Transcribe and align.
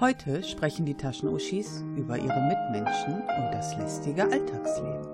Heute 0.00 0.44
sprechen 0.44 0.86
die 0.86 0.96
Taschenuschis 0.96 1.84
über 1.96 2.16
ihre 2.16 2.40
Mitmenschen 2.42 3.14
und 3.14 3.50
das 3.52 3.76
lästige 3.76 4.22
Alltagsleben. 4.22 5.08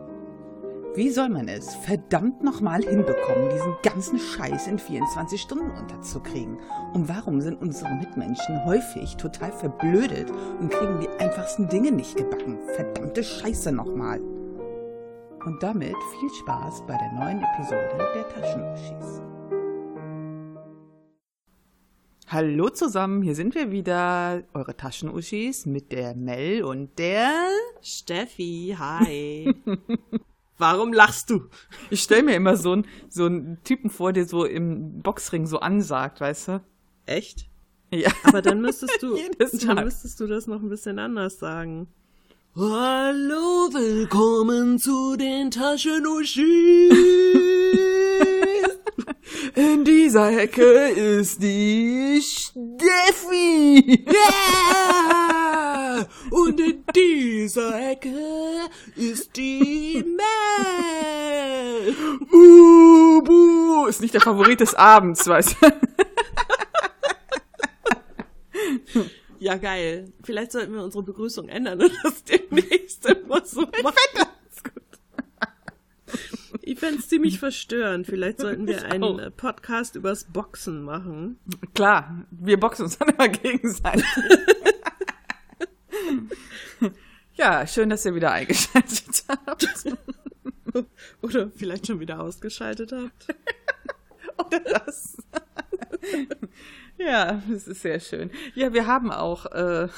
Wie 0.95 1.09
soll 1.09 1.31
man 1.31 1.49
es 1.49 1.75
verdammt 1.75 2.45
nochmal 2.45 2.83
hinbekommen, 2.83 3.49
diesen 3.49 3.75
ganzen 3.83 4.19
Scheiß 4.19 4.67
in 4.67 4.79
24 4.79 5.41
Stunden 5.41 5.71
unterzukriegen? 5.71 6.59
Und 6.93 7.09
warum 7.09 7.41
sind 7.41 7.63
unsere 7.63 7.95
Mitmenschen 7.95 8.63
häufig 8.67 9.17
total 9.17 9.53
verblödet 9.53 10.31
und 10.61 10.71
kriegen 10.71 11.01
die 11.01 11.09
einfachsten 11.19 11.67
Dinge 11.71 11.91
nicht 11.91 12.19
gebacken? 12.19 12.59
Verdammte 12.75 13.25
Scheiße 13.25 13.73
nochmal. 13.73 14.21
Und 14.21 15.63
damit 15.63 15.97
viel 16.21 16.31
Spaß 16.41 16.85
bei 16.87 16.99
der 16.99 17.13
neuen 17.13 17.43
Episode 17.43 18.07
der 18.15 18.29
Taschenuschis. 18.29 19.23
Hallo 22.35 22.69
zusammen, 22.69 23.23
hier 23.23 23.37
sind 23.37 23.55
wir 23.55 23.71
wieder, 23.71 24.43
eure 24.55 24.77
Taschenuschis 24.77 25.67
mit 25.67 25.93
der 25.93 26.17
Mel 26.17 26.65
und 26.65 26.99
der 26.99 27.31
Steffi. 27.81 28.75
Hi. 28.77 29.55
Warum 30.59 30.93
lachst 30.93 31.31
du? 31.31 31.43
Ich 31.91 32.03
stelle 32.03 32.25
mir 32.25 32.35
immer 32.35 32.57
so 32.57 32.73
einen 32.73 32.89
so 33.09 33.27
einen 33.27 33.63
Typen 33.63 33.89
vor, 33.89 34.13
der 34.13 34.27
so 34.27 34.45
im 34.45 35.01
Boxring 35.01 35.47
so 35.47 35.61
ansagt, 35.61 36.21
weißt 36.21 36.49
du? 36.49 36.61
Echt? 37.07 37.47
Ja. 37.93 38.11
Aber 38.25 38.43
dann 38.43 38.61
müsstest 38.61 39.01
du, 39.01 39.17
dann 39.67 39.85
müsstest 39.85 40.19
du 40.19 40.27
das 40.27 40.49
noch 40.49 40.61
ein 40.61 40.69
bisschen 40.69 40.99
anders 40.99 41.39
sagen. 41.39 41.87
Hallo, 42.57 43.69
willkommen 43.73 44.81
zu 44.81 45.15
den 45.15 45.53
Taschenuschis. 45.53 46.99
In 49.57 49.85
dieser 49.85 50.37
Ecke 50.37 50.89
ist 50.89 51.41
die 51.41 52.21
Steffi. 52.21 54.05
Yeah! 54.09 56.09
Und 56.31 56.59
in 56.59 56.83
dieser 56.93 57.93
Ecke 57.93 58.11
ist 58.97 59.37
die 59.37 60.05
Mel. 60.17 61.95
Ubu 62.33 63.87
ist 63.87 64.01
nicht 64.01 64.15
der 64.15 64.23
Favorit 64.23 64.59
des 64.59 64.75
Abends, 64.75 65.25
weißt 65.29 65.57
du? 65.61 65.67
Ja, 69.39 69.57
geil. 69.57 70.13
Vielleicht 70.25 70.51
sollten 70.51 70.75
wir 70.75 70.83
unsere 70.83 71.05
Begrüßung 71.05 71.49
ändern 71.49 71.81
und 71.81 71.93
das 72.03 72.25
demnächst 72.25 73.07
immer 73.07 73.45
so 73.45 73.61
machen. 73.83 74.27
Ich 76.63 76.79
fände 76.79 77.01
es 77.01 77.09
ziemlich 77.09 77.39
verstörend. 77.39 78.07
Vielleicht 78.07 78.41
sollten 78.41 78.67
wir 78.67 78.79
Ich 78.79 78.85
einen 78.85 79.05
auch. 79.05 79.37
Podcast 79.37 79.97
übers 79.97 80.25
Boxen 80.25 80.83
machen. 80.83 81.39
Klar, 81.75 82.25
wir 82.31 82.59
boxen 82.59 82.85
uns 82.85 82.99
dann 82.99 83.09
immer 83.11 83.29
gegenseitig. 83.29 84.05
ja, 87.35 87.67
schön, 87.67 87.91
dass 87.91 88.05
ihr 88.05 88.15
wieder 88.15 88.33
eingeschaltet 88.33 89.25
habt. 89.47 89.67
Oder 91.23 91.51
vielleicht 91.51 91.87
schon 91.87 92.01
wieder 92.01 92.21
ausgeschaltet 92.21 92.93
habt. 92.93 93.27
Oder 94.47 94.61
das. 94.61 95.17
ja, 96.99 97.43
das 97.49 97.69
ist 97.69 97.83
sehr 97.83 98.01
schön. 98.01 98.31
Ja, 98.55 98.73
wir 98.73 98.87
haben 98.87 99.13
auch, 99.13 99.47
äh, 99.47 99.89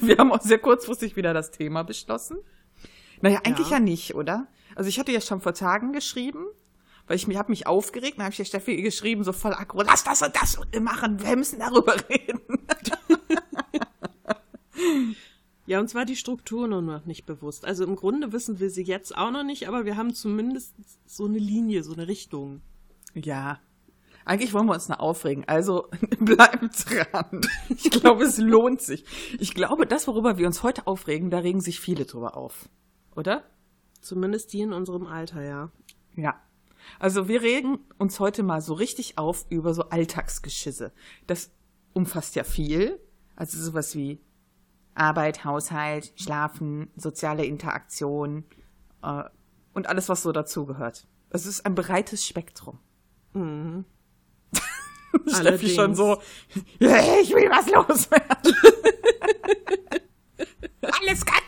wir 0.00 0.18
haben 0.18 0.32
auch 0.32 0.42
sehr 0.42 0.58
kurzfristig 0.58 1.16
wieder 1.16 1.32
das 1.32 1.50
Thema 1.50 1.82
beschlossen. 1.84 2.38
Naja, 3.20 3.40
eigentlich 3.44 3.70
ja, 3.70 3.78
Ja. 3.78 3.80
nicht, 3.80 4.14
oder? 4.14 4.46
Also 4.78 4.90
ich 4.90 5.00
hatte 5.00 5.10
ja 5.10 5.20
schon 5.20 5.40
vor 5.40 5.54
Tagen 5.54 5.92
geschrieben, 5.92 6.46
weil 7.08 7.16
ich 7.16 7.26
mich 7.26 7.36
habe 7.36 7.50
mich 7.50 7.66
aufgeregt, 7.66 8.18
dann 8.18 8.26
habe 8.26 8.30
ich 8.30 8.36
der 8.36 8.44
Steffi 8.44 8.80
geschrieben, 8.80 9.24
so 9.24 9.32
voll 9.32 9.52
aggro, 9.52 9.82
lass 9.82 10.04
das 10.04 10.22
und 10.22 10.36
das 10.36 10.56
machen, 10.80 11.20
wir 11.20 11.36
müssen 11.36 11.58
darüber 11.58 11.96
reden. 12.08 12.40
Ja, 15.66 15.80
uns 15.80 15.96
war 15.96 16.04
die 16.04 16.14
Struktur 16.14 16.68
nur 16.68 16.80
noch 16.80 17.06
nicht 17.06 17.26
bewusst. 17.26 17.64
Also 17.64 17.82
im 17.84 17.96
Grunde 17.96 18.32
wissen 18.32 18.60
wir 18.60 18.70
sie 18.70 18.84
jetzt 18.84 19.18
auch 19.18 19.32
noch 19.32 19.42
nicht, 19.42 19.66
aber 19.66 19.84
wir 19.84 19.96
haben 19.96 20.14
zumindest 20.14 20.76
so 21.06 21.24
eine 21.24 21.38
Linie, 21.38 21.82
so 21.82 21.92
eine 21.92 22.06
Richtung. 22.06 22.60
Ja. 23.14 23.58
Eigentlich 24.24 24.54
wollen 24.54 24.66
wir 24.66 24.74
uns 24.74 24.88
noch 24.88 25.00
aufregen, 25.00 25.42
also 25.48 25.88
bleibt 26.20 26.88
dran. 26.88 27.40
Ich 27.68 27.90
glaube, 27.90 28.22
es 28.22 28.38
lohnt 28.38 28.80
sich. 28.80 29.04
Ich 29.40 29.54
glaube, 29.54 29.86
das, 29.86 30.06
worüber 30.06 30.38
wir 30.38 30.46
uns 30.46 30.62
heute 30.62 30.86
aufregen, 30.86 31.30
da 31.30 31.38
regen 31.38 31.60
sich 31.60 31.80
viele 31.80 32.04
drüber 32.04 32.36
auf. 32.36 32.68
Oder? 33.16 33.42
Zumindest 34.08 34.54
die 34.54 34.62
in 34.62 34.72
unserem 34.72 35.06
Alter, 35.06 35.42
ja. 35.42 35.70
Ja. 36.14 36.40
Also 36.98 37.28
wir 37.28 37.42
regen 37.42 37.78
uns 37.98 38.18
heute 38.20 38.42
mal 38.42 38.62
so 38.62 38.72
richtig 38.72 39.18
auf 39.18 39.44
über 39.50 39.74
so 39.74 39.90
Alltagsgeschisse. 39.90 40.92
Das 41.26 41.50
umfasst 41.92 42.34
ja 42.34 42.42
viel. 42.42 42.98
Also 43.36 43.58
sowas 43.58 43.94
wie 43.94 44.18
Arbeit, 44.94 45.44
Haushalt, 45.44 46.14
Schlafen, 46.16 46.90
soziale 46.96 47.44
Interaktion 47.44 48.44
äh, 49.02 49.24
und 49.74 49.88
alles, 49.88 50.08
was 50.08 50.22
so 50.22 50.32
dazugehört. 50.32 51.06
Es 51.28 51.44
ist 51.44 51.66
ein 51.66 51.74
breites 51.74 52.26
Spektrum. 52.26 52.78
Mhm. 53.34 53.84
Steffi 55.26 55.68
schon 55.68 55.94
so, 55.94 56.16
ich 56.78 56.80
will 56.80 57.50
was 57.50 57.70
loswerden. 57.70 58.54
Alles 60.80 61.26
Kacke. 61.26 61.47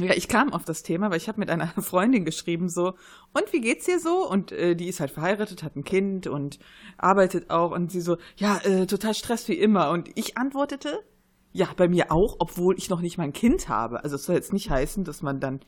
Ja, 0.00 0.14
ich 0.14 0.28
kam 0.28 0.52
auf 0.52 0.64
das 0.64 0.82
Thema, 0.84 1.10
weil 1.10 1.16
ich 1.16 1.28
habe 1.28 1.40
mit 1.40 1.50
einer 1.50 1.66
Freundin 1.82 2.24
geschrieben 2.24 2.68
so, 2.68 2.94
und 3.32 3.52
wie 3.52 3.60
geht's 3.60 3.86
dir 3.86 3.98
so? 3.98 4.28
Und 4.28 4.52
äh, 4.52 4.76
die 4.76 4.88
ist 4.88 5.00
halt 5.00 5.10
verheiratet, 5.10 5.62
hat 5.62 5.76
ein 5.76 5.84
Kind 5.84 6.26
und 6.26 6.58
arbeitet 6.96 7.50
auch 7.50 7.72
und 7.72 7.90
sie 7.90 8.00
so, 8.00 8.16
ja, 8.36 8.58
äh, 8.64 8.86
total 8.86 9.14
Stress 9.14 9.48
wie 9.48 9.58
immer. 9.58 9.90
Und 9.90 10.10
ich 10.14 10.38
antwortete, 10.38 11.00
ja, 11.52 11.68
bei 11.76 11.88
mir 11.88 12.12
auch, 12.12 12.36
obwohl 12.38 12.76
ich 12.78 12.90
noch 12.90 13.00
nicht 13.00 13.18
mein 13.18 13.32
Kind 13.32 13.68
habe. 13.68 14.04
Also 14.04 14.16
es 14.16 14.24
soll 14.24 14.36
jetzt 14.36 14.52
nicht 14.52 14.70
heißen, 14.70 15.02
dass 15.04 15.22
man 15.22 15.40
dann 15.40 15.60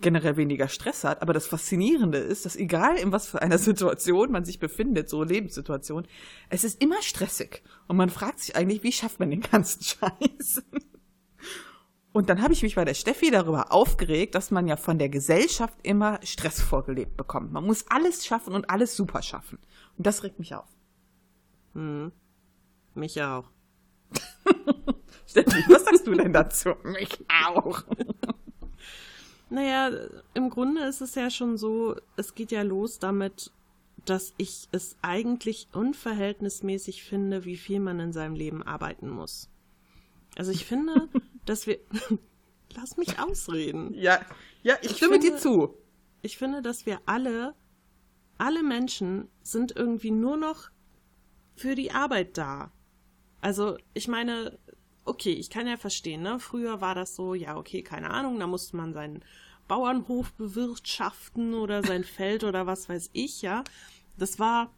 generell 0.00 0.36
weniger 0.36 0.68
Stress 0.68 1.04
hat, 1.04 1.22
aber 1.22 1.32
das 1.32 1.48
Faszinierende 1.48 2.18
ist, 2.18 2.46
dass 2.46 2.56
egal 2.56 2.96
in 2.96 3.12
was 3.12 3.28
für 3.28 3.42
einer 3.42 3.58
Situation 3.58 4.30
man 4.30 4.44
sich 4.44 4.58
befindet, 4.58 5.08
so 5.08 5.22
Lebenssituation, 5.22 6.06
es 6.48 6.64
ist 6.64 6.82
immer 6.82 7.02
stressig. 7.02 7.62
Und 7.86 7.96
man 7.96 8.10
fragt 8.10 8.40
sich 8.40 8.56
eigentlich, 8.56 8.82
wie 8.82 8.92
schafft 8.92 9.20
man 9.20 9.30
den 9.30 9.40
ganzen 9.40 9.82
Scheiß? 9.84 10.62
Und 12.18 12.28
dann 12.30 12.42
habe 12.42 12.52
ich 12.52 12.64
mich 12.64 12.74
bei 12.74 12.84
der 12.84 12.94
Steffi 12.94 13.30
darüber 13.30 13.70
aufgeregt, 13.70 14.34
dass 14.34 14.50
man 14.50 14.66
ja 14.66 14.74
von 14.74 14.98
der 14.98 15.08
Gesellschaft 15.08 15.78
immer 15.84 16.18
Stress 16.24 16.60
vorgelebt 16.60 17.16
bekommt. 17.16 17.52
Man 17.52 17.64
muss 17.64 17.86
alles 17.90 18.26
schaffen 18.26 18.54
und 18.54 18.68
alles 18.70 18.96
super 18.96 19.22
schaffen. 19.22 19.60
Und 19.96 20.04
das 20.04 20.24
regt 20.24 20.40
mich 20.40 20.52
auf. 20.52 20.66
Mhm. 21.74 22.10
Mich 22.96 23.22
auch. 23.22 23.52
Steffi, 25.28 25.62
was 25.68 25.84
sagst 25.84 26.08
du 26.08 26.14
denn 26.16 26.32
dazu? 26.32 26.70
Mich 26.82 27.24
auch. 27.46 27.84
Naja, 29.48 29.90
im 30.34 30.50
Grunde 30.50 30.82
ist 30.86 31.00
es 31.00 31.14
ja 31.14 31.30
schon 31.30 31.56
so, 31.56 31.94
es 32.16 32.34
geht 32.34 32.50
ja 32.50 32.62
los 32.62 32.98
damit, 32.98 33.52
dass 34.04 34.34
ich 34.38 34.68
es 34.72 34.96
eigentlich 35.02 35.68
unverhältnismäßig 35.72 37.04
finde, 37.04 37.44
wie 37.44 37.56
viel 37.56 37.78
man 37.78 38.00
in 38.00 38.12
seinem 38.12 38.34
Leben 38.34 38.64
arbeiten 38.64 39.08
muss. 39.08 39.48
Also 40.38 40.50
ich 40.52 40.64
finde, 40.64 41.08
dass 41.44 41.66
wir. 41.66 41.78
Lass 42.74 42.96
mich 42.96 43.18
ausreden. 43.18 43.92
Ja, 43.94 44.20
ja, 44.62 44.76
ich, 44.82 44.90
Ich 44.92 44.96
stimme 44.98 45.14
finde- 45.14 45.30
dir 45.32 45.36
zu. 45.36 45.74
Ich 46.22 46.36
finde, 46.36 46.60
dass 46.62 46.84
wir 46.86 47.00
alle, 47.06 47.54
alle 48.36 48.62
Menschen 48.62 49.28
sind 49.42 49.74
irgendwie 49.74 50.10
nur 50.10 50.36
noch 50.36 50.68
für 51.56 51.74
die 51.74 51.90
Arbeit 51.92 52.36
da. 52.36 52.70
Also, 53.40 53.78
ich 53.94 54.06
meine, 54.06 54.58
okay, 55.04 55.32
ich 55.32 55.48
kann 55.48 55.66
ja 55.66 55.76
verstehen, 55.78 56.22
ne? 56.22 56.38
Früher 56.40 56.80
war 56.80 56.94
das 56.94 57.16
so, 57.16 57.34
ja, 57.34 57.56
okay, 57.56 57.82
keine 57.82 58.10
Ahnung, 58.10 58.38
da 58.38 58.46
musste 58.46 58.76
man 58.76 58.92
seinen 58.92 59.24
Bauernhof 59.66 60.32
bewirtschaften 60.34 61.54
oder 61.54 61.82
sein 61.82 62.04
Feld 62.18 62.44
oder 62.44 62.66
was 62.66 62.88
weiß 62.88 63.10
ich, 63.12 63.40
ja. 63.42 63.64
Das 64.18 64.38
war 64.38 64.74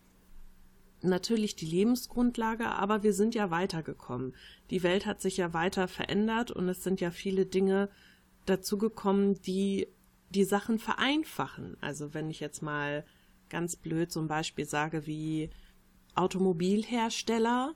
natürlich 1.02 1.56
die 1.56 1.66
Lebensgrundlage, 1.66 2.66
aber 2.66 3.02
wir 3.02 3.12
sind 3.12 3.34
ja 3.34 3.50
weitergekommen. 3.50 4.34
Die 4.70 4.82
Welt 4.82 5.06
hat 5.06 5.20
sich 5.20 5.36
ja 5.36 5.52
weiter 5.52 5.88
verändert 5.88 6.50
und 6.50 6.68
es 6.68 6.82
sind 6.82 7.00
ja 7.00 7.10
viele 7.10 7.46
Dinge 7.46 7.88
dazugekommen, 8.46 9.40
die 9.42 9.88
die 10.30 10.44
Sachen 10.44 10.78
vereinfachen. 10.78 11.76
Also 11.80 12.14
wenn 12.14 12.30
ich 12.30 12.40
jetzt 12.40 12.62
mal 12.62 13.04
ganz 13.48 13.76
blöd 13.76 14.12
zum 14.12 14.28
Beispiel 14.28 14.64
sage 14.64 15.06
wie 15.06 15.50
Automobilhersteller, 16.14 17.74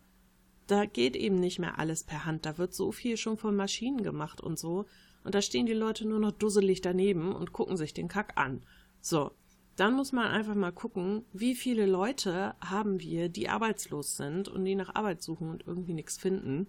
da 0.67 0.87
geht 0.87 1.17
eben 1.17 1.41
nicht 1.41 1.59
mehr 1.59 1.79
alles 1.79 2.05
per 2.05 2.25
Hand. 2.25 2.47
Da 2.47 2.59
wird 2.59 2.75
so 2.75 2.93
viel 2.93 3.17
schon 3.17 3.37
von 3.37 3.55
Maschinen 3.57 4.03
gemacht 4.03 4.41
und 4.41 4.59
so. 4.59 4.87
Und 5.25 5.35
da 5.35 5.43
stehen 5.43 5.67
die 5.67 5.73
Leute 5.73 6.07
nur 6.07 6.21
noch 6.21 6.33
dusselig 6.33 6.81
daneben 6.81 7.35
und 7.35 7.53
gucken 7.53 7.77
sich 7.77 7.93
den 7.95 8.09
Kack 8.09 8.35
an. 8.37 8.63
So. 9.01 9.33
Dann 9.77 9.95
muss 9.95 10.13
man 10.13 10.27
einfach 10.29 10.55
mal 10.55 10.73
gucken, 10.73 11.25
wie 11.33 11.55
viele 11.55 11.87
Leute 11.87 12.55
haben 12.61 13.01
wir, 13.01 13.29
die 13.29 13.49
arbeitslos 13.49 14.17
sind 14.17 14.49
und 14.49 14.65
die 14.65 14.77
nach 14.77 14.95
Arbeit 14.95 15.23
suchen 15.23 15.51
und 15.51 15.67
irgendwie 15.67 15.95
nichts 15.95 16.17
finden. 16.17 16.69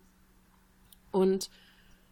Und 1.11 1.49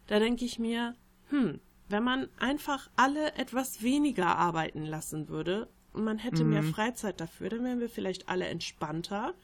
da 0.06 0.18
denke 0.18 0.44
ich 0.44 0.58
mir, 0.58 0.94
hm, 1.30 1.60
wenn 1.88 2.04
man 2.04 2.28
einfach 2.38 2.90
alle 2.96 3.34
etwas 3.34 3.82
weniger 3.82 4.36
arbeiten 4.36 4.84
lassen 4.84 5.28
würde 5.28 5.68
und 5.92 6.04
man 6.04 6.18
hätte 6.18 6.44
mehr 6.44 6.62
Freizeit 6.62 7.20
dafür, 7.20 7.50
dann 7.50 7.64
wären 7.64 7.80
wir 7.80 7.88
vielleicht 7.90 8.28
alle 8.28 8.46
entspannter 8.46 9.34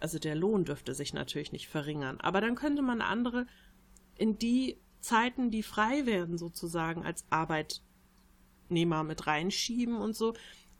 Also 0.00 0.18
der 0.18 0.34
Lohn 0.34 0.64
dürfte 0.64 0.94
sich 0.94 1.12
natürlich 1.14 1.52
nicht 1.52 1.68
verringern. 1.68 2.20
Aber 2.20 2.40
dann 2.40 2.54
könnte 2.54 2.82
man 2.82 3.02
andere 3.02 3.46
in 4.16 4.38
die 4.38 4.78
Zeiten, 5.00 5.50
die 5.50 5.62
frei 5.62 6.06
werden, 6.06 6.38
sozusagen 6.38 7.04
als 7.04 7.24
Arbeitnehmer 7.30 9.04
mit 9.04 9.26
reinschieben 9.26 9.96
und 9.96 10.16
so. 10.16 10.34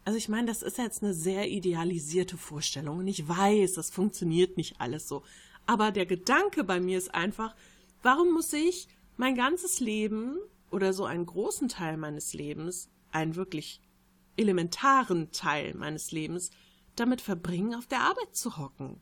Also 0.05 0.17
ich 0.17 0.29
meine, 0.29 0.47
das 0.47 0.62
ist 0.62 0.79
jetzt 0.79 1.02
eine 1.02 1.14
sehr 1.14 1.49
idealisierte 1.50 2.37
Vorstellung 2.37 2.99
und 2.99 3.08
ich 3.08 3.29
weiß, 3.29 3.75
das 3.75 3.91
funktioniert 3.91 4.56
nicht 4.56 4.81
alles 4.81 5.06
so. 5.06 5.23
Aber 5.67 5.93
der 5.93 6.06
Gedanke 6.06 6.64
bei 6.64 6.81
mir 6.81 6.99
ist 6.99 7.14
einfach, 7.14 7.55
warum 8.02 8.32
muss 8.32 8.52
ich 8.52 8.88
mein 9.17 9.35
ganzes 9.35 9.81
Leben 9.81 10.37
oder 10.70 10.93
so 10.93 11.05
einen 11.05 11.26
großen 11.26 11.69
Teil 11.69 11.97
meines 11.97 12.32
Lebens, 12.32 12.88
einen 13.12 13.37
wirklich 13.37 13.81
elementaren 14.37 15.31
Teil 15.32 15.75
meines 15.75 16.12
Lebens, 16.12 16.50
damit 16.97 17.20
verbringen, 17.20 17.75
auf 17.75 17.87
der 17.87 18.00
Arbeit 18.00 18.35
zu 18.35 18.56
hocken? 18.56 19.00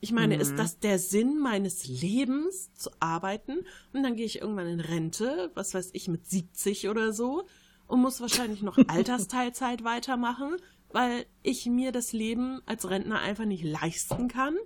Ich 0.00 0.12
meine, 0.12 0.36
mhm. 0.36 0.40
ist 0.40 0.56
das 0.56 0.78
der 0.78 0.98
Sinn 0.98 1.38
meines 1.38 1.86
Lebens, 1.86 2.72
zu 2.74 2.90
arbeiten? 3.00 3.66
Und 3.92 4.02
dann 4.02 4.16
gehe 4.16 4.24
ich 4.24 4.40
irgendwann 4.40 4.68
in 4.68 4.80
Rente, 4.80 5.50
was 5.54 5.74
weiß 5.74 5.90
ich, 5.92 6.08
mit 6.08 6.26
70 6.26 6.88
oder 6.88 7.12
so, 7.12 7.46
und 7.90 8.00
muss 8.00 8.20
wahrscheinlich 8.20 8.62
noch 8.62 8.78
Altersteilzeit 8.88 9.84
weitermachen, 9.84 10.56
weil 10.90 11.26
ich 11.42 11.66
mir 11.66 11.92
das 11.92 12.12
Leben 12.12 12.60
als 12.66 12.88
Rentner 12.88 13.20
einfach 13.20 13.44
nicht 13.44 13.64
leisten 13.64 14.28
kann. 14.28 14.56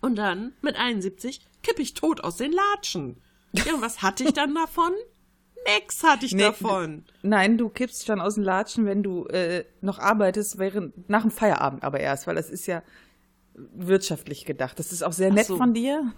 Und 0.00 0.16
dann, 0.16 0.52
mit 0.62 0.76
71, 0.76 1.40
kippe 1.62 1.82
ich 1.82 1.94
tot 1.94 2.22
aus 2.22 2.36
den 2.36 2.52
Latschen. 2.52 3.22
Ja, 3.52 3.74
und 3.74 3.82
was 3.82 4.02
hatte 4.02 4.24
ich 4.24 4.32
dann 4.32 4.54
davon? 4.54 4.92
Nix 5.78 6.02
hatte 6.02 6.26
ich 6.26 6.32
nee, 6.32 6.42
davon. 6.42 7.04
Nein, 7.22 7.56
du 7.56 7.68
kippst 7.68 8.06
schon 8.06 8.20
aus 8.20 8.34
den 8.34 8.44
Latschen, 8.44 8.84
wenn 8.84 9.02
du 9.02 9.26
äh, 9.26 9.64
noch 9.80 9.98
arbeitest, 9.98 10.58
während 10.58 11.08
nach 11.08 11.22
dem 11.22 11.30
Feierabend 11.30 11.84
aber 11.84 12.00
erst, 12.00 12.26
weil 12.26 12.34
das 12.34 12.50
ist 12.50 12.66
ja 12.66 12.82
wirtschaftlich 13.54 14.44
gedacht. 14.44 14.78
Das 14.78 14.92
ist 14.92 15.02
auch 15.02 15.12
sehr 15.12 15.32
nett 15.32 15.46
so. 15.46 15.56
von 15.56 15.74
dir. 15.74 16.12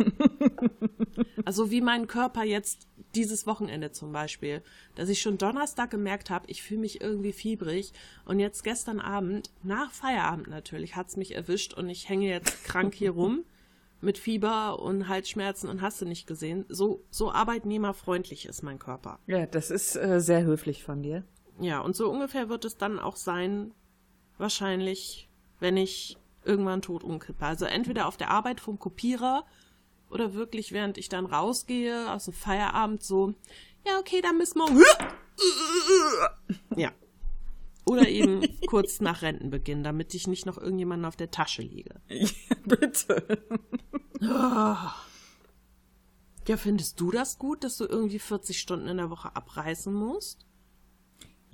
also 1.45 1.71
wie 1.71 1.81
mein 1.81 2.07
Körper 2.07 2.45
jetzt 2.45 2.87
dieses 3.15 3.47
Wochenende 3.47 3.93
zum 3.93 4.13
Beispiel, 4.13 4.63
dass 4.95 5.09
ich 5.09 5.21
schon 5.21 5.39
Donnerstag 5.39 5.91
gemerkt 5.91 6.31
habe, 6.31 6.47
ich 6.49 6.63
fühle 6.63 6.81
mich 6.81 7.01
irgendwie 7.01 7.33
fiebrig 7.33 7.93
und 8.25 8.41
jetzt 8.41 8.65
gestern 8.65 9.01
Abend, 9.01 9.51
nach 9.63 9.93
Feierabend 9.93 10.49
natürlich, 10.49 10.97
hat's 10.97 11.17
mich 11.17 11.35
erwischt 11.35 11.75
und 11.75 11.89
ich 11.89 12.09
hänge 12.09 12.29
jetzt 12.29 12.65
krank 12.65 12.95
hier 12.95 13.13
rum 13.13 13.45
mit 14.01 14.19
Fieber 14.19 14.81
und 14.81 15.09
Halsschmerzen 15.09 15.69
und 15.69 15.81
hast 15.81 16.01
du 16.01 16.07
nicht 16.07 16.27
gesehen. 16.27 16.67
So, 16.69 17.05
so 17.11 17.33
arbeitnehmerfreundlich 17.33 18.47
ist 18.47 18.63
mein 18.63 18.79
Körper. 18.79 19.19
Ja, 19.27 19.47
das 19.47 19.71
ist 19.71 19.97
äh, 19.97 20.21
sehr 20.21 20.45
höflich 20.45 20.85
von 20.85 21.03
dir. 21.03 21.25
Ja, 21.61 21.81
und 21.81 21.97
so 21.97 22.11
ungefähr 22.11 22.49
wird 22.49 22.65
es 22.65 22.77
dann 22.77 22.99
auch 22.99 23.17
sein, 23.17 23.73
wahrscheinlich, 24.39 25.29
wenn 25.61 25.77
ich 25.77 26.19
irgendwann 26.45 26.83
tot 26.83 27.05
umkippe. 27.05 27.45
Also 27.45 27.65
entweder 27.65 28.07
auf 28.07 28.17
der 28.17 28.31
Arbeit 28.31 28.61
vom 28.61 28.79
Kopierer 28.79 29.45
oder 30.11 30.35
wirklich 30.35 30.73
während 30.73 30.99
ich 30.99 31.09
dann 31.09 31.27
rausgehe 31.27 32.13
aus 32.13 32.27
dem 32.27 32.35
Feierabend 32.35 33.03
so, 33.03 33.35
ja, 33.87 33.99
okay, 33.99 34.21
dann 34.23 34.39
bis 34.39 34.55
morgen. 34.55 34.81
Ja. 36.77 36.93
Oder 37.85 38.09
eben 38.09 38.43
kurz 38.67 39.01
nach 39.01 39.23
Rentenbeginn, 39.23 39.83
damit 39.83 40.15
ich 40.15 40.27
nicht 40.27 40.47
noch 40.47 40.57
irgendjemanden 40.57 41.05
auf 41.05 41.17
der 41.17 41.31
Tasche 41.31 41.63
liege. 41.63 42.01
Ja, 42.09 42.57
bitte. 42.65 43.45
Ja, 44.21 44.95
findest 46.57 47.01
du 47.01 47.11
das 47.11 47.39
gut, 47.39 47.65
dass 47.65 47.77
du 47.77 47.85
irgendwie 47.85 48.19
40 48.19 48.59
Stunden 48.59 48.89
in 48.89 48.99
der 48.99 49.11
Woche 49.11 49.35
abreißen 49.35 49.93
musst? 49.93 50.47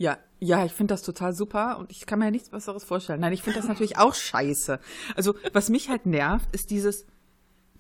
Ja, 0.01 0.17
ja, 0.39 0.65
ich 0.65 0.73
finde 0.73 0.95
das 0.95 1.03
total 1.03 1.35
super 1.35 1.77
und 1.79 1.91
ich 1.91 2.07
kann 2.07 2.21
mir 2.21 2.25
ja 2.25 2.31
nichts 2.31 2.49
Besseres 2.49 2.85
vorstellen. 2.85 3.21
Nein, 3.21 3.35
ich 3.35 3.43
finde 3.43 3.59
das 3.59 3.69
natürlich 3.69 3.99
auch 3.99 4.15
scheiße. 4.15 4.81
Also, 5.15 5.35
was 5.53 5.69
mich 5.69 5.91
halt 5.91 6.07
nervt, 6.07 6.49
ist 6.55 6.71
dieses, 6.71 7.05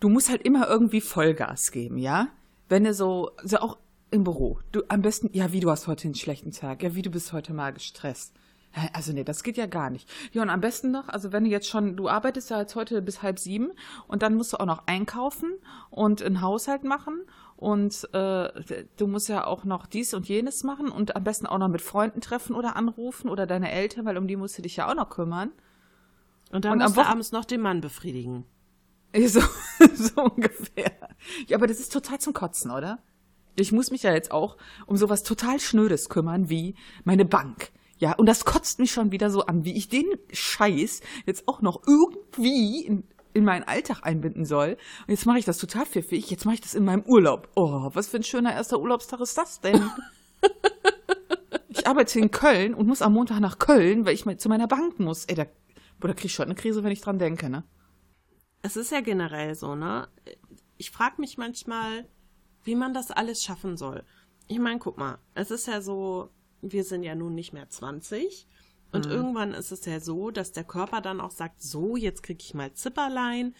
du 0.00 0.11
musst 0.11 0.28
halt 0.28 0.43
immer 0.43 0.69
irgendwie 0.69 1.00
Vollgas 1.00 1.72
geben, 1.72 1.96
ja? 1.96 2.28
Wenn 2.69 2.84
du 2.84 2.93
so, 2.93 3.31
so 3.43 3.56
auch 3.61 3.78
im 4.11 4.25
Büro, 4.25 4.58
du 4.70 4.82
am 4.88 5.00
besten, 5.00 5.31
ja, 5.32 5.50
wie 5.52 5.61
du 5.61 5.70
hast 5.70 5.87
heute 5.87 6.08
einen 6.08 6.14
schlechten 6.14 6.52
Tag, 6.52 6.82
ja, 6.82 6.94
wie 6.94 7.00
du 7.00 7.08
bist 7.08 7.32
heute 7.32 7.55
mal 7.55 7.72
gestresst. 7.72 8.34
Also 8.93 9.12
nee, 9.12 9.25
das 9.25 9.43
geht 9.43 9.56
ja 9.56 9.66
gar 9.66 9.88
nicht. 9.88 10.06
Ja, 10.32 10.43
und 10.43 10.50
am 10.50 10.61
besten 10.61 10.90
noch, 10.90 11.08
also 11.08 11.32
wenn 11.32 11.44
du 11.44 11.50
jetzt 11.50 11.69
schon, 11.69 11.96
du 11.96 12.08
arbeitest 12.08 12.50
ja 12.50 12.61
jetzt 12.61 12.76
heute 12.76 13.00
bis 13.02 13.23
halb 13.23 13.38
sieben 13.38 13.73
und 14.06 14.23
dann 14.23 14.34
musst 14.34 14.52
du 14.52 14.58
auch 14.58 14.66
noch 14.66 14.87
einkaufen 14.87 15.55
und 15.88 16.23
einen 16.23 16.40
Haushalt 16.40 16.84
machen 16.84 17.23
und 17.61 18.09
äh, 18.15 18.85
du 18.97 19.07
musst 19.07 19.29
ja 19.29 19.47
auch 19.47 19.65
noch 19.65 19.85
dies 19.85 20.15
und 20.15 20.27
jenes 20.27 20.65
machen 20.65 20.89
und 20.89 21.15
am 21.15 21.23
besten 21.23 21.47
auch 21.47 21.59
noch 21.59 21.69
mit 21.69 21.83
Freunden 21.83 22.23
treffen 22.23 22.57
oder 22.57 22.75
anrufen 22.75 23.29
oder 23.29 23.47
deine 23.47 23.71
Eltern, 23.71 24.07
weil 24.07 24.17
um 24.17 24.27
die 24.27 24.37
musst 24.37 24.57
du 24.57 24.62
dich 24.62 24.77
ja 24.77 24.89
auch 24.89 24.95
noch 24.95 25.11
kümmern. 25.11 25.53
Und 26.51 26.65
dann 26.65 26.73
und 26.73 26.79
musst 26.79 26.97
du 26.97 27.07
abends 27.07 27.33
noch 27.33 27.45
den 27.45 27.61
Mann 27.61 27.83
befriedigen. 27.83 28.47
So, 29.27 29.41
so 29.95 30.23
ungefähr. 30.23 30.93
Ja, 31.49 31.59
aber 31.59 31.67
das 31.67 31.81
ist 31.81 31.93
total 31.93 32.19
zum 32.19 32.33
Kotzen, 32.33 32.71
oder? 32.71 33.03
Ich 33.57 33.73
muss 33.73 33.91
mich 33.91 34.05
ja 34.05 34.15
jetzt 34.15 34.33
auch 34.33 34.57
um 34.87 34.97
sowas 34.97 35.23
total 35.23 35.61
Schnödes 35.61 36.09
kümmern, 36.09 36.49
wie 36.49 36.77
meine 37.05 37.27
Bank. 37.27 37.73
Ja, 37.99 38.15
und 38.15 38.25
das 38.25 38.47
kotzt 38.47 38.79
mich 38.79 38.91
schon 38.91 39.12
wieder 39.12 39.31
so 39.31 39.45
an, 39.45 39.67
wie 39.67 39.77
ich 39.77 39.91
den 39.91 40.07
Scheiß 40.33 41.03
jetzt 41.27 41.47
auch 41.47 41.61
noch 41.61 41.83
irgendwie 41.87 42.87
in, 42.87 43.05
in 43.32 43.44
meinen 43.44 43.65
Alltag 43.65 44.00
einbinden 44.03 44.44
soll. 44.44 44.77
Und 45.06 45.11
jetzt 45.11 45.27
mache 45.27 45.38
ich 45.38 45.44
das 45.44 45.59
total 45.59 45.87
pfiffig. 45.87 46.31
Jetzt 46.31 46.44
mache 46.44 46.55
ich 46.55 46.61
das 46.61 46.75
in 46.75 46.85
meinem 46.85 47.03
Urlaub. 47.03 47.49
Oh, 47.56 47.91
was 47.93 48.09
für 48.09 48.19
ein 48.19 48.23
schöner 48.23 48.53
erster 48.53 48.81
Urlaubstag 48.81 49.21
ist 49.21 49.37
das 49.37 49.61
denn? 49.61 49.91
ich 51.69 51.87
arbeite 51.87 52.19
in 52.19 52.31
Köln 52.31 52.75
und 52.75 52.87
muss 52.87 53.03
am 53.03 53.15
Montag 53.15 53.41
nach 53.41 53.59
Köln, 53.59 54.06
weil 54.06 54.15
ich 54.15 54.25
zu 54.38 54.49
meiner 54.49 54.67
Bank 54.69 54.99
muss. 54.99 55.25
Ey, 55.27 55.35
da, 55.35 55.47
boah, 55.99 56.09
da 56.09 56.15
krieg 56.15 56.27
ich 56.27 56.35
schon 56.35 56.47
eine 56.47 56.55
Krise, 56.55 56.82
wenn 56.82 56.93
ich 56.93 57.00
dran 57.00 57.19
denke, 57.19 57.49
ne? 57.49 57.65
Es 58.62 58.77
ist 58.77 58.93
ja 58.93 59.00
generell 59.00 59.55
so, 59.55 59.75
ne? 59.75 60.09
Ich 60.76 60.91
frage 60.91 61.21
mich 61.21 61.38
manchmal, 61.38 62.06
wie 62.65 62.75
man 62.75 62.93
das 62.93 63.11
alles 63.11 63.43
schaffen 63.43 63.76
soll. 63.76 64.05
Ich 64.49 64.59
meine, 64.59 64.79
guck 64.79 64.99
mal, 64.99 65.19
es 65.35 65.50
ist 65.50 65.67
ja 65.67 65.81
so, 65.81 66.31
wir 66.61 66.85
sind 66.85 67.03
ja 67.03 67.15
nun 67.15 67.35
nicht 67.35 67.53
mehr 67.53 67.69
20. 67.69 68.47
Und 68.92 69.06
mhm. 69.06 69.12
irgendwann 69.12 69.54
ist 69.54 69.72
es 69.72 69.84
ja 69.84 70.00
so, 70.00 70.31
dass 70.31 70.52
der 70.52 70.64
Körper 70.64 71.00
dann 71.00 71.20
auch 71.20 71.31
sagt, 71.31 71.62
so, 71.62 71.96
jetzt 71.96 72.22
kriege 72.22 72.42
ich 72.42 72.54
mal 72.54 72.72
Zipperlein, 72.72 73.54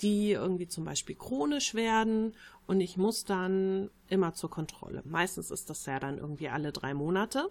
die 0.00 0.32
irgendwie 0.32 0.68
zum 0.68 0.84
Beispiel 0.84 1.14
chronisch 1.14 1.74
werden 1.74 2.34
und 2.66 2.80
ich 2.80 2.96
muss 2.96 3.24
dann 3.24 3.90
immer 4.08 4.34
zur 4.34 4.50
Kontrolle. 4.50 5.02
Meistens 5.04 5.50
ist 5.50 5.70
das 5.70 5.86
ja 5.86 6.00
dann 6.00 6.18
irgendwie 6.18 6.48
alle 6.48 6.72
drei 6.72 6.94
Monate. 6.94 7.50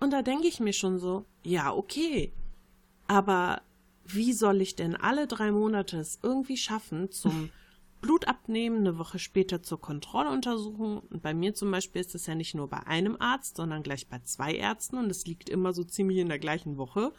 Und 0.00 0.12
da 0.12 0.22
denke 0.22 0.46
ich 0.46 0.60
mir 0.60 0.72
schon 0.72 0.98
so, 0.98 1.24
ja, 1.42 1.72
okay. 1.72 2.32
Aber 3.06 3.62
wie 4.04 4.32
soll 4.32 4.60
ich 4.60 4.76
denn 4.76 4.94
alle 4.94 5.26
drei 5.26 5.50
Monate 5.50 5.98
es 5.98 6.18
irgendwie 6.22 6.56
schaffen, 6.56 7.10
zum 7.10 7.50
Blut 8.06 8.28
abnehmen, 8.28 8.78
eine 8.78 8.98
Woche 8.98 9.18
später 9.18 9.64
zur 9.64 9.80
Kontrolluntersuchung. 9.80 11.00
Und 11.00 11.22
bei 11.22 11.34
mir 11.34 11.54
zum 11.54 11.72
Beispiel 11.72 12.00
ist 12.00 12.14
es 12.14 12.26
ja 12.26 12.36
nicht 12.36 12.54
nur 12.54 12.68
bei 12.68 12.86
einem 12.86 13.16
Arzt, 13.18 13.56
sondern 13.56 13.82
gleich 13.82 14.06
bei 14.06 14.20
zwei 14.20 14.54
Ärzten 14.54 14.96
und 14.96 15.10
es 15.10 15.26
liegt 15.26 15.48
immer 15.48 15.72
so 15.72 15.82
ziemlich 15.82 16.18
in 16.18 16.28
der 16.28 16.38
gleichen 16.38 16.76
Woche. 16.76 17.12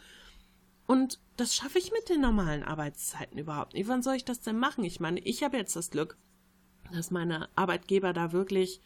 Und 0.86 1.20
das 1.36 1.54
schaffe 1.54 1.78
ich 1.78 1.92
mit 1.92 2.08
den 2.08 2.22
normalen 2.22 2.62
Arbeitszeiten 2.62 3.36
überhaupt 3.36 3.74
nicht. 3.74 3.86
Wann 3.86 4.02
soll 4.02 4.14
ich 4.14 4.24
das 4.24 4.40
denn 4.40 4.58
machen? 4.58 4.82
Ich 4.82 4.98
meine, 4.98 5.20
ich 5.20 5.42
habe 5.42 5.58
jetzt 5.58 5.76
das 5.76 5.90
Glück, 5.90 6.16
dass 6.90 7.10
meine 7.10 7.50
Arbeitgeber 7.54 8.14
da 8.14 8.32
wirklich 8.32 8.80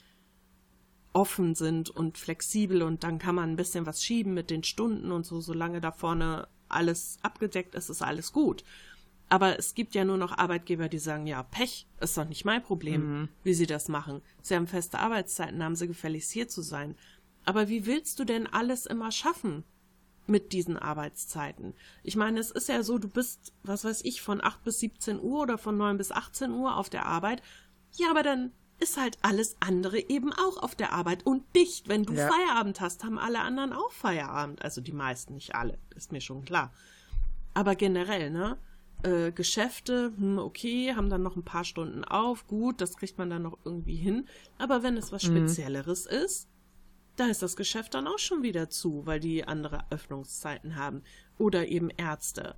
offen 1.12 1.54
sind 1.54 1.88
und 1.88 2.18
flexibel 2.18 2.82
und 2.82 3.04
dann 3.04 3.20
kann 3.20 3.36
man 3.36 3.50
ein 3.50 3.56
bisschen 3.56 3.86
was 3.86 4.02
schieben 4.02 4.34
mit 4.34 4.50
den 4.50 4.64
Stunden 4.64 5.12
und 5.12 5.24
so, 5.24 5.40
solange 5.40 5.80
da 5.80 5.92
vorne 5.92 6.48
alles 6.68 7.18
abgedeckt 7.22 7.76
ist, 7.76 7.90
ist 7.90 8.02
alles 8.02 8.32
gut. 8.32 8.64
Aber 9.32 9.58
es 9.58 9.74
gibt 9.74 9.94
ja 9.94 10.04
nur 10.04 10.18
noch 10.18 10.36
Arbeitgeber, 10.36 10.90
die 10.90 10.98
sagen, 10.98 11.26
ja, 11.26 11.42
Pech 11.42 11.86
ist 12.02 12.18
doch 12.18 12.28
nicht 12.28 12.44
mein 12.44 12.62
Problem, 12.62 13.00
mhm. 13.00 13.28
wie 13.44 13.54
sie 13.54 13.64
das 13.64 13.88
machen. 13.88 14.20
Sie 14.42 14.54
haben 14.54 14.66
feste 14.66 14.98
Arbeitszeiten, 14.98 15.64
haben 15.64 15.74
sie 15.74 15.86
gefälligst 15.86 16.30
hier 16.30 16.48
zu 16.48 16.60
sein. 16.60 16.96
Aber 17.46 17.70
wie 17.70 17.86
willst 17.86 18.18
du 18.18 18.26
denn 18.26 18.46
alles 18.46 18.84
immer 18.84 19.10
schaffen 19.10 19.64
mit 20.26 20.52
diesen 20.52 20.76
Arbeitszeiten? 20.76 21.72
Ich 22.02 22.14
meine, 22.14 22.40
es 22.40 22.50
ist 22.50 22.68
ja 22.68 22.82
so, 22.82 22.98
du 22.98 23.08
bist, 23.08 23.54
was 23.62 23.86
weiß 23.86 24.04
ich, 24.04 24.20
von 24.20 24.44
8 24.44 24.64
bis 24.64 24.80
17 24.80 25.18
Uhr 25.18 25.40
oder 25.40 25.56
von 25.56 25.78
9 25.78 25.96
bis 25.96 26.12
18 26.12 26.50
Uhr 26.50 26.76
auf 26.76 26.90
der 26.90 27.06
Arbeit. 27.06 27.42
Ja, 27.94 28.10
aber 28.10 28.22
dann 28.22 28.52
ist 28.80 29.00
halt 29.00 29.16
alles 29.22 29.56
andere 29.60 29.98
eben 30.10 30.34
auch 30.34 30.62
auf 30.62 30.74
der 30.74 30.92
Arbeit 30.92 31.24
und 31.24 31.42
dicht. 31.56 31.88
Wenn 31.88 32.02
du 32.02 32.12
ja. 32.12 32.28
Feierabend 32.28 32.82
hast, 32.82 33.02
haben 33.02 33.18
alle 33.18 33.40
anderen 33.40 33.72
auch 33.72 33.92
Feierabend. 33.92 34.60
Also 34.60 34.82
die 34.82 34.92
meisten, 34.92 35.36
nicht 35.36 35.54
alle, 35.54 35.78
ist 35.96 36.12
mir 36.12 36.20
schon 36.20 36.44
klar. 36.44 36.70
Aber 37.54 37.76
generell, 37.76 38.30
ne? 38.30 38.58
Äh, 39.02 39.32
Geschäfte, 39.32 40.12
hm, 40.16 40.38
okay, 40.38 40.94
haben 40.94 41.10
dann 41.10 41.22
noch 41.22 41.36
ein 41.36 41.44
paar 41.44 41.64
Stunden 41.64 42.04
auf, 42.04 42.46
gut, 42.46 42.80
das 42.80 42.96
kriegt 42.96 43.18
man 43.18 43.30
dann 43.30 43.42
noch 43.42 43.58
irgendwie 43.64 43.96
hin. 43.96 44.28
Aber 44.58 44.82
wenn 44.82 44.96
es 44.96 45.12
was 45.12 45.24
mhm. 45.24 45.36
Spezielleres 45.36 46.06
mhm. 46.06 46.16
ist, 46.18 46.48
da 47.16 47.26
ist 47.26 47.42
das 47.42 47.56
Geschäft 47.56 47.94
dann 47.94 48.06
auch 48.06 48.18
schon 48.18 48.42
wieder 48.42 48.70
zu, 48.70 49.04
weil 49.06 49.20
die 49.20 49.44
andere 49.44 49.84
Öffnungszeiten 49.90 50.76
haben. 50.76 51.02
Oder 51.38 51.68
eben 51.68 51.90
Ärzte. 51.90 52.54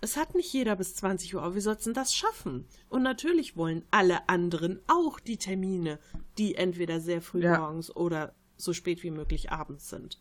Es 0.00 0.16
hat 0.16 0.34
nicht 0.34 0.52
jeder 0.52 0.74
bis 0.74 0.96
20 0.96 1.36
Uhr, 1.36 1.42
aber 1.42 1.54
wie 1.54 1.60
soll's 1.60 1.84
denn 1.84 1.94
das 1.94 2.12
schaffen? 2.12 2.66
Und 2.88 3.02
natürlich 3.02 3.56
wollen 3.56 3.84
alle 3.92 4.28
anderen 4.28 4.80
auch 4.88 5.20
die 5.20 5.36
Termine, 5.36 6.00
die 6.38 6.56
entweder 6.56 7.00
sehr 7.00 7.22
früh 7.22 7.44
ja. 7.44 7.58
morgens 7.58 7.94
oder 7.94 8.34
so 8.56 8.72
spät 8.72 9.04
wie 9.04 9.12
möglich 9.12 9.52
abends 9.52 9.88
sind. 9.88 10.20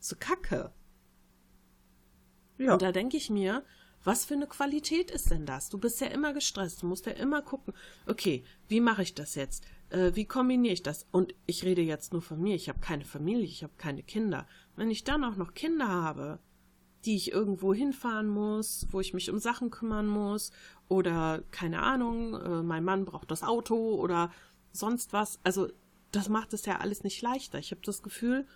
So 0.00 0.16
kacke. 0.18 0.72
Ja. 2.58 2.72
Und 2.72 2.82
da 2.82 2.90
denke 2.90 3.16
ich 3.16 3.30
mir, 3.30 3.64
was 4.04 4.24
für 4.24 4.34
eine 4.34 4.46
Qualität 4.46 5.10
ist 5.10 5.30
denn 5.30 5.46
das? 5.46 5.70
Du 5.70 5.78
bist 5.78 6.00
ja 6.00 6.08
immer 6.08 6.32
gestresst, 6.32 6.82
du 6.82 6.86
musst 6.86 7.06
ja 7.06 7.12
immer 7.12 7.42
gucken, 7.42 7.74
okay, 8.06 8.44
wie 8.68 8.80
mache 8.80 9.02
ich 9.02 9.14
das 9.14 9.34
jetzt? 9.34 9.64
Äh, 9.88 10.12
wie 10.14 10.26
kombiniere 10.26 10.74
ich 10.74 10.82
das? 10.82 11.06
Und 11.10 11.34
ich 11.46 11.64
rede 11.64 11.82
jetzt 11.82 12.12
nur 12.12 12.22
von 12.22 12.40
mir, 12.40 12.54
ich 12.54 12.68
habe 12.68 12.80
keine 12.80 13.04
Familie, 13.04 13.44
ich 13.44 13.62
habe 13.62 13.72
keine 13.78 14.02
Kinder. 14.02 14.46
Wenn 14.76 14.90
ich 14.90 15.04
dann 15.04 15.24
auch 15.24 15.36
noch 15.36 15.54
Kinder 15.54 15.88
habe, 15.88 16.38
die 17.04 17.16
ich 17.16 17.32
irgendwo 17.32 17.74
hinfahren 17.74 18.28
muss, 18.28 18.86
wo 18.90 19.00
ich 19.00 19.14
mich 19.14 19.30
um 19.30 19.38
Sachen 19.38 19.70
kümmern 19.70 20.06
muss 20.06 20.52
oder 20.88 21.42
keine 21.50 21.82
Ahnung, 21.82 22.34
äh, 22.34 22.62
mein 22.62 22.84
Mann 22.84 23.04
braucht 23.04 23.30
das 23.30 23.42
Auto 23.42 23.94
oder 23.94 24.30
sonst 24.72 25.12
was. 25.12 25.38
Also 25.42 25.68
das 26.12 26.28
macht 26.28 26.52
es 26.52 26.66
ja 26.66 26.78
alles 26.78 27.04
nicht 27.04 27.20
leichter. 27.22 27.58
Ich 27.58 27.70
habe 27.70 27.82
das 27.84 28.02
Gefühl, 28.02 28.46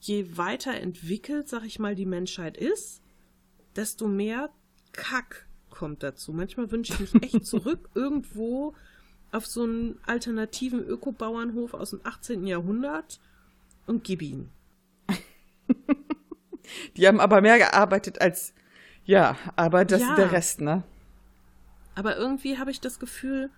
je 0.00 0.36
weiter 0.36 0.74
entwickelt, 0.74 1.48
sag 1.48 1.64
ich 1.64 1.78
mal, 1.78 1.94
die 1.94 2.06
Menschheit 2.06 2.56
ist, 2.56 3.02
desto 3.76 4.08
mehr 4.08 4.50
Kack 4.92 5.46
kommt 5.70 6.02
dazu. 6.02 6.32
Manchmal 6.32 6.70
wünsche 6.70 6.92
ich 6.92 7.12
mich 7.12 7.22
echt 7.34 7.46
zurück 7.46 7.88
irgendwo 7.94 8.74
auf 9.30 9.46
so 9.46 9.62
einen 9.64 9.98
alternativen 10.06 10.84
Ökobauernhof 10.86 11.74
aus 11.74 11.90
dem 11.90 12.00
18. 12.04 12.46
Jahrhundert 12.46 13.20
und 13.86 14.04
gib 14.04 14.22
ihn. 14.22 14.50
Die 16.96 17.08
haben 17.08 17.20
aber 17.20 17.40
mehr 17.40 17.58
gearbeitet 17.58 18.20
als, 18.20 18.54
ja, 19.04 19.36
aber 19.56 19.84
das 19.84 20.02
ja. 20.02 20.10
ist 20.10 20.16
der 20.16 20.32
Rest, 20.32 20.60
ne? 20.60 20.82
Aber 21.94 22.16
irgendwie 22.16 22.58
habe 22.58 22.70
ich 22.70 22.80
das 22.80 22.98
Gefühl, 22.98 23.50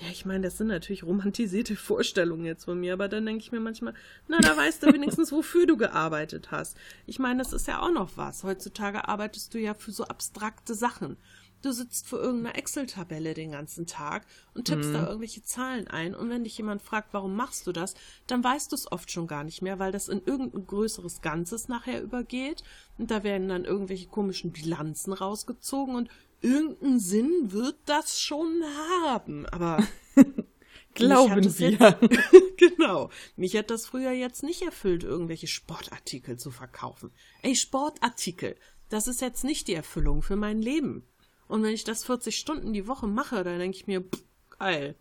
ja, 0.00 0.08
ich 0.10 0.24
meine, 0.24 0.44
das 0.44 0.58
sind 0.58 0.68
natürlich 0.68 1.02
romantisierte 1.02 1.76
Vorstellungen 1.76 2.44
jetzt 2.44 2.64
von 2.64 2.78
mir, 2.78 2.92
aber 2.92 3.08
dann 3.08 3.26
denke 3.26 3.42
ich 3.42 3.52
mir 3.52 3.60
manchmal, 3.60 3.94
na, 4.28 4.38
da 4.38 4.56
weißt 4.56 4.82
du 4.82 4.92
wenigstens, 4.92 5.32
wofür 5.32 5.66
du 5.66 5.76
gearbeitet 5.76 6.50
hast. 6.50 6.76
Ich 7.06 7.18
meine, 7.18 7.38
das 7.38 7.52
ist 7.52 7.66
ja 7.66 7.80
auch 7.82 7.90
noch 7.90 8.16
was. 8.16 8.44
Heutzutage 8.44 9.08
arbeitest 9.08 9.54
du 9.54 9.58
ja 9.58 9.74
für 9.74 9.92
so 9.92 10.04
abstrakte 10.04 10.74
Sachen. 10.74 11.16
Du 11.60 11.72
sitzt 11.72 12.06
vor 12.06 12.20
irgendeiner 12.20 12.56
Excel-Tabelle 12.56 13.34
den 13.34 13.50
ganzen 13.50 13.86
Tag 13.86 14.26
und 14.54 14.66
tippst 14.66 14.90
mhm. 14.90 14.94
da 14.94 15.06
irgendwelche 15.06 15.42
Zahlen 15.42 15.88
ein. 15.88 16.14
Und 16.14 16.30
wenn 16.30 16.44
dich 16.44 16.56
jemand 16.56 16.82
fragt, 16.82 17.12
warum 17.12 17.34
machst 17.34 17.66
du 17.66 17.72
das, 17.72 17.94
dann 18.28 18.44
weißt 18.44 18.70
du 18.70 18.76
es 18.76 18.90
oft 18.92 19.10
schon 19.10 19.26
gar 19.26 19.42
nicht 19.42 19.60
mehr, 19.60 19.80
weil 19.80 19.90
das 19.90 20.08
in 20.08 20.22
irgendein 20.24 20.68
größeres 20.68 21.20
Ganzes 21.20 21.66
nachher 21.66 22.00
übergeht. 22.00 22.62
Und 22.96 23.10
da 23.10 23.24
werden 23.24 23.48
dann 23.48 23.64
irgendwelche 23.64 24.06
komischen 24.06 24.52
Bilanzen 24.52 25.12
rausgezogen 25.12 25.96
und 25.96 26.08
irgendeinen 26.40 27.00
Sinn 27.00 27.52
wird 27.52 27.76
das 27.86 28.20
schon 28.20 28.62
haben. 29.02 29.46
Aber 29.46 29.78
glauben 30.94 31.58
wir. 31.58 31.70
Jetzt, 31.70 32.56
genau. 32.56 33.10
Mich 33.36 33.56
hat 33.56 33.70
das 33.70 33.86
früher 33.86 34.12
jetzt 34.12 34.42
nicht 34.42 34.62
erfüllt, 34.62 35.04
irgendwelche 35.04 35.46
Sportartikel 35.46 36.38
zu 36.38 36.50
verkaufen. 36.50 37.10
Ey, 37.42 37.54
Sportartikel. 37.54 38.56
Das 38.88 39.06
ist 39.06 39.20
jetzt 39.20 39.44
nicht 39.44 39.68
die 39.68 39.74
Erfüllung 39.74 40.22
für 40.22 40.36
mein 40.36 40.62
Leben. 40.62 41.06
Und 41.46 41.62
wenn 41.62 41.72
ich 41.72 41.84
das 41.84 42.04
40 42.04 42.36
Stunden 42.38 42.72
die 42.72 42.86
Woche 42.86 43.06
mache, 43.06 43.42
dann 43.42 43.58
denke 43.58 43.76
ich 43.76 43.86
mir, 43.86 44.02
pff, 44.02 44.22
geil. 44.58 44.96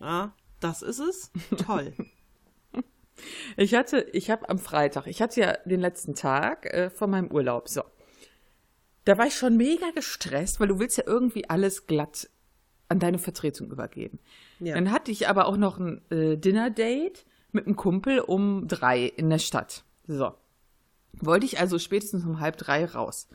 Ja, 0.00 0.34
das 0.60 0.82
ist 0.82 0.98
es. 0.98 1.30
Toll. 1.64 1.94
Ich 3.56 3.74
hatte, 3.76 4.00
ich 4.12 4.28
habe 4.28 4.48
am 4.48 4.58
Freitag, 4.58 5.06
ich 5.06 5.22
hatte 5.22 5.40
ja 5.40 5.52
den 5.64 5.80
letzten 5.80 6.16
Tag 6.16 6.66
äh, 6.66 6.90
von 6.90 7.10
meinem 7.10 7.30
Urlaub, 7.30 7.68
so. 7.68 7.84
Da 9.04 9.18
war 9.18 9.26
ich 9.26 9.36
schon 9.36 9.56
mega 9.56 9.90
gestresst, 9.94 10.60
weil 10.60 10.68
du 10.68 10.78
willst 10.78 10.96
ja 10.96 11.04
irgendwie 11.06 11.48
alles 11.48 11.86
glatt 11.86 12.28
an 12.88 12.98
deine 12.98 13.18
Vertretung 13.18 13.70
übergeben. 13.70 14.18
Ja. 14.60 14.74
Dann 14.74 14.90
hatte 14.90 15.10
ich 15.10 15.28
aber 15.28 15.46
auch 15.46 15.56
noch 15.56 15.78
ein 15.78 16.00
äh, 16.10 16.36
Dinner-Date 16.36 17.24
mit 17.52 17.66
einem 17.66 17.76
Kumpel 17.76 18.20
um 18.20 18.66
drei 18.68 19.04
in 19.04 19.30
der 19.30 19.38
Stadt. 19.38 19.84
So. 20.06 20.34
Wollte 21.12 21.46
ich 21.46 21.58
also 21.58 21.78
spätestens 21.78 22.24
um 22.24 22.40
halb 22.40 22.56
drei 22.56 22.84
raus. 22.84 23.28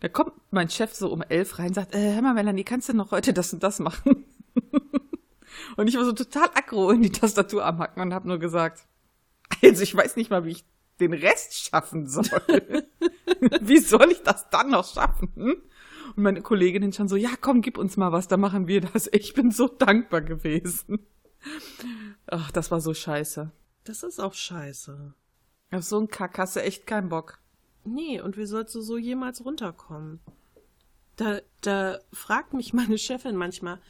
Da 0.00 0.08
kommt 0.08 0.32
mein 0.50 0.68
Chef 0.68 0.92
so 0.94 1.10
um 1.12 1.22
elf 1.22 1.58
rein 1.58 1.68
und 1.68 1.74
sagt, 1.74 1.94
äh, 1.94 2.14
hör 2.14 2.22
mal, 2.22 2.34
Melanie, 2.34 2.64
kannst 2.64 2.88
du 2.88 2.92
noch 2.92 3.12
heute 3.12 3.32
das 3.32 3.52
und 3.52 3.62
das 3.62 3.78
machen? 3.78 4.24
und 5.76 5.88
ich 5.88 5.96
war 5.96 6.04
so 6.04 6.12
total 6.12 6.48
aggro 6.54 6.90
in 6.90 7.02
die 7.02 7.12
Tastatur 7.12 7.64
am 7.64 7.78
Hacken 7.78 8.02
und 8.02 8.12
habe 8.12 8.28
nur 8.28 8.38
gesagt, 8.38 8.86
also 9.62 9.82
ich 9.82 9.94
weiß 9.94 10.16
nicht 10.16 10.30
mal, 10.30 10.44
wie 10.44 10.50
ich 10.50 10.64
den 11.02 11.12
Rest 11.12 11.54
schaffen 11.54 12.06
soll. 12.06 12.24
wie 13.60 13.78
soll 13.78 14.10
ich 14.10 14.22
das 14.22 14.48
dann 14.50 14.70
noch 14.70 14.86
schaffen? 14.86 15.32
Und 15.36 16.22
meine 16.22 16.42
Kolleginnen 16.42 16.92
schon 16.92 17.08
so, 17.08 17.16
ja, 17.16 17.30
komm, 17.40 17.60
gib 17.60 17.78
uns 17.78 17.96
mal 17.96 18.12
was, 18.12 18.28
dann 18.28 18.40
machen 18.40 18.68
wir 18.68 18.80
das. 18.80 19.08
Ich 19.12 19.34
bin 19.34 19.50
so 19.50 19.68
dankbar 19.68 20.20
gewesen. 20.20 21.06
Ach, 22.26 22.50
das 22.50 22.70
war 22.70 22.80
so 22.80 22.94
scheiße. 22.94 23.50
Das 23.84 24.02
ist 24.02 24.20
auch 24.20 24.34
scheiße. 24.34 25.14
Auf 25.72 25.82
so 25.82 25.98
einen 25.98 26.08
Kack 26.08 26.38
hast 26.38 26.56
du 26.56 26.62
echt 26.62 26.86
keinen 26.86 27.08
Bock. 27.08 27.40
Nee, 27.84 28.20
und 28.20 28.36
wie 28.36 28.46
sollst 28.46 28.74
du 28.74 28.80
so 28.80 28.96
jemals 28.96 29.44
runterkommen? 29.44 30.20
Da, 31.16 31.40
da 31.60 31.98
fragt 32.12 32.54
mich 32.54 32.72
meine 32.72 32.98
Chefin 32.98 33.36
manchmal, 33.36 33.80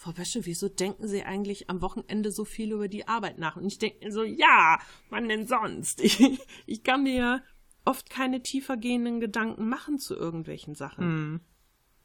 Frau 0.00 0.16
Wäsche, 0.16 0.46
wieso 0.46 0.70
denken 0.70 1.08
Sie 1.08 1.24
eigentlich 1.24 1.68
am 1.68 1.82
Wochenende 1.82 2.32
so 2.32 2.46
viel 2.46 2.72
über 2.72 2.88
die 2.88 3.06
Arbeit 3.06 3.36
nach? 3.36 3.56
Und 3.56 3.66
ich 3.66 3.76
denke 3.76 4.06
mir 4.06 4.10
so, 4.10 4.22
ja, 4.24 4.78
wann 5.10 5.28
denn 5.28 5.46
sonst? 5.46 6.00
Ich, 6.02 6.40
ich 6.64 6.82
kann 6.82 7.02
mir 7.02 7.42
oft 7.84 8.08
keine 8.08 8.42
tiefer 8.42 8.78
gehenden 8.78 9.20
Gedanken 9.20 9.68
machen 9.68 9.98
zu 9.98 10.16
irgendwelchen 10.16 10.74
Sachen. 10.74 11.34
Mm. 11.34 11.40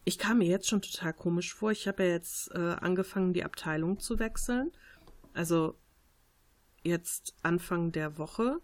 Ich 0.04 0.18
kam 0.18 0.40
mir 0.40 0.48
jetzt 0.50 0.68
schon 0.68 0.82
total 0.82 1.14
komisch 1.14 1.54
vor. 1.54 1.72
Ich 1.72 1.88
habe 1.88 2.04
ja 2.04 2.10
jetzt 2.10 2.52
äh, 2.54 2.76
angefangen, 2.82 3.32
die 3.32 3.46
Abteilung 3.46 3.98
zu 3.98 4.20
wechseln. 4.20 4.74
Also 5.32 5.80
jetzt 6.84 7.34
Anfang 7.44 7.94
der 7.94 8.18
Woche 8.18 8.60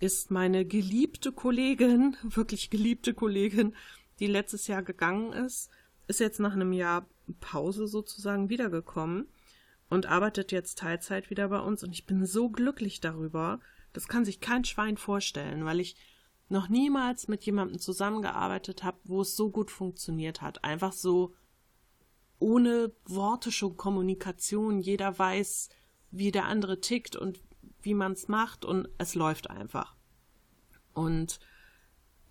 ist 0.00 0.32
meine 0.32 0.64
geliebte 0.64 1.30
Kollegin, 1.30 2.16
wirklich 2.24 2.68
geliebte 2.68 3.14
Kollegin, 3.14 3.76
die 4.18 4.26
letztes 4.26 4.66
Jahr 4.66 4.82
gegangen 4.82 5.32
ist, 5.32 5.70
ist 6.12 6.20
jetzt 6.20 6.40
nach 6.40 6.52
einem 6.52 6.74
Jahr 6.74 7.06
Pause 7.40 7.86
sozusagen 7.88 8.50
wiedergekommen 8.50 9.28
und 9.88 10.04
arbeitet 10.04 10.52
jetzt 10.52 10.78
Teilzeit 10.78 11.30
wieder 11.30 11.48
bei 11.48 11.58
uns 11.58 11.82
und 11.82 11.92
ich 11.92 12.04
bin 12.04 12.26
so 12.26 12.50
glücklich 12.50 13.00
darüber. 13.00 13.60
Das 13.94 14.08
kann 14.08 14.26
sich 14.26 14.38
kein 14.40 14.66
Schwein 14.66 14.98
vorstellen, 14.98 15.64
weil 15.64 15.80
ich 15.80 15.96
noch 16.50 16.68
niemals 16.68 17.28
mit 17.28 17.44
jemandem 17.44 17.78
zusammengearbeitet 17.78 18.84
habe, 18.84 18.98
wo 19.04 19.22
es 19.22 19.36
so 19.36 19.48
gut 19.50 19.70
funktioniert 19.70 20.42
hat. 20.42 20.64
Einfach 20.64 20.92
so 20.92 21.34
ohne 22.38 22.92
Worte 23.06 23.50
schon 23.50 23.78
Kommunikation. 23.78 24.80
Jeder 24.80 25.18
weiß, 25.18 25.70
wie 26.10 26.30
der 26.30 26.44
andere 26.44 26.80
tickt 26.80 27.16
und 27.16 27.40
wie 27.80 27.94
man 27.94 28.12
es 28.12 28.28
macht 28.28 28.66
und 28.66 28.86
es 28.98 29.14
läuft 29.14 29.48
einfach. 29.48 29.96
Und 30.92 31.40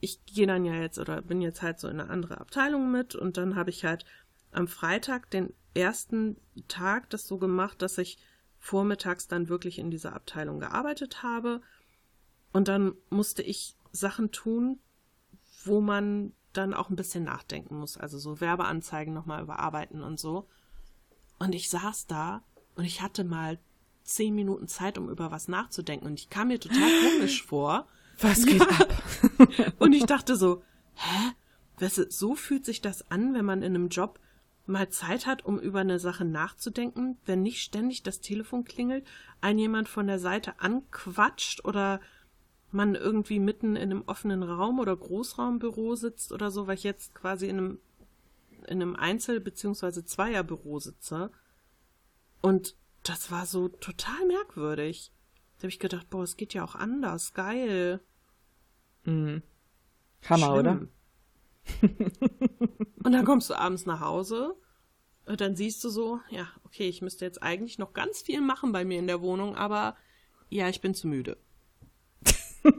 ich 0.01 0.25
gehe 0.25 0.47
dann 0.47 0.65
ja 0.65 0.75
jetzt 0.75 0.99
oder 0.99 1.21
bin 1.21 1.41
jetzt 1.41 1.61
halt 1.61 1.79
so 1.79 1.87
in 1.87 1.99
eine 1.99 2.09
andere 2.09 2.41
Abteilung 2.41 2.91
mit 2.91 3.15
und 3.15 3.37
dann 3.37 3.55
habe 3.55 3.69
ich 3.69 3.85
halt 3.85 4.05
am 4.51 4.67
Freitag 4.67 5.29
den 5.29 5.53
ersten 5.73 6.35
Tag 6.67 7.09
das 7.09 7.27
so 7.27 7.37
gemacht, 7.37 7.81
dass 7.81 7.97
ich 7.97 8.17
vormittags 8.59 9.27
dann 9.27 9.47
wirklich 9.47 9.79
in 9.79 9.89
dieser 9.89 10.13
Abteilung 10.13 10.59
gearbeitet 10.59 11.23
habe 11.23 11.61
und 12.51 12.67
dann 12.67 12.95
musste 13.09 13.41
ich 13.41 13.75
Sachen 13.91 14.31
tun, 14.31 14.79
wo 15.63 15.81
man 15.81 16.33
dann 16.53 16.73
auch 16.73 16.89
ein 16.89 16.95
bisschen 16.95 17.23
nachdenken 17.23 17.77
muss, 17.77 17.97
also 17.97 18.17
so 18.17 18.41
Werbeanzeigen 18.41 19.13
nochmal 19.13 19.41
überarbeiten 19.43 20.03
und 20.03 20.19
so. 20.19 20.47
Und 21.39 21.55
ich 21.55 21.69
saß 21.69 22.07
da 22.07 22.43
und 22.75 22.83
ich 22.83 23.01
hatte 23.01 23.23
mal 23.23 23.57
zehn 24.03 24.35
Minuten 24.35 24.67
Zeit, 24.67 24.97
um 24.97 25.09
über 25.09 25.31
was 25.31 25.47
nachzudenken. 25.47 26.05
Und 26.05 26.19
ich 26.19 26.29
kam 26.29 26.49
mir 26.49 26.59
total 26.59 26.89
komisch 27.03 27.43
vor. 27.47 27.87
Was 28.21 28.45
geht 28.45 28.59
ja. 28.59 28.67
ab? 28.67 29.03
und 29.79 29.93
ich 29.93 30.05
dachte 30.05 30.35
so, 30.35 30.63
hä? 30.95 31.31
Weißt 31.79 31.97
du, 31.97 32.11
so 32.11 32.35
fühlt 32.35 32.65
sich 32.65 32.81
das 32.81 33.09
an, 33.09 33.33
wenn 33.33 33.45
man 33.45 33.63
in 33.63 33.75
einem 33.75 33.89
Job 33.89 34.19
mal 34.67 34.89
Zeit 34.89 35.25
hat, 35.25 35.43
um 35.45 35.59
über 35.59 35.79
eine 35.79 35.99
Sache 35.99 36.25
nachzudenken, 36.25 37.17
wenn 37.25 37.41
nicht 37.41 37.61
ständig 37.61 38.03
das 38.03 38.21
Telefon 38.21 38.63
klingelt, 38.63 39.05
ein 39.41 39.57
jemand 39.57 39.89
von 39.89 40.07
der 40.07 40.19
Seite 40.19 40.59
anquatscht 40.59 41.65
oder 41.65 41.99
man 42.71 42.95
irgendwie 42.95 43.39
mitten 43.39 43.75
in 43.75 43.91
einem 43.91 44.03
offenen 44.05 44.43
Raum 44.43 44.79
oder 44.79 44.95
Großraumbüro 44.95 45.95
sitzt 45.95 46.31
oder 46.31 46.51
so, 46.51 46.67
weil 46.67 46.75
ich 46.75 46.83
jetzt 46.83 47.13
quasi 47.15 47.47
in 47.47 47.57
einem, 47.57 47.79
in 48.67 48.81
einem 48.81 48.95
Einzel- 48.95 49.41
bzw. 49.41 50.03
Zweierbüro 50.05 50.79
sitze. 50.79 51.31
Und 52.41 52.75
das 53.03 53.31
war 53.31 53.45
so 53.45 53.67
total 53.67 54.25
merkwürdig. 54.27 55.11
Da 55.57 55.63
habe 55.63 55.69
ich 55.69 55.79
gedacht, 55.79 56.09
boah, 56.09 56.23
es 56.23 56.37
geht 56.37 56.53
ja 56.53 56.63
auch 56.63 56.75
anders. 56.75 57.33
Geil. 57.33 57.99
Mhm. 59.03 59.41
Hammer, 60.29 60.45
Schlimm. 60.45 60.59
oder? 60.59 60.87
und 63.03 63.11
dann 63.11 63.25
kommst 63.25 63.49
du 63.49 63.55
abends 63.55 63.85
nach 63.85 63.99
Hause 63.99 64.55
und 65.25 65.41
dann 65.41 65.55
siehst 65.55 65.83
du 65.83 65.89
so, 65.89 66.19
ja, 66.29 66.47
okay, 66.65 66.87
ich 66.87 67.01
müsste 67.01 67.25
jetzt 67.25 67.41
eigentlich 67.41 67.77
noch 67.77 67.93
ganz 67.93 68.21
viel 68.21 68.41
machen 68.41 68.71
bei 68.71 68.85
mir 68.85 68.99
in 68.99 69.07
der 69.07 69.21
Wohnung, 69.21 69.55
aber 69.55 69.95
ja, 70.49 70.67
ich 70.69 70.81
bin 70.81 70.93
zu 70.93 71.07
müde. 71.07 71.37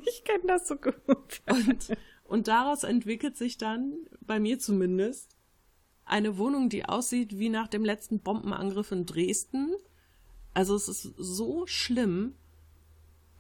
ich 0.05 0.25
kenne 0.25 0.45
das 0.47 0.69
so 0.69 0.77
gut. 0.77 1.43
und, 1.49 1.97
und 2.25 2.49
daraus 2.49 2.85
entwickelt 2.85 3.37
sich 3.37 3.57
dann, 3.59 3.95
bei 4.21 4.41
mir 4.41 4.59
zumindest, 4.59 5.37
eine 6.05 6.37
Wohnung, 6.37 6.69
die 6.69 6.85
aussieht 6.85 7.39
wie 7.39 7.49
nach 7.49 7.69
dem 7.69 7.85
letzten 7.85 8.21
Bombenangriff 8.21 8.93
in 8.93 9.07
Dresden. 9.07 9.75
Also 10.53 10.75
es 10.75 10.89
ist 10.89 11.03
so 11.17 11.67
schlimm. 11.67 12.35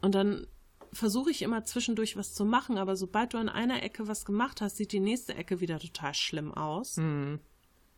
Und 0.00 0.14
dann 0.14 0.46
versuche 0.92 1.30
ich 1.30 1.42
immer 1.42 1.64
zwischendurch 1.64 2.16
was 2.16 2.34
zu 2.34 2.44
machen, 2.44 2.78
aber 2.78 2.96
sobald 2.96 3.34
du 3.34 3.38
an 3.38 3.48
einer 3.48 3.82
Ecke 3.82 4.08
was 4.08 4.24
gemacht 4.24 4.60
hast, 4.60 4.76
sieht 4.76 4.92
die 4.92 5.00
nächste 5.00 5.34
Ecke 5.34 5.60
wieder 5.60 5.78
total 5.78 6.14
schlimm 6.14 6.52
aus. 6.52 6.96
Hm. 6.96 7.40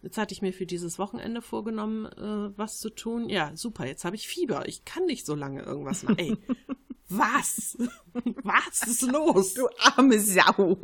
Jetzt 0.03 0.19
hatte 0.19 0.35
ich 0.35 0.43
mir 0.43 0.53
für 0.53 0.67
dieses 0.67 0.99
Wochenende 0.99 1.41
vorgenommen, 1.41 2.07
äh, 2.07 2.59
was 2.59 2.79
zu 2.79 2.91
tun. 2.91 3.29
Ja, 3.29 3.57
super, 3.57 3.87
jetzt 3.87 4.05
habe 4.05 4.17
ich 4.17 4.29
Fieber. 4.29 4.69
Ich 4.69 4.85
kann 4.85 5.07
nicht 5.07 5.25
so 5.25 5.35
lange 5.35 5.63
irgendwas 5.63 6.03
machen. 6.03 6.19
Ey, 6.19 6.37
was? 7.09 7.77
was 8.43 8.87
ist 8.87 9.03
los? 9.03 9.55
Du 9.55 9.69
arme 9.79 10.21
Sau. 10.21 10.77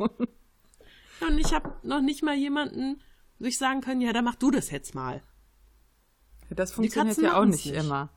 Und 1.21 1.37
ich 1.37 1.53
habe 1.53 1.75
noch 1.83 2.01
nicht 2.01 2.23
mal 2.23 2.35
jemanden, 2.35 2.99
wo 3.37 3.45
ich 3.45 3.57
sagen 3.57 3.81
können, 3.81 4.01
ja, 4.01 4.11
dann 4.11 4.25
mach 4.25 4.35
du 4.35 4.49
das 4.49 4.71
jetzt 4.71 4.95
mal. 4.95 5.21
Das 6.49 6.71
funktioniert 6.73 7.17
ja 7.19 7.39
auch 7.39 7.45
nicht, 7.45 7.67
nicht. 7.67 7.75
immer. 7.75 8.09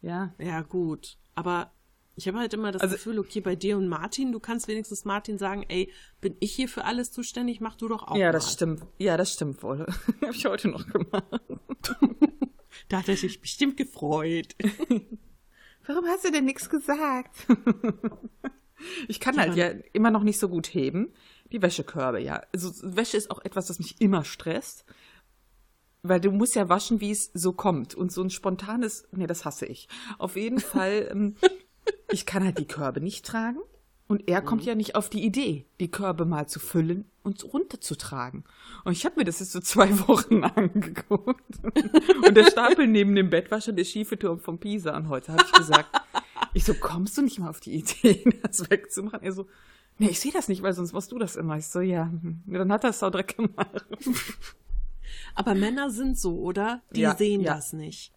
Ja. 0.00 0.32
Ja, 0.38 0.62
gut. 0.62 1.18
Aber 1.34 1.72
ich 2.16 2.26
habe 2.28 2.38
halt 2.38 2.52
immer 2.54 2.72
das 2.72 2.82
Also- 2.82 2.94
Gefühl, 2.96 3.18
okay, 3.18 3.40
bei 3.40 3.54
dir 3.56 3.76
und 3.76 3.88
Martin, 3.88 4.32
du 4.32 4.40
kannst 4.40 4.68
wenigstens 4.68 5.04
Martin 5.04 5.38
sagen, 5.38 5.64
ey, 5.68 5.92
bin 6.20 6.36
ich 6.40 6.52
hier 6.54 6.68
für 6.68 6.84
alles 6.84 7.12
zuständig, 7.12 7.60
mach 7.60 7.76
du 7.76 7.88
doch 7.88 8.02
auch 8.08 8.16
Ja, 8.16 8.26
mal. 8.26 8.32
das 8.32 8.52
stimmt. 8.52 8.82
Ja, 8.98 9.16
das 9.16 9.32
stimmt 9.32 9.62
wohl. 9.62 9.86
Habe 10.22 10.32
ich 10.32 10.44
heute 10.46 10.68
noch 10.68 10.86
gemacht. 10.86 11.40
Da 12.88 12.98
hat 12.98 13.08
er 13.08 13.16
sich 13.16 13.40
bestimmt 13.40 13.76
gefreut. 13.78 14.54
Warum 15.86 16.04
hast 16.06 16.24
du 16.24 16.30
denn 16.30 16.44
nichts 16.44 16.68
gesagt? 16.68 17.34
ich 19.08 19.18
kann 19.18 19.38
halt 19.38 19.56
ja 19.56 19.70
immer 19.92 20.10
noch 20.10 20.22
nicht 20.22 20.38
so 20.38 20.48
gut 20.48 20.66
heben. 20.72 21.12
Die 21.52 21.62
Wäschekörbe, 21.62 22.20
ja. 22.20 22.42
Also 22.52 22.70
Wäsche 22.82 23.16
ist 23.16 23.30
auch 23.30 23.44
etwas, 23.44 23.66
das 23.66 23.78
mich 23.78 24.00
immer 24.00 24.24
stresst. 24.24 24.84
Weil 26.02 26.20
du 26.20 26.30
musst 26.30 26.54
ja 26.54 26.68
waschen, 26.68 27.00
wie 27.00 27.10
es 27.10 27.30
so 27.34 27.52
kommt. 27.52 27.94
Und 27.94 28.12
so 28.12 28.22
ein 28.22 28.30
spontanes, 28.30 29.08
nee, 29.10 29.26
das 29.26 29.44
hasse 29.44 29.66
ich. 29.66 29.88
Auf 30.18 30.36
jeden 30.36 30.60
Fall, 30.60 31.08
ähm, 31.10 31.36
ich 32.10 32.26
kann 32.26 32.44
halt 32.44 32.58
die 32.58 32.66
Körbe 32.66 33.00
nicht 33.00 33.24
tragen. 33.24 33.58
Und 34.08 34.28
er 34.28 34.40
kommt 34.40 34.64
ja 34.64 34.76
nicht 34.76 34.94
auf 34.94 35.10
die 35.10 35.24
Idee, 35.24 35.66
die 35.80 35.90
Körbe 35.90 36.26
mal 36.26 36.46
zu 36.46 36.60
füllen 36.60 37.10
und 37.24 37.42
runterzutragen. 37.52 38.44
Und 38.84 38.92
ich 38.92 39.04
habe 39.04 39.16
mir 39.18 39.24
das 39.24 39.40
jetzt 39.40 39.50
so 39.50 39.58
zwei 39.58 39.90
Wochen 40.08 40.44
angeguckt. 40.44 41.42
Und 42.24 42.36
der 42.36 42.48
Stapel 42.48 42.86
neben 42.86 43.16
dem 43.16 43.30
Bett 43.30 43.50
war 43.50 43.60
schon 43.60 43.74
der 43.74 43.82
schiefe 43.84 44.16
Turm 44.16 44.38
von 44.38 44.58
Pisa. 44.58 44.96
Und 44.96 45.08
heute 45.08 45.32
habe 45.32 45.42
ich 45.44 45.52
gesagt, 45.52 45.88
ich 46.54 46.64
so, 46.64 46.74
kommst 46.74 47.18
du 47.18 47.22
nicht 47.22 47.40
mal 47.40 47.50
auf 47.50 47.58
die 47.58 47.74
Idee, 47.74 48.32
das 48.42 48.70
wegzumachen? 48.70 49.22
Er 49.24 49.32
so, 49.32 49.48
nee, 49.98 50.08
ich 50.08 50.20
sehe 50.20 50.32
das 50.32 50.46
nicht, 50.46 50.62
weil 50.62 50.72
sonst 50.72 50.92
machst 50.92 51.10
du 51.10 51.18
das 51.18 51.34
immer. 51.34 51.56
Ich 51.58 51.66
so, 51.66 51.80
ja, 51.80 52.08
dann 52.46 52.72
hat 52.72 52.84
er 52.84 52.90
es 52.90 53.00
Dreck 53.00 53.36
gemacht. 53.36 53.86
Aber 55.34 55.54
Männer 55.56 55.90
sind 55.90 56.16
so, 56.16 56.38
oder? 56.38 56.80
Die 56.92 57.00
Ja, 57.00 57.16
sehen 57.16 57.40
ja. 57.40 57.54
das 57.54 57.72
nicht. 57.72 58.12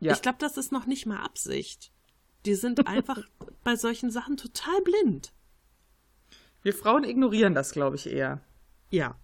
Ja, 0.00 0.12
Ich 0.12 0.22
glaube, 0.22 0.38
das 0.40 0.56
ist 0.56 0.72
noch 0.72 0.86
nicht 0.86 1.06
mal 1.06 1.22
Absicht. 1.22 1.92
Die 2.46 2.54
sind 2.54 2.86
einfach 2.86 3.18
bei 3.62 3.76
solchen 3.76 4.10
Sachen 4.10 4.36
total 4.36 4.80
blind. 4.82 5.32
wir 6.62 6.74
Frauen 6.74 7.04
ignorieren 7.04 7.54
das, 7.54 7.72
glaube 7.72 7.96
ich, 7.96 8.06
eher. 8.06 8.40
Ja. 8.90 9.16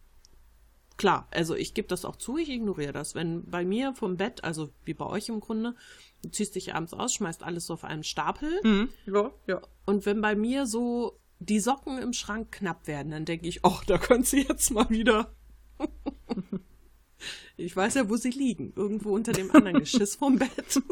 Klar, 0.96 1.28
also 1.30 1.54
ich 1.54 1.72
gebe 1.72 1.88
das 1.88 2.04
auch 2.04 2.16
zu, 2.16 2.36
ich 2.36 2.50
ignoriere 2.50 2.92
das. 2.92 3.14
Wenn 3.14 3.44
bei 3.46 3.64
mir 3.64 3.94
vom 3.94 4.16
Bett, 4.16 4.44
also 4.44 4.70
wie 4.84 4.92
bei 4.92 5.06
euch 5.06 5.30
im 5.30 5.40
Grunde, 5.40 5.74
du 6.22 6.28
ziehst 6.30 6.54
dich 6.54 6.74
abends 6.74 6.92
aus, 6.92 7.14
schmeißt 7.14 7.42
alles 7.42 7.66
so 7.66 7.74
auf 7.74 7.84
einen 7.84 8.04
Stapel 8.04 8.60
Mhm. 8.62 8.88
Ja, 9.06 9.30
ja. 9.46 9.62
und 9.86 10.04
wenn 10.04 10.20
bei 10.20 10.34
mir 10.34 10.66
so 10.66 11.18
die 11.38 11.60
Socken 11.60 11.98
im 11.98 12.12
Schrank 12.12 12.52
knapp 12.52 12.86
werden, 12.86 13.12
dann 13.12 13.24
denke 13.24 13.48
ich, 13.48 13.64
ach, 13.64 13.82
da 13.84 13.96
können 13.96 14.24
sie 14.24 14.42
jetzt 14.42 14.70
mal 14.70 14.90
wieder. 14.90 15.34
ich 17.56 17.74
weiß 17.74 17.94
ja, 17.94 18.10
wo 18.10 18.16
sie 18.16 18.30
liegen. 18.30 18.74
Irgendwo 18.76 19.14
unter 19.14 19.32
dem 19.32 19.50
anderen 19.50 19.78
Geschiss 19.78 20.16
vom 20.16 20.38
Bett. 20.38 20.50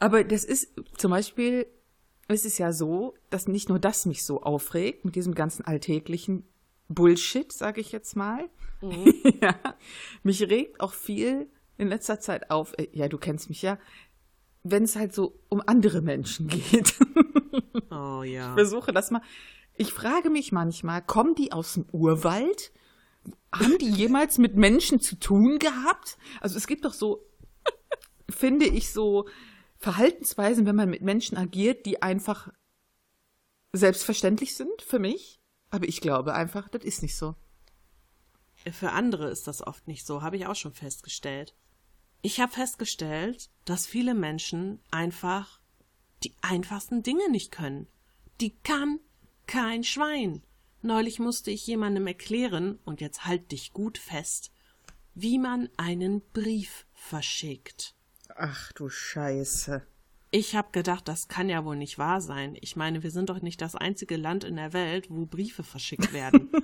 Aber 0.00 0.24
das 0.24 0.44
ist 0.44 0.72
zum 0.96 1.10
Beispiel, 1.12 1.66
es 2.26 2.44
ist 2.44 2.58
ja 2.58 2.72
so, 2.72 3.14
dass 3.28 3.46
nicht 3.46 3.68
nur 3.68 3.78
das 3.78 4.06
mich 4.06 4.24
so 4.24 4.42
aufregt 4.42 5.04
mit 5.04 5.14
diesem 5.14 5.34
ganzen 5.34 5.64
alltäglichen 5.64 6.44
Bullshit, 6.88 7.52
sage 7.52 7.80
ich 7.80 7.92
jetzt 7.92 8.16
mal. 8.16 8.48
ja, 9.40 9.54
mich 10.22 10.42
regt 10.42 10.80
auch 10.80 10.94
viel 10.94 11.48
in 11.76 11.88
letzter 11.88 12.18
Zeit 12.18 12.50
auf. 12.50 12.72
äh, 12.78 12.88
Ja, 12.92 13.08
du 13.08 13.18
kennst 13.18 13.48
mich 13.48 13.62
ja, 13.62 13.78
wenn 14.62 14.84
es 14.84 14.96
halt 14.96 15.14
so 15.14 15.38
um 15.48 15.62
andere 15.64 16.02
Menschen 16.02 16.48
geht. 16.48 16.94
Oh 17.90 18.22
ja. 18.22 18.48
Ich 18.48 18.54
versuche 18.54 18.92
das 18.92 19.10
mal. 19.10 19.22
Ich 19.76 19.92
frage 19.92 20.30
mich 20.30 20.52
manchmal, 20.52 21.02
kommen 21.02 21.34
die 21.34 21.52
aus 21.52 21.74
dem 21.74 21.86
Urwald? 21.92 22.72
Haben 23.52 23.78
die 23.78 23.90
jemals 23.90 24.38
mit 24.38 24.56
Menschen 24.56 25.00
zu 25.00 25.16
tun 25.18 25.58
gehabt? 25.58 26.18
Also 26.40 26.56
es 26.56 26.66
gibt 26.66 26.84
doch 26.84 26.92
so, 26.92 27.24
finde 28.30 28.66
ich, 28.66 28.92
so 28.92 29.26
Verhaltensweisen, 29.80 30.66
wenn 30.66 30.76
man 30.76 30.90
mit 30.90 31.00
Menschen 31.00 31.38
agiert, 31.38 31.86
die 31.86 32.02
einfach 32.02 32.52
selbstverständlich 33.72 34.54
sind 34.54 34.82
für 34.82 34.98
mich. 34.98 35.40
Aber 35.70 35.88
ich 35.88 36.02
glaube 36.02 36.34
einfach, 36.34 36.68
das 36.68 36.84
ist 36.84 37.02
nicht 37.02 37.16
so. 37.16 37.34
Für 38.70 38.92
andere 38.92 39.30
ist 39.30 39.46
das 39.46 39.66
oft 39.66 39.88
nicht 39.88 40.06
so, 40.06 40.20
habe 40.20 40.36
ich 40.36 40.46
auch 40.46 40.54
schon 40.54 40.74
festgestellt. 40.74 41.54
Ich 42.20 42.40
habe 42.40 42.52
festgestellt, 42.52 43.48
dass 43.64 43.86
viele 43.86 44.12
Menschen 44.12 44.80
einfach 44.90 45.60
die 46.24 46.34
einfachsten 46.42 47.02
Dinge 47.02 47.30
nicht 47.30 47.50
können. 47.50 47.86
Die 48.42 48.54
kann 48.58 49.00
kein 49.46 49.82
Schwein. 49.82 50.42
Neulich 50.82 51.18
musste 51.18 51.50
ich 51.50 51.66
jemandem 51.66 52.06
erklären, 52.06 52.78
und 52.84 53.00
jetzt 53.00 53.24
halt 53.24 53.50
dich 53.50 53.72
gut 53.72 53.96
fest, 53.96 54.52
wie 55.14 55.38
man 55.38 55.70
einen 55.78 56.20
Brief 56.32 56.86
verschickt. 56.92 57.94
Ach 58.42 58.72
du 58.72 58.88
Scheiße. 58.88 59.82
Ich 60.30 60.56
habe 60.56 60.68
gedacht, 60.72 61.08
das 61.08 61.28
kann 61.28 61.50
ja 61.50 61.62
wohl 61.66 61.76
nicht 61.76 61.98
wahr 61.98 62.22
sein. 62.22 62.56
Ich 62.62 62.74
meine, 62.74 63.02
wir 63.02 63.10
sind 63.10 63.28
doch 63.28 63.42
nicht 63.42 63.60
das 63.60 63.74
einzige 63.74 64.16
Land 64.16 64.44
in 64.44 64.56
der 64.56 64.72
Welt, 64.72 65.10
wo 65.10 65.26
Briefe 65.26 65.62
verschickt 65.62 66.12
werden. 66.12 66.50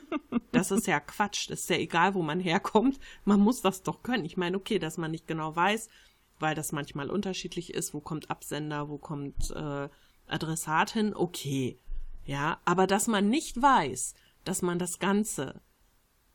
Das 0.52 0.70
ist 0.70 0.86
ja 0.86 1.00
Quatsch. 1.00 1.50
Das 1.50 1.60
ist 1.60 1.68
ja 1.68 1.76
egal, 1.76 2.14
wo 2.14 2.22
man 2.22 2.40
herkommt. 2.40 2.98
Man 3.26 3.40
muss 3.40 3.60
das 3.60 3.82
doch 3.82 4.02
können. 4.02 4.24
Ich 4.24 4.38
meine, 4.38 4.56
okay, 4.56 4.78
dass 4.78 4.96
man 4.96 5.10
nicht 5.10 5.26
genau 5.26 5.54
weiß, 5.54 5.90
weil 6.38 6.54
das 6.54 6.72
manchmal 6.72 7.10
unterschiedlich 7.10 7.74
ist, 7.74 7.92
wo 7.92 8.00
kommt 8.00 8.30
Absender, 8.30 8.88
wo 8.88 8.96
kommt 8.96 9.50
äh, 9.50 9.90
Adressat 10.26 10.92
hin, 10.92 11.14
okay. 11.14 11.78
Ja, 12.24 12.58
aber 12.64 12.86
dass 12.86 13.06
man 13.06 13.28
nicht 13.28 13.60
weiß, 13.60 14.14
dass 14.44 14.62
man 14.62 14.78
das 14.78 14.98
Ganze 14.98 15.60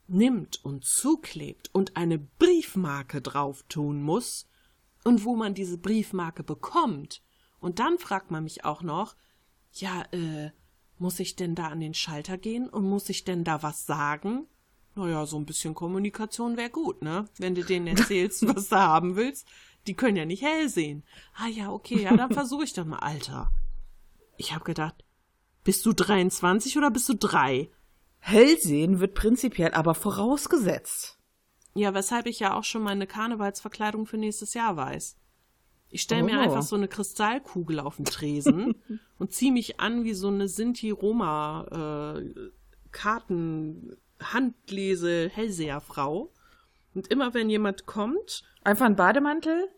nimmt 0.05 0.63
und 0.63 0.85
zuklebt 0.85 1.73
und 1.73 1.97
eine 1.97 2.19
Briefmarke 2.19 3.23
drauf 3.23 3.63
tun 3.69 4.03
muss 4.03 4.50
und 5.03 5.25
wo 5.25 5.35
man 5.35 5.53
diese 5.53 5.77
Briefmarke 5.77 6.43
bekommt. 6.43 7.21
Und 7.59 7.79
dann 7.79 7.99
fragt 7.99 8.31
man 8.31 8.43
mich 8.43 8.65
auch 8.65 8.81
noch, 8.81 9.15
ja, 9.73 10.03
äh, 10.11 10.51
muss 10.97 11.19
ich 11.19 11.35
denn 11.35 11.55
da 11.55 11.67
an 11.67 11.79
den 11.79 11.93
Schalter 11.93 12.37
gehen 12.37 12.69
und 12.69 12.87
muss 12.87 13.09
ich 13.09 13.23
denn 13.23 13.43
da 13.43 13.63
was 13.63 13.85
sagen? 13.85 14.47
Naja, 14.95 15.25
so 15.25 15.37
ein 15.37 15.45
bisschen 15.45 15.73
Kommunikation 15.73 16.57
wäre 16.57 16.69
gut, 16.69 17.01
ne? 17.01 17.25
Wenn 17.37 17.55
du 17.55 17.63
denen 17.63 17.87
erzählst, 17.87 18.45
was 18.55 18.69
du 18.69 18.75
haben 18.75 19.15
willst. 19.15 19.47
Die 19.87 19.95
können 19.95 20.17
ja 20.17 20.25
nicht 20.25 20.43
hell 20.43 20.69
sehen. 20.69 21.03
Ah 21.33 21.47
ja, 21.47 21.71
okay, 21.71 22.03
ja, 22.03 22.15
dann 22.15 22.31
versuche 22.31 22.65
ich 22.65 22.73
doch 22.73 22.85
mal, 22.85 22.99
Alter. 22.99 23.51
Ich 24.37 24.53
hab 24.53 24.63
gedacht, 24.63 25.03
bist 25.63 25.85
du 25.85 25.93
23 25.93 26.77
oder 26.77 26.91
bist 26.91 27.09
du 27.09 27.15
drei? 27.15 27.69
Hellsehen 28.19 28.99
wird 28.99 29.15
prinzipiell 29.15 29.73
aber 29.73 29.95
vorausgesetzt. 29.95 31.17
Ja, 31.73 31.93
weshalb 31.93 32.25
ich 32.27 32.39
ja 32.39 32.53
auch 32.55 32.63
schon 32.63 32.83
meine 32.83 33.07
Karnevalsverkleidung 33.07 34.05
für 34.05 34.17
nächstes 34.17 34.53
Jahr 34.53 34.75
weiß. 34.75 35.17
Ich 35.89 36.01
stelle 36.01 36.23
mir 36.23 36.37
Oh. 36.37 36.41
einfach 36.41 36.61
so 36.63 36.75
eine 36.75 36.87
Kristallkugel 36.87 37.79
auf 37.79 37.97
den 37.97 38.05
Tresen 38.05 38.75
und 39.19 39.33
ziehe 39.33 39.51
mich 39.51 39.79
an 39.79 40.03
wie 40.03 40.13
so 40.13 40.27
eine 40.29 40.47
Sinti-Roma 40.47 42.21
äh. 42.21 42.45
Und 46.93 47.07
immer 47.07 47.33
wenn 47.33 47.49
jemand 47.49 47.85
kommt, 47.85 48.43
Einfach 48.63 48.85
ein 48.85 48.95
Bademantel, 48.95 49.69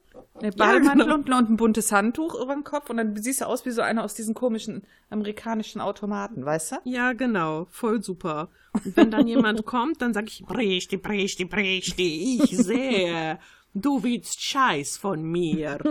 ne, 0.42 0.52
Bademantel 0.52 1.06
genau. 1.06 1.38
und, 1.38 1.50
ein 1.50 1.58
buntes 1.58 1.92
Handtuch 1.92 2.36
über 2.36 2.54
den 2.54 2.64
Kopf 2.64 2.90
und 2.90 2.98
dann 2.98 3.16
siehst 3.16 3.42
du 3.42 3.46
aus 3.46 3.66
wie 3.66 3.72
so 3.72 3.82
einer 3.82 4.04
aus 4.04 4.14
diesen 4.14 4.34
komischen 4.34 4.84
amerikanischen 5.10 5.82
Automaten, 5.82 6.46
weißt 6.46 6.72
du? 6.72 6.76
ja 6.86 7.14
genau, 7.14 7.68
voll 7.70 8.04
super. 8.04 8.50
Und 8.74 8.98
wenn 8.98 9.12
dann 9.12 9.28
jemand 9.28 9.66
kommt, 9.66 10.02
dann 10.02 10.14
sag 10.14 10.28
ich, 10.28 10.44
Brechti, 10.46 10.98
Brechti, 10.98 11.46
Brechti, 11.46 12.40
ich 12.44 12.58
sehe, 12.58 13.40
du 13.74 14.04
willst 14.04 14.42
Scheiß 14.42 14.98
von 14.98 15.24
mir. 15.24 15.78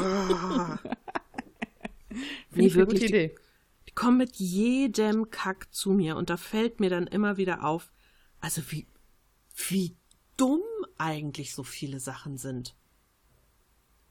Ah. 0.00 0.78
Eine 2.52 2.74
wirklich, 2.74 3.02
gute 3.02 3.06
Idee. 3.06 3.34
Die 3.88 3.92
kommen 3.92 4.18
mit 4.18 4.36
jedem 4.36 5.30
Kack 5.30 5.72
zu 5.72 5.92
mir 5.92 6.16
und 6.16 6.28
da 6.28 6.36
fällt 6.36 6.80
mir 6.80 6.90
dann 6.90 7.06
immer 7.06 7.36
wieder 7.36 7.64
auf, 7.64 7.92
also 8.40 8.62
wie, 8.70 8.86
wie 9.68 9.96
dumm 10.36 10.60
eigentlich 10.98 11.54
so 11.54 11.62
viele 11.62 12.00
Sachen 12.00 12.38
sind. 12.38 12.74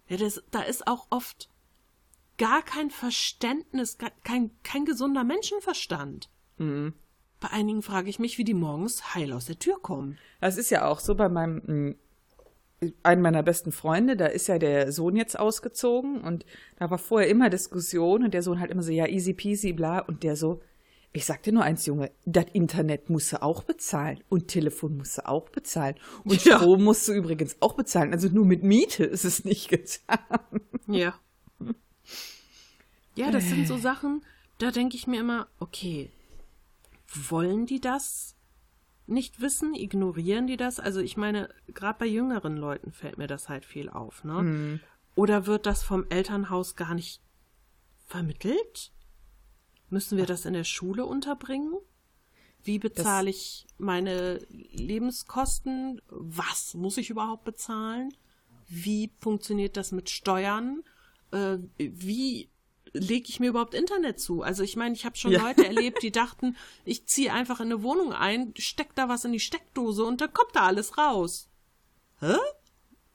Ja, 0.07 0.17
das, 0.17 0.43
da 0.51 0.61
ist 0.61 0.87
auch 0.87 1.07
oft 1.09 1.49
gar 2.37 2.61
kein 2.63 2.89
Verständnis, 2.89 3.97
gar, 3.97 4.11
kein, 4.23 4.51
kein 4.63 4.85
gesunder 4.85 5.23
Menschenverstand. 5.23 6.29
Bei 7.39 7.49
einigen 7.51 7.81
frage 7.81 8.09
ich 8.09 8.19
mich, 8.19 8.37
wie 8.37 8.43
die 8.43 8.53
morgens 8.53 9.15
heil 9.15 9.33
aus 9.33 9.45
der 9.45 9.59
Tür 9.59 9.79
kommen. 9.81 10.17
Das 10.41 10.57
ist 10.57 10.69
ja 10.69 10.87
auch 10.87 10.99
so 10.99 11.15
bei 11.15 11.29
meinem 11.29 11.57
mm, 11.65 11.95
einen 13.03 13.21
meiner 13.21 13.43
besten 13.43 13.71
Freunde, 13.71 14.15
da 14.15 14.25
ist 14.25 14.47
ja 14.47 14.59
der 14.59 14.91
Sohn 14.91 15.15
jetzt 15.15 15.39
ausgezogen 15.39 16.21
und 16.21 16.45
da 16.77 16.89
war 16.91 16.97
vorher 16.97 17.29
immer 17.29 17.49
Diskussion 17.49 18.23
und 18.23 18.33
der 18.33 18.43
Sohn 18.43 18.59
halt 18.59 18.71
immer 18.71 18.83
so, 18.83 18.91
ja, 18.91 19.07
easy 19.07 19.33
peasy, 19.33 19.73
bla, 19.73 19.99
und 19.99 20.23
der 20.23 20.35
so, 20.35 20.61
ich 21.15 21.25
sag 21.25 21.43
dir 21.43 21.53
nur 21.53 21.63
eins, 21.63 21.85
Junge, 21.85 22.11
das 22.25 22.45
Internet 22.53 23.09
musst 23.09 23.31
du 23.31 23.41
auch 23.41 23.63
bezahlen 23.63 24.23
und 24.29 24.47
Telefon 24.47 24.97
musst 24.97 25.17
du 25.17 25.27
auch 25.27 25.49
bezahlen 25.49 25.95
und 26.23 26.43
Ja. 26.43 26.57
Strom 26.57 26.83
musst 26.83 27.07
du 27.07 27.13
übrigens 27.13 27.57
auch 27.61 27.73
bezahlen. 27.73 28.11
Also 28.13 28.27
nur 28.29 28.45
mit 28.45 28.63
Miete 28.63 29.03
ist 29.05 29.25
es 29.25 29.45
nicht 29.45 29.69
getan. 29.69 30.19
Ja. 30.87 31.13
Ja, 33.15 33.31
das 33.31 33.47
sind 33.47 33.65
so 33.67 33.77
Sachen, 33.77 34.25
da 34.57 34.71
denke 34.71 34.97
ich 34.97 35.07
mir 35.07 35.21
immer, 35.21 35.47
okay, 35.59 36.11
wollen 37.29 37.65
die 37.65 37.79
das 37.79 38.35
nicht 39.07 39.39
wissen? 39.39 39.73
Ignorieren 39.73 40.47
die 40.47 40.57
das? 40.57 40.79
Also 40.79 40.99
ich 40.99 41.15
meine, 41.15 41.49
gerade 41.67 41.99
bei 41.99 42.05
jüngeren 42.07 42.57
Leuten 42.57 42.91
fällt 42.91 43.17
mir 43.17 43.27
das 43.27 43.47
halt 43.47 43.63
viel 43.63 43.89
auf, 43.89 44.23
ne? 44.25 44.79
Oder 45.15 45.45
wird 45.45 45.65
das 45.65 45.81
vom 45.83 46.05
Elternhaus 46.09 46.75
gar 46.75 46.93
nicht 46.93 47.21
vermittelt? 48.05 48.91
Müssen 49.89 50.17
wir 50.17 50.25
das 50.25 50.45
in 50.45 50.53
der 50.53 50.63
Schule 50.63 51.05
unterbringen? 51.05 51.73
Wie 52.63 52.79
bezahle 52.79 53.29
ich 53.29 53.67
meine 53.77 54.39
Lebenskosten? 54.49 56.01
Was 56.09 56.73
muss 56.73 56.97
ich 56.97 57.09
überhaupt 57.11 57.43
bezahlen? 57.43 58.13
Wie 58.67 59.11
funktioniert 59.19 59.77
das 59.77 59.91
mit 59.91 60.09
Steuern? 60.09 60.83
Äh, 61.31 61.57
wie 61.77 62.49
lege 62.93 63.29
ich 63.29 63.39
mir 63.39 63.49
überhaupt 63.49 63.75
Internet 63.75 64.19
zu? 64.19 64.41
Also 64.41 64.63
ich 64.63 64.75
meine, 64.75 64.95
ich 64.95 65.05
habe 65.05 65.15
schon 65.17 65.31
Ja. 65.31 65.43
Leute 65.43 65.65
erlebt, 65.65 66.01
die 66.01 66.11
dachten, 66.11 66.55
ich 66.85 67.05
ziehe 67.05 67.31
einfach 67.31 67.59
in 67.59 67.67
eine 67.67 67.83
Wohnung 67.83 68.13
ein, 68.13 68.53
steck 68.57 68.95
da 68.95 69.09
was 69.09 69.25
in 69.25 69.31
die 69.31 69.39
Steckdose 69.39 70.03
und 70.03 70.21
dann 70.21 70.33
kommt 70.33 70.55
da 70.55 70.61
alles 70.65 70.97
raus. 70.97 71.49
Hä? 72.19 72.35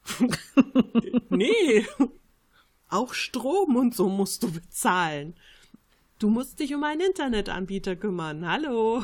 nee. 1.31 1.87
Auch 2.89 3.15
Strom 3.15 3.77
und 3.77 3.95
so 3.95 4.09
musst 4.09 4.43
du 4.43 4.53
bezahlen. 4.53 5.35
Du 6.21 6.29
musst 6.29 6.61
dich 6.61 6.75
um 6.75 6.85
einen 6.85 7.01
Internetanbieter 7.01 7.97
kümmern. 7.97 8.47
Hallo. 8.47 9.03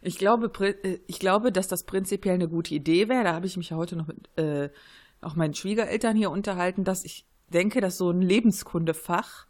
Ich 0.00 0.16
glaube, 0.16 0.50
äh, 0.64 0.98
ich 1.06 1.18
glaube, 1.18 1.52
dass 1.52 1.68
das 1.68 1.84
prinzipiell 1.84 2.36
eine 2.36 2.48
gute 2.48 2.74
Idee 2.74 3.08
wäre. 3.08 3.24
Da 3.24 3.34
habe 3.34 3.46
ich 3.46 3.58
mich 3.58 3.68
ja 3.70 3.76
heute 3.76 3.96
noch 3.96 4.06
mit 4.06 4.30
äh, 4.38 4.70
auch 5.20 5.34
meinen 5.34 5.52
Schwiegereltern 5.52 6.16
hier 6.16 6.30
unterhalten, 6.30 6.84
dass 6.84 7.04
ich 7.04 7.26
denke, 7.48 7.82
dass 7.82 7.98
so 7.98 8.10
ein 8.10 8.22
Lebenskundefach 8.22 9.46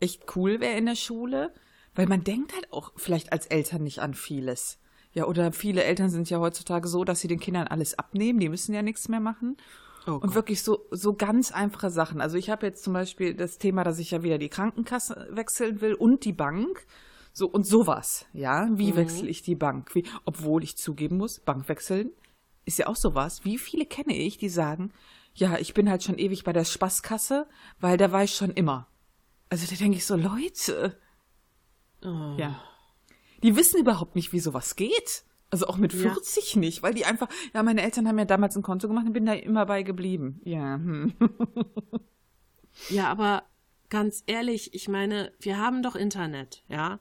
echt 0.00 0.34
cool 0.34 0.60
wäre 0.60 0.76
in 0.76 0.86
der 0.86 0.96
Schule, 0.96 1.52
weil 1.94 2.06
man 2.06 2.24
denkt 2.24 2.54
halt 2.54 2.72
auch 2.72 2.92
vielleicht 2.96 3.32
als 3.32 3.46
Eltern 3.46 3.84
nicht 3.84 4.00
an 4.00 4.14
vieles. 4.14 4.80
Ja, 5.12 5.26
oder 5.26 5.52
viele 5.52 5.84
Eltern 5.84 6.10
sind 6.10 6.28
ja 6.30 6.40
heutzutage 6.40 6.88
so, 6.88 7.04
dass 7.04 7.20
sie 7.20 7.28
den 7.28 7.38
Kindern 7.38 7.68
alles 7.68 7.96
abnehmen, 7.96 8.40
die 8.40 8.48
müssen 8.48 8.74
ja 8.74 8.82
nichts 8.82 9.08
mehr 9.08 9.20
machen. 9.20 9.56
Oh 10.06 10.12
Und 10.22 10.34
wirklich 10.34 10.62
so, 10.62 10.86
so 10.90 11.14
ganz 11.14 11.52
einfache 11.52 11.90
Sachen. 11.90 12.20
Also 12.20 12.36
ich 12.36 12.50
habe 12.50 12.66
jetzt 12.66 12.84
zum 12.84 12.92
Beispiel 12.92 13.34
das 13.34 13.58
Thema, 13.58 13.82
dass 13.84 13.98
ich 13.98 14.12
ja 14.12 14.22
wieder 14.22 14.38
die 14.38 14.48
Krankenkasse 14.48 15.28
wechseln 15.32 15.80
will 15.80 15.94
und 15.94 16.24
die 16.24 16.32
Bank. 16.32 16.86
So 17.32 17.48
und 17.48 17.66
sowas, 17.66 18.24
ja. 18.32 18.68
Wie 18.72 18.96
wechsle 18.96 19.28
ich 19.28 19.42
die 19.42 19.56
Bank? 19.56 19.94
Wie, 19.94 20.04
obwohl 20.24 20.64
ich 20.64 20.78
zugeben 20.78 21.18
muss, 21.18 21.40
Bank 21.40 21.68
wechseln 21.68 22.12
ist 22.66 22.78
ja 22.78 22.88
auch 22.88 22.96
sowas. 22.96 23.44
Wie 23.44 23.58
viele 23.58 23.86
kenne 23.86 24.14
ich, 24.14 24.36
die 24.36 24.48
sagen, 24.50 24.92
ja, 25.34 25.56
ich 25.58 25.72
bin 25.72 25.88
halt 25.88 26.02
schon 26.02 26.18
ewig 26.18 26.44
bei 26.44 26.52
der 26.52 26.64
Spaßkasse, 26.64 27.46
weil 27.80 27.96
da 27.96 28.12
war 28.12 28.24
ich 28.24 28.34
schon 28.34 28.50
immer. 28.50 28.88
Also 29.48 29.66
da 29.70 29.76
denke 29.76 29.96
ich 29.96 30.04
so, 30.04 30.16
Leute, 30.16 30.98
Oh. 32.04 32.34
ja. 32.36 32.60
Die 33.42 33.56
wissen 33.56 33.80
überhaupt 33.80 34.16
nicht, 34.16 34.32
wie 34.32 34.40
sowas 34.40 34.76
geht. 34.76 35.24
Also 35.50 35.66
auch 35.66 35.76
mit 35.76 35.92
Ja. 35.92 36.12
40 36.12 36.56
nicht, 36.56 36.82
weil 36.82 36.94
die 36.94 37.04
einfach, 37.04 37.28
ja, 37.54 37.62
meine 37.62 37.82
Eltern 37.82 38.08
haben 38.08 38.18
ja 38.18 38.24
damals 38.24 38.56
ein 38.56 38.62
Konto 38.62 38.88
gemacht 38.88 39.06
und 39.06 39.12
bin 39.12 39.26
da 39.26 39.32
immer 39.32 39.64
bei 39.66 39.82
geblieben. 39.82 40.40
Ja, 40.44 40.74
hm. 40.74 41.12
Ja, 42.90 43.08
aber 43.08 43.44
ganz 43.88 44.22
ehrlich, 44.26 44.74
ich 44.74 44.88
meine, 44.88 45.32
wir 45.40 45.58
haben 45.58 45.82
doch 45.82 45.96
Internet, 45.96 46.62
ja? 46.68 47.00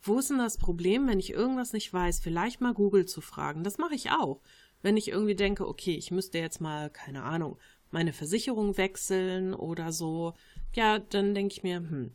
Wo 0.00 0.18
ist 0.18 0.30
denn 0.30 0.38
das 0.38 0.58
Problem, 0.58 1.06
wenn 1.06 1.20
ich 1.20 1.32
irgendwas 1.32 1.72
nicht 1.72 1.92
weiß, 1.92 2.20
vielleicht 2.20 2.60
mal 2.60 2.74
Google 2.74 3.06
zu 3.06 3.20
fragen? 3.20 3.62
Das 3.62 3.78
mache 3.78 3.94
ich 3.94 4.10
auch. 4.10 4.40
Wenn 4.80 4.96
ich 4.96 5.08
irgendwie 5.08 5.36
denke, 5.36 5.68
okay, 5.68 5.94
ich 5.94 6.10
müsste 6.10 6.38
jetzt 6.38 6.60
mal, 6.60 6.90
keine 6.90 7.22
Ahnung, 7.22 7.56
meine 7.92 8.12
Versicherung 8.12 8.76
wechseln 8.76 9.54
oder 9.54 9.92
so, 9.92 10.34
ja, 10.74 10.98
dann 10.98 11.34
denke 11.34 11.52
ich 11.52 11.62
mir, 11.62 11.76
hm, 11.76 12.12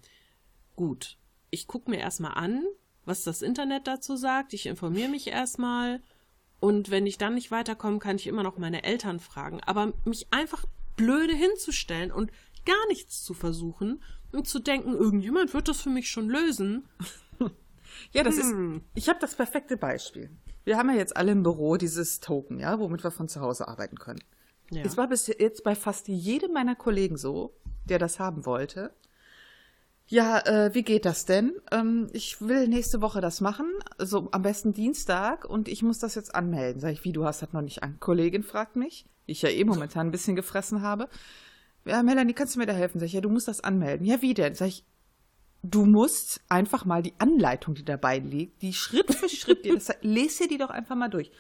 gut, 0.76 1.18
ich 1.50 1.68
gucke 1.68 1.90
mir 1.90 2.00
erstmal 2.00 2.34
an, 2.34 2.66
was 3.08 3.24
das 3.24 3.42
Internet 3.42 3.88
dazu 3.88 4.16
sagt, 4.18 4.54
ich 4.54 4.66
informiere 4.66 5.10
mich 5.10 5.28
erstmal 5.28 6.02
und 6.60 6.90
wenn 6.90 7.06
ich 7.06 7.18
dann 7.18 7.36
nicht 7.36 7.52
weiterkomme, 7.52 8.00
kann 8.00 8.16
ich 8.18 8.28
immer 8.28 8.44
noch 8.44 8.58
meine 8.58 8.84
Eltern 8.84 9.20
fragen. 9.20 9.62
Aber 9.64 9.94
mich 10.06 10.28
einfach 10.32 10.66
blöde 10.96 11.34
hinzustellen 11.34 12.12
und 12.12 12.32
gar 12.66 12.88
nichts 12.90 13.24
zu 13.24 13.34
versuchen 13.34 14.04
und 14.32 14.48
zu 14.48 14.60
denken, 14.60 14.94
irgendjemand 14.94 15.54
wird 15.54 15.68
das 15.68 15.82
für 15.82 15.90
mich 15.90 16.10
schon 16.10 16.30
lösen. 16.30 16.88
ja, 18.12 18.24
das 18.24 18.38
ist, 18.38 18.52
Hm. 18.52 18.82
ich 18.96 19.08
habe 19.08 19.20
das 19.20 19.36
perfekte 19.36 19.78
Beispiel. 19.78 20.30
Wir 20.66 20.78
haben 20.78 20.90
ja 20.90 20.96
jetzt 20.98 21.16
alle 21.16 21.32
im 21.32 21.44
Büro 21.44 21.78
dieses 21.78 22.20
Token, 22.20 22.60
ja, 22.60 22.78
womit 22.80 23.04
wir 23.04 23.12
von 23.12 23.30
zu 23.30 23.40
Hause 23.40 23.68
arbeiten 23.68 23.98
können. 23.98 24.20
Ja. 24.72 24.84
Es 24.84 24.98
war 24.98 25.08
bis 25.08 25.28
jetzt 25.28 25.64
bei 25.64 25.76
fast 25.76 26.10
jedem 26.10 26.52
meiner 26.52 26.76
Kollegen 26.76 27.16
so, 27.16 27.56
der 27.86 28.00
das 28.00 28.20
haben 28.20 28.46
wollte. 28.46 28.94
Ja, 30.10 30.40
äh, 30.40 30.74
wie 30.74 30.84
geht 30.84 31.04
das 31.04 31.26
denn? 31.26 31.54
Ähm, 31.70 32.08
ich 32.14 32.42
will 32.42 32.70
nächste 32.70 33.02
Woche 33.02 33.20
das 33.20 33.42
machen, 33.42 33.70
so 33.98 34.30
am 34.32 34.42
besten 34.42 34.72
Dienstag, 34.72 35.44
und 35.44 35.68
ich 35.68 35.84
muss 35.84 36.00
das 36.00 36.16
jetzt 36.16 36.34
anmelden. 36.34 36.80
Sag 36.80 36.94
ich, 36.94 37.04
wie, 37.04 37.12
du 37.12 37.26
hast 37.26 37.42
das 37.42 37.52
noch 37.52 37.62
nicht 37.62 37.84
an? 37.84 38.00
Kollegin 38.00 38.44
fragt 38.44 38.78
mich, 38.78 39.06
die 39.28 39.34
ich 39.34 39.42
ja 39.42 39.50
eh 39.50 39.66
momentan 39.66 40.08
ein 40.08 40.12
bisschen 40.12 40.38
gefressen 40.38 40.82
habe. 40.82 41.10
Ja, 41.84 42.04
Melanie, 42.04 42.34
kannst 42.34 42.56
du 42.56 42.60
mir 42.60 42.66
da 42.66 42.74
helfen? 42.74 43.00
Sag 43.00 43.08
ich, 43.08 43.14
ja, 43.14 43.22
du 43.22 43.30
musst 43.30 43.50
das 43.50 43.62
anmelden. 43.62 44.06
Ja, 44.08 44.22
wie 44.22 44.34
denn? 44.34 44.56
Sag 44.56 44.68
ich, 44.68 44.86
du 45.62 45.86
musst 45.86 46.40
einfach 46.48 46.86
mal 46.86 47.04
die 47.04 47.14
Anleitung, 47.18 47.76
die 47.76 47.86
dabei 47.86 48.20
liegt, 48.20 48.62
die 48.62 48.74
Schritt 48.74 49.14
für 49.14 49.28
Schritt, 49.28 49.66
dir 49.66 49.74
das, 49.74 49.90
lese 50.02 50.44
dir 50.44 50.50
die 50.50 50.58
doch 50.58 50.70
einfach 50.70 50.96
mal 50.96 51.10
durch. 51.10 51.32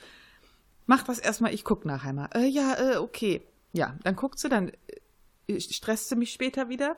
Mach 0.88 1.04
das 1.04 1.20
erstmal, 1.20 1.54
ich 1.54 1.64
guck 1.64 1.86
nachher 1.86 2.12
mal. 2.12 2.30
Äh, 2.34 2.48
ja, 2.48 2.76
äh, 2.76 2.98
okay. 2.98 3.44
Ja, 3.72 3.98
dann 4.04 4.18
guckt 4.18 4.40
sie, 4.40 4.50
dann 4.50 4.74
äh, 5.48 5.60
stresst 5.62 6.10
sie 6.10 6.18
mich 6.18 6.34
später 6.34 6.68
wieder. 6.68 6.98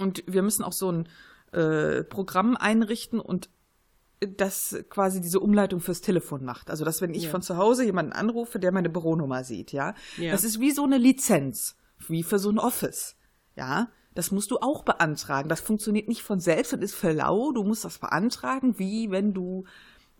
Und 0.00 0.24
wir 0.26 0.42
müssen 0.42 0.64
auch 0.64 0.72
so 0.72 0.90
ein 0.90 1.08
äh, 1.52 2.02
Programm 2.04 2.56
einrichten 2.56 3.20
und 3.20 3.50
das 4.20 4.76
quasi 4.90 5.20
diese 5.20 5.40
Umleitung 5.40 5.80
fürs 5.80 6.00
Telefon 6.00 6.44
macht. 6.44 6.70
Also, 6.70 6.84
dass 6.84 7.00
wenn 7.00 7.14
ich 7.14 7.24
Ja. 7.24 7.30
von 7.30 7.42
zu 7.42 7.56
Hause 7.56 7.84
jemanden 7.84 8.12
anrufe, 8.12 8.58
der 8.58 8.72
meine 8.72 8.90
Büronummer 8.90 9.44
sieht, 9.44 9.72
ja. 9.72 9.94
Ja. 10.18 10.32
Das 10.32 10.44
ist 10.44 10.60
wie 10.60 10.70
so 10.72 10.84
eine 10.84 10.98
Lizenz, 10.98 11.76
wie 12.06 12.22
für 12.22 12.38
so 12.38 12.50
ein 12.50 12.58
Office, 12.58 13.16
ja. 13.56 13.88
Das 14.14 14.30
musst 14.32 14.50
du 14.50 14.58
auch 14.58 14.82
beantragen. 14.82 15.48
Das 15.48 15.60
funktioniert 15.60 16.08
nicht 16.08 16.22
von 16.22 16.40
selbst 16.40 16.72
und 16.74 16.82
ist 16.82 16.94
für 16.96 17.12
lau. 17.12 17.52
Du 17.52 17.62
musst 17.62 17.84
das 17.84 17.98
beantragen, 17.98 18.78
wie 18.78 19.10
wenn 19.10 19.32
du 19.32 19.64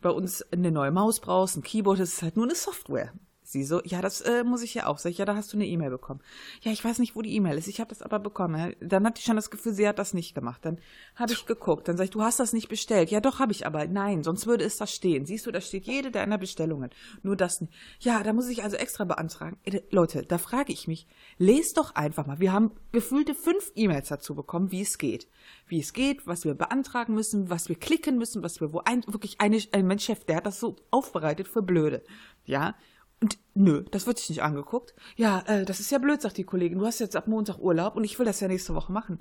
bei 0.00 0.10
uns 0.10 0.42
eine 0.52 0.70
neue 0.70 0.92
Maus 0.92 1.20
brauchst, 1.20 1.56
ein 1.56 1.62
Keyboard, 1.62 1.98
das 1.98 2.14
ist 2.14 2.22
halt 2.22 2.36
nur 2.36 2.46
eine 2.46 2.54
Software. 2.54 3.12
Sie 3.50 3.64
so, 3.64 3.80
ja, 3.84 4.00
das 4.00 4.20
äh, 4.20 4.44
muss 4.44 4.62
ich 4.62 4.74
ja 4.74 4.86
auch. 4.86 4.98
Sag 4.98 5.10
ich, 5.10 5.18
ja, 5.18 5.24
da 5.24 5.34
hast 5.34 5.52
du 5.52 5.56
eine 5.56 5.66
E-Mail 5.66 5.90
bekommen. 5.90 6.20
Ja, 6.62 6.72
ich 6.72 6.84
weiß 6.84 6.98
nicht, 6.98 7.16
wo 7.16 7.22
die 7.22 7.34
E-Mail 7.34 7.58
ist. 7.58 7.68
Ich 7.68 7.80
habe 7.80 7.88
das 7.88 8.02
aber 8.02 8.18
bekommen. 8.18 8.74
Dann 8.80 9.06
hatte 9.06 9.18
ich 9.18 9.24
schon 9.24 9.36
das 9.36 9.50
Gefühl, 9.50 9.72
sie 9.72 9.88
hat 9.88 9.98
das 9.98 10.14
nicht 10.14 10.34
gemacht. 10.34 10.64
Dann 10.64 10.78
habe 11.16 11.32
ich 11.32 11.46
geguckt. 11.46 11.88
Dann 11.88 11.96
sag 11.96 12.04
ich, 12.04 12.10
du 12.10 12.22
hast 12.22 12.40
das 12.40 12.52
nicht 12.52 12.68
bestellt. 12.68 13.10
Ja, 13.10 13.20
doch, 13.20 13.38
habe 13.38 13.52
ich 13.52 13.66
aber. 13.66 13.86
Nein, 13.86 14.22
sonst 14.22 14.46
würde 14.46 14.64
es 14.64 14.76
da 14.76 14.86
stehen. 14.86 15.26
Siehst 15.26 15.46
du, 15.46 15.50
da 15.50 15.60
steht 15.60 15.86
jede 15.86 16.10
deiner 16.10 16.38
Bestellungen. 16.38 16.90
Nur 17.22 17.36
das 17.36 17.60
nicht. 17.60 17.72
Ja, 18.00 18.22
da 18.22 18.32
muss 18.32 18.48
ich 18.48 18.62
also 18.62 18.76
extra 18.76 19.04
beantragen. 19.04 19.58
Äh, 19.64 19.80
Leute, 19.90 20.22
da 20.22 20.38
frage 20.38 20.72
ich 20.72 20.86
mich, 20.86 21.06
lest 21.38 21.76
doch 21.76 21.94
einfach 21.94 22.26
mal. 22.26 22.40
Wir 22.40 22.52
haben 22.52 22.72
gefühlte 22.92 23.34
fünf 23.34 23.72
E-Mails 23.74 24.08
dazu 24.08 24.34
bekommen, 24.34 24.70
wie 24.70 24.82
es 24.82 24.98
geht. 24.98 25.28
Wie 25.66 25.80
es 25.80 25.92
geht, 25.92 26.26
was 26.26 26.44
wir 26.44 26.54
beantragen 26.54 27.14
müssen, 27.14 27.50
was 27.50 27.68
wir 27.68 27.76
klicken 27.76 28.18
müssen, 28.18 28.42
was 28.42 28.60
wir 28.60 28.72
wo 28.72 28.80
ein, 28.84 29.04
wirklich 29.06 29.40
eine, 29.40 29.60
ein 29.72 29.86
Mensch, 29.86 30.04
Chef, 30.04 30.24
der 30.24 30.36
hat 30.36 30.46
das 30.46 30.60
so 30.60 30.76
aufbereitet 30.90 31.48
für 31.48 31.62
blöde. 31.62 32.02
Ja, 32.44 32.74
und 33.20 33.38
nö, 33.54 33.85
das 33.90 34.06
wird 34.06 34.18
sich 34.18 34.30
nicht 34.30 34.42
angeguckt. 34.42 34.94
Ja, 35.16 35.42
äh, 35.46 35.64
das 35.64 35.80
ist 35.80 35.90
ja 35.90 35.98
blöd, 35.98 36.22
sagt 36.22 36.38
die 36.38 36.44
Kollegin. 36.44 36.78
Du 36.78 36.87
hast 36.87 37.00
jetzt 37.00 37.16
ab 37.16 37.26
Montag 37.26 37.59
Urlaub 37.59 37.96
und 37.96 38.04
ich 38.04 38.18
will 38.18 38.26
das 38.26 38.40
ja 38.40 38.48
nächste 38.48 38.74
Woche 38.74 38.92
machen. 38.92 39.20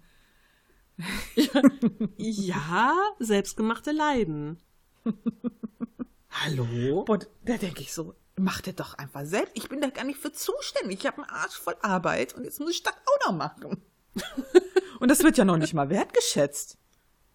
Ja, 2.18 2.94
selbstgemachte 3.20 3.92
Leiden. 3.92 4.60
Hallo? 6.30 7.06
Boah, 7.06 7.20
da 7.46 7.58
denke 7.58 7.82
ich 7.82 7.94
so, 7.94 8.14
mach 8.36 8.62
das 8.62 8.76
doch 8.76 8.94
einfach 8.96 9.26
selbst. 9.26 9.54
Ich 9.56 9.70
bin 9.70 9.82
da 9.82 9.90
gar 9.90 10.04
nicht 10.04 10.20
für 10.20 10.32
zuständig. 10.32 11.00
Ich 11.00 11.08
habe 11.08 11.18
einen 11.18 11.30
Arsch 11.30 11.58
voll 11.58 11.76
Arbeit 11.82 12.34
und 12.36 12.44
jetzt 12.44 12.60
muss 12.60 12.72
ich 12.72 12.84
das 12.84 12.94
auch 12.94 13.28
noch 13.28 13.38
machen. 13.38 13.82
und 15.00 15.10
das 15.10 15.24
wird 15.24 15.38
ja 15.38 15.46
noch 15.46 15.58
nicht 15.58 15.74
mal 15.74 15.90
wertgeschätzt. 15.90 16.78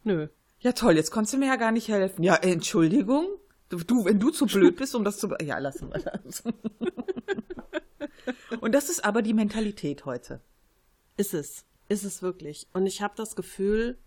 Nö. 0.03 0.29
Ja 0.61 0.73
toll, 0.73 0.97
jetzt 0.97 1.11
konntest 1.11 1.35
du 1.35 1.39
mir 1.39 1.47
ja 1.47 1.57
gar 1.57 1.73
nicht 1.73 1.89
helfen. 1.89 2.23
Ja, 2.23 2.37
Entschuldigung. 2.37 3.27
Du, 3.69 4.05
wenn 4.05 4.21
du 4.21 4.31
zu 4.31 4.47
blöd 4.47 4.77
bist, 4.77 4.95
um 4.95 5.05
das 5.05 5.19
zu... 5.19 5.35
Ja, 5.43 5.59
lassen 5.59 5.93
wir 5.93 6.01
das. 6.01 6.45
und 8.61 8.73
das 8.73 8.91
ist 8.91 9.05
aber 9.05 9.23
die 9.23 9.35
Mentalität 9.35 10.05
heute. 10.05 10.41
Ist 11.17 11.35
es. 11.35 11.65
Ist 11.89 12.05
es 12.05 12.23
wirklich. 12.23 12.69
Und 12.73 12.87
ich 12.87 13.03
habe 13.03 13.15
das 13.17 13.37
Gefühl, 13.37 13.99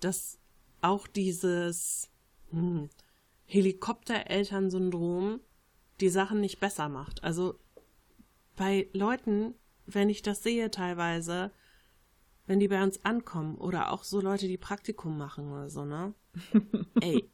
dass 0.00 0.38
auch 0.80 1.06
dieses 1.06 2.10
hm, 2.50 2.90
Helikopterelternsyndrom 3.46 5.40
die 6.00 6.08
Sachen 6.08 6.40
nicht 6.40 6.60
besser 6.60 6.88
macht. 6.88 7.24
Also 7.24 7.58
bei 8.56 8.88
Leuten, 8.92 9.54
wenn 9.86 10.10
ich 10.10 10.22
das 10.22 10.42
sehe 10.42 10.70
teilweise, 10.70 11.50
wenn 12.46 12.60
die 12.60 12.68
bei 12.68 12.82
uns 12.82 13.04
ankommen 13.04 13.56
oder 13.56 13.92
auch 13.92 14.04
so 14.04 14.20
Leute, 14.20 14.48
die 14.48 14.58
Praktikum 14.58 15.16
machen 15.16 15.50
oder 15.50 15.70
so, 15.70 15.84
ne? 15.84 16.14
Ey, 17.00 17.30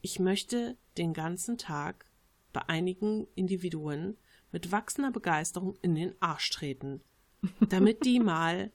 ich 0.00 0.18
möchte 0.18 0.76
den 0.96 1.12
ganzen 1.12 1.58
Tag 1.58 2.06
bei 2.52 2.62
einigen 2.68 3.26
Individuen 3.34 4.16
mit 4.52 4.72
wachsender 4.72 5.10
Begeisterung 5.10 5.76
in 5.82 5.94
den 5.94 6.14
Arsch 6.20 6.50
treten, 6.50 7.02
damit 7.68 8.04
die 8.04 8.20
mal 8.20 8.72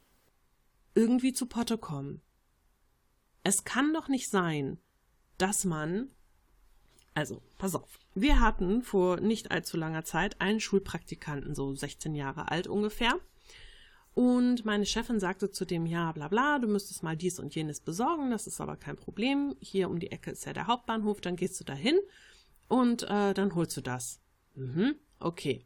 irgendwie 0.95 1.33
zu 1.33 1.47
Potte 1.47 1.77
kommen. 1.77 2.21
Es 3.43 3.63
kann 3.63 3.93
doch 3.93 4.07
nicht 4.07 4.29
sein, 4.29 4.77
dass 5.37 5.65
man, 5.65 6.09
also, 7.13 7.41
pass 7.57 7.75
auf, 7.75 7.99
wir 8.13 8.39
hatten 8.39 8.83
vor 8.83 9.19
nicht 9.19 9.51
allzu 9.51 9.75
langer 9.75 10.05
Zeit 10.05 10.39
einen 10.39 10.59
Schulpraktikanten, 10.59 11.55
so 11.55 11.73
16 11.73 12.15
Jahre 12.15 12.51
alt 12.51 12.67
ungefähr, 12.67 13.19
und 14.13 14.63
meine 14.63 14.85
Chefin 14.85 15.19
sagte 15.19 15.49
zu 15.49 15.65
dem, 15.65 15.85
ja, 15.85 16.11
bla 16.11 16.27
bla, 16.27 16.59
du 16.59 16.67
müsstest 16.67 17.01
mal 17.01 17.17
dies 17.17 17.39
und 17.39 17.55
jenes 17.55 17.79
besorgen, 17.79 18.29
das 18.29 18.45
ist 18.45 18.61
aber 18.61 18.75
kein 18.75 18.95
Problem. 18.95 19.55
Hier 19.59 19.89
um 19.89 19.99
die 19.99 20.11
Ecke 20.11 20.31
ist 20.31 20.45
ja 20.45 20.53
der 20.53 20.67
Hauptbahnhof, 20.67 21.19
dann 21.19 21.35
gehst 21.35 21.59
du 21.59 21.63
dahin 21.63 21.99
und 22.67 23.03
äh, 23.03 23.33
dann 23.33 23.55
holst 23.55 23.75
du 23.77 23.81
das. 23.81 24.19
Mhm, 24.55 24.95
okay. 25.19 25.65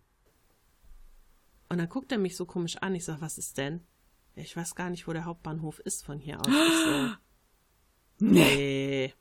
Und 1.69 1.79
dann 1.79 1.89
guckt 1.89 2.11
er 2.13 2.17
mich 2.17 2.37
so 2.37 2.45
komisch 2.45 2.77
an. 2.77 2.95
Ich 2.95 3.03
sag, 3.03 3.19
was 3.19 3.37
ist 3.37 3.57
denn? 3.57 3.81
Ich 4.35 4.55
weiß 4.55 4.75
gar 4.75 4.89
nicht, 4.89 5.07
wo 5.07 5.13
der 5.13 5.25
Hauptbahnhof 5.25 5.79
ist 5.79 6.05
von 6.05 6.19
hier 6.19 6.39
aus. 6.39 6.47
Ich 6.47 6.83
so, 6.85 7.15
nee. 8.25 9.13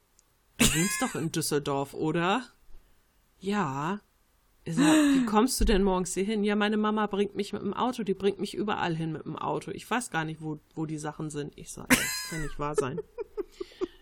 Du 0.58 0.66
wohnst 0.66 1.02
doch 1.02 1.14
in 1.16 1.32
Düsseldorf, 1.32 1.94
oder? 1.94 2.44
Ja. 3.40 4.00
Ich 4.66 4.74
sag, 4.74 4.84
wie 4.84 5.24
kommst 5.26 5.60
du 5.60 5.64
denn 5.64 5.84
morgens 5.84 6.12
hier 6.14 6.24
hin? 6.24 6.42
Ja, 6.42 6.56
meine 6.56 6.76
Mama 6.76 7.06
bringt 7.06 7.36
mich 7.36 7.52
mit 7.52 7.62
dem 7.62 7.72
Auto, 7.72 8.02
die 8.02 8.14
bringt 8.14 8.40
mich 8.40 8.52
überall 8.52 8.96
hin 8.96 9.12
mit 9.12 9.24
dem 9.24 9.36
Auto. 9.36 9.70
Ich 9.70 9.88
weiß 9.88 10.10
gar 10.10 10.24
nicht, 10.24 10.42
wo, 10.42 10.58
wo 10.74 10.86
die 10.86 10.98
Sachen 10.98 11.30
sind. 11.30 11.56
Ich 11.56 11.70
sag, 11.70 11.88
das 11.88 12.26
kann 12.28 12.42
nicht 12.42 12.58
wahr 12.58 12.74
sein. 12.74 13.00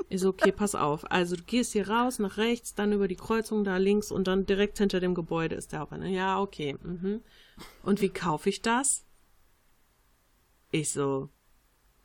Ich 0.08 0.22
so, 0.22 0.30
okay, 0.30 0.52
pass 0.52 0.74
auf. 0.74 1.10
Also 1.10 1.36
du 1.36 1.42
gehst 1.42 1.72
hier 1.72 1.88
raus, 1.90 2.18
nach 2.18 2.38
rechts, 2.38 2.74
dann 2.74 2.92
über 2.92 3.08
die 3.08 3.16
Kreuzung 3.16 3.62
da 3.62 3.76
links 3.76 4.10
und 4.10 4.26
dann 4.26 4.46
direkt 4.46 4.78
hinter 4.78 5.00
dem 5.00 5.14
Gebäude 5.14 5.54
ist 5.54 5.72
der 5.72 5.80
Hauptbahnhof. 5.80 6.08
Ja, 6.08 6.40
okay. 6.40 6.78
Mhm. 6.82 7.20
Und 7.82 8.00
wie 8.00 8.08
kaufe 8.08 8.48
ich 8.48 8.62
das? 8.62 9.04
Ich 10.70 10.92
so, 10.92 11.28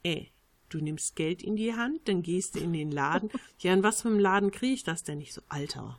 eh, 0.03 0.25
du 0.67 0.79
nimmst 0.79 1.15
Geld 1.15 1.43
in 1.43 1.55
die 1.55 1.75
Hand, 1.75 2.09
dann 2.09 2.23
gehst 2.23 2.55
du 2.55 2.59
in 2.59 2.73
den 2.73 2.91
Laden. 2.91 3.29
Ja, 3.59 3.73
in 3.73 3.83
was 3.83 4.01
für 4.01 4.09
einem 4.09 4.19
Laden 4.19 4.51
kriege 4.51 4.73
ich 4.73 4.83
das 4.83 5.05
denn 5.05 5.19
nicht 5.19 5.33
so? 5.33 5.41
Alter. 5.47 5.97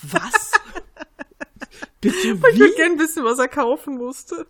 Was? 0.00 0.52
Bitte 2.00 2.16
wie? 2.24 2.28
Ich 2.30 2.58
würde 2.58 2.74
gerne 2.76 2.98
wissen, 2.98 3.24
was 3.24 3.38
er 3.38 3.48
kaufen 3.48 3.96
musste. 3.96 4.46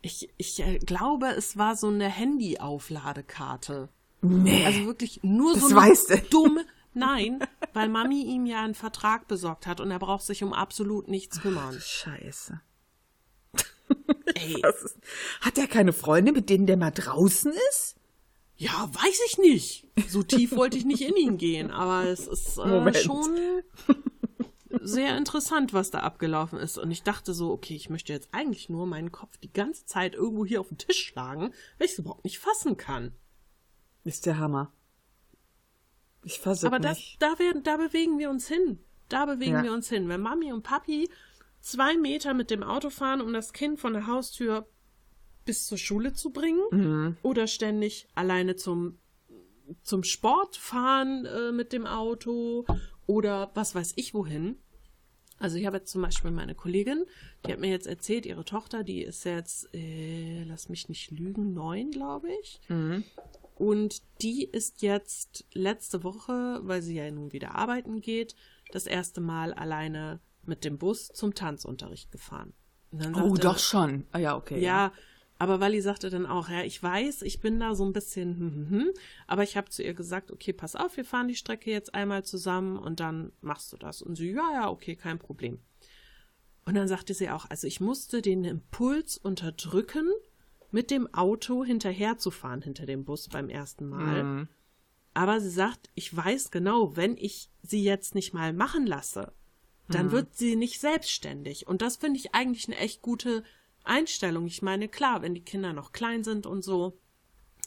Ich, 0.00 0.28
ich 0.36 0.60
äh, 0.60 0.78
glaube, 0.78 1.28
es 1.36 1.56
war 1.56 1.76
so 1.76 1.88
eine 1.88 2.08
Handy-Aufladekarte. 2.08 3.88
Nee. 4.20 4.64
Also 4.64 4.86
wirklich 4.86 5.20
nur 5.22 5.54
das 5.54 5.62
so 5.62 5.68
eine 5.68 5.76
weißt 5.76 6.10
du. 6.10 6.18
dumme. 6.30 6.64
Nein, 6.94 7.40
weil 7.74 7.88
Mami 7.88 8.22
ihm 8.22 8.46
ja 8.46 8.62
einen 8.62 8.74
Vertrag 8.74 9.28
besorgt 9.28 9.66
hat 9.66 9.80
und 9.80 9.90
er 9.90 9.98
braucht 10.00 10.24
sich 10.24 10.42
um 10.42 10.52
absolut 10.52 11.06
nichts 11.06 11.40
kümmern. 11.40 11.76
Ach, 11.78 11.80
Scheiße. 11.80 12.60
Ey, 14.34 14.54
ist, 14.54 14.98
hat 15.40 15.58
er 15.58 15.68
keine 15.68 15.92
Freunde, 15.92 16.32
mit 16.32 16.50
denen 16.50 16.66
der 16.66 16.76
mal 16.76 16.90
draußen 16.90 17.52
ist? 17.70 17.98
ja, 18.58 18.90
weiß 18.92 19.20
ich 19.28 19.38
nicht. 19.38 19.86
So 20.08 20.24
tief 20.24 20.54
wollte 20.56 20.76
ich 20.76 20.84
nicht 20.84 21.02
in 21.02 21.16
ihn 21.16 21.38
gehen, 21.38 21.70
aber 21.70 22.06
es 22.06 22.26
ist 22.26 22.58
äh, 22.58 22.94
schon 22.94 23.38
sehr 24.82 25.16
interessant, 25.16 25.72
was 25.72 25.90
da 25.90 26.00
abgelaufen 26.00 26.58
ist. 26.58 26.78
Und 26.78 26.90
ich 26.90 27.02
dachte 27.02 27.32
so, 27.34 27.50
okay, 27.52 27.74
ich 27.74 27.88
möchte 27.90 28.12
jetzt 28.12 28.28
eigentlich 28.32 28.68
nur 28.68 28.86
meinen 28.86 29.12
Kopf 29.12 29.36
die 29.38 29.52
ganze 29.52 29.86
Zeit 29.86 30.14
irgendwo 30.14 30.44
hier 30.44 30.60
auf 30.60 30.68
den 30.68 30.78
Tisch 30.78 31.06
schlagen, 31.06 31.52
weil 31.78 31.86
ich 31.86 31.92
es 31.92 31.98
überhaupt 31.98 32.24
nicht 32.24 32.38
fassen 32.38 32.76
kann. 32.76 33.12
Ist 34.04 34.26
der 34.26 34.38
Hammer. 34.38 34.72
Ich 36.24 36.38
fasse 36.40 36.66
Aber 36.66 36.78
das, 36.78 36.98
nicht. 36.98 37.22
da, 37.22 37.38
werden, 37.38 37.62
da 37.62 37.76
bewegen 37.76 38.18
wir 38.18 38.30
uns 38.30 38.48
hin. 38.48 38.78
Da 39.08 39.24
bewegen 39.26 39.52
Ja. 39.52 39.62
wir 39.62 39.72
uns 39.72 39.88
hin. 39.88 40.08
Wenn 40.08 40.20
Mami 40.20 40.52
und 40.52 40.62
Papi 40.62 41.08
zwei 41.60 41.96
Meter 41.96 42.34
mit 42.34 42.50
dem 42.50 42.62
Auto 42.62 42.90
fahren, 42.90 43.20
um 43.20 43.32
das 43.32 43.52
Kind 43.52 43.80
von 43.80 43.92
der 43.92 44.06
Haustür 44.06 44.68
bis 45.44 45.66
zur 45.66 45.78
Schule 45.78 46.12
zu 46.12 46.30
bringen, 46.30 46.62
Mhm. 46.70 47.16
oder 47.22 47.46
ständig 47.46 48.06
alleine 48.14 48.56
zum, 48.56 48.98
zum 49.82 50.02
Sport 50.04 50.56
fahren 50.56 51.24
äh, 51.24 51.52
mit 51.52 51.72
dem 51.72 51.86
Auto 51.86 52.66
oder 53.08 53.50
was 53.54 53.74
weiß 53.74 53.94
ich 53.96 54.14
wohin. 54.14 54.56
Also 55.40 55.56
ich 55.56 55.66
habe 55.66 55.78
jetzt 55.78 55.90
zum 55.90 56.02
Beispiel 56.02 56.30
meine 56.32 56.54
Kollegin, 56.54 57.04
die 57.46 57.52
hat 57.52 57.60
mir 57.60 57.70
jetzt 57.70 57.86
erzählt, 57.86 58.26
ihre 58.26 58.44
Tochter, 58.44 58.82
die 58.84 59.02
ist 59.02 59.24
jetzt, 59.24 59.72
äh, 59.74 60.42
lass 60.44 60.68
mich 60.68 60.88
nicht 60.88 61.10
lügen, 61.12 61.54
neun, 61.54 61.90
glaube 61.90 62.28
ich. 62.40 62.60
Mhm. 62.68 63.04
Und 63.54 64.02
die 64.20 64.44
ist 64.44 64.82
jetzt 64.82 65.44
letzte 65.52 66.02
Woche, 66.04 66.60
weil 66.62 66.82
sie 66.82 66.94
ja 66.96 67.08
nun 67.10 67.32
wieder 67.32 67.54
arbeiten 67.54 68.00
geht, 68.00 68.34
das 68.72 68.86
erste 68.86 69.20
Mal 69.20 69.54
alleine 69.54 70.20
mit 70.44 70.64
dem 70.64 70.76
Bus 70.78 71.08
zum 71.08 71.34
Tanzunterricht 71.34 72.10
gefahren. 72.12 72.52
Oh, 72.92 72.98
sagte- 73.00 73.40
doch 73.40 73.58
schon. 73.58 74.06
Ah 74.12 74.18
ja, 74.18 74.36
okay. 74.36 74.60
ja, 74.60 74.92
aber 75.38 75.60
Wally 75.60 75.80
sagte 75.80 76.10
dann 76.10 76.26
auch, 76.26 76.48
ja, 76.48 76.62
ich 76.62 76.82
weiß, 76.82 77.22
ich 77.22 77.40
bin 77.40 77.60
da 77.60 77.74
so 77.74 77.84
ein 77.84 77.92
bisschen, 77.92 78.38
hm, 78.38 78.54
hm, 78.54 78.70
hm, 78.70 78.90
aber 79.26 79.44
ich 79.44 79.56
habe 79.56 79.70
zu 79.70 79.82
ihr 79.82 79.94
gesagt, 79.94 80.32
okay, 80.32 80.52
pass 80.52 80.74
auf, 80.74 80.96
wir 80.96 81.04
fahren 81.04 81.28
die 81.28 81.36
Strecke 81.36 81.70
jetzt 81.70 81.94
einmal 81.94 82.24
zusammen 82.24 82.76
und 82.76 83.00
dann 83.00 83.32
machst 83.40 83.72
du 83.72 83.76
das. 83.76 84.02
Und 84.02 84.16
sie, 84.16 84.32
ja, 84.32 84.50
ja, 84.52 84.68
okay, 84.68 84.96
kein 84.96 85.18
Problem. 85.18 85.60
Und 86.64 86.74
dann 86.74 86.88
sagte 86.88 87.14
sie 87.14 87.30
auch, 87.30 87.48
also 87.48 87.66
ich 87.66 87.80
musste 87.80 88.20
den 88.20 88.44
Impuls 88.44 89.16
unterdrücken, 89.16 90.10
mit 90.70 90.90
dem 90.90 91.12
Auto 91.14 91.64
hinterherzufahren 91.64 92.62
hinter 92.62 92.84
dem 92.84 93.04
Bus 93.04 93.28
beim 93.28 93.48
ersten 93.48 93.88
Mal. 93.88 94.22
Mhm. 94.22 94.48
Aber 95.14 95.40
sie 95.40 95.50
sagt, 95.50 95.88
ich 95.94 96.14
weiß 96.14 96.50
genau, 96.50 96.94
wenn 96.96 97.16
ich 97.16 97.50
sie 97.62 97.82
jetzt 97.82 98.14
nicht 98.14 98.34
mal 98.34 98.52
machen 98.52 98.86
lasse, 98.86 99.32
dann 99.88 100.12
wird 100.12 100.36
sie 100.36 100.54
nicht 100.54 100.80
selbstständig. 100.80 101.66
Und 101.66 101.80
das 101.80 101.96
finde 101.96 102.18
ich 102.18 102.34
eigentlich 102.34 102.68
eine 102.68 102.76
echt 102.76 103.00
gute 103.00 103.42
Einstellung. 103.88 104.46
Ich 104.46 104.62
meine, 104.62 104.88
klar, 104.88 105.22
wenn 105.22 105.34
die 105.34 105.44
Kinder 105.44 105.72
noch 105.72 105.92
klein 105.92 106.24
sind 106.24 106.46
und 106.46 106.62
so, 106.62 106.98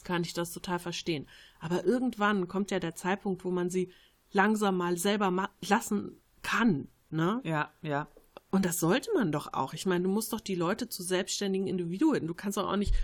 kann 0.04 0.22
ich 0.22 0.34
das 0.34 0.52
total 0.52 0.78
verstehen. 0.78 1.26
Aber 1.60 1.84
irgendwann 1.84 2.48
kommt 2.48 2.70
ja 2.70 2.80
der 2.80 2.94
Zeitpunkt, 2.94 3.44
wo 3.44 3.50
man 3.50 3.70
sie 3.70 3.92
langsam 4.32 4.76
mal 4.76 4.96
selber 4.96 5.30
ma 5.30 5.50
lassen 5.60 6.20
kann, 6.42 6.88
ne? 7.10 7.40
Ja, 7.44 7.70
ja. 7.82 8.08
Und 8.50 8.64
das 8.64 8.80
sollte 8.80 9.10
man 9.14 9.32
doch 9.32 9.52
auch. 9.54 9.72
Ich 9.72 9.86
meine, 9.86 10.04
du 10.04 10.10
musst 10.10 10.32
doch 10.32 10.40
die 10.40 10.54
Leute 10.54 10.88
zu 10.88 11.02
selbstständigen 11.02 11.66
Individuen. 11.66 12.26
Du 12.26 12.34
kannst 12.34 12.58
doch 12.58 12.70
auch 12.70 12.76
nicht. 12.76 12.94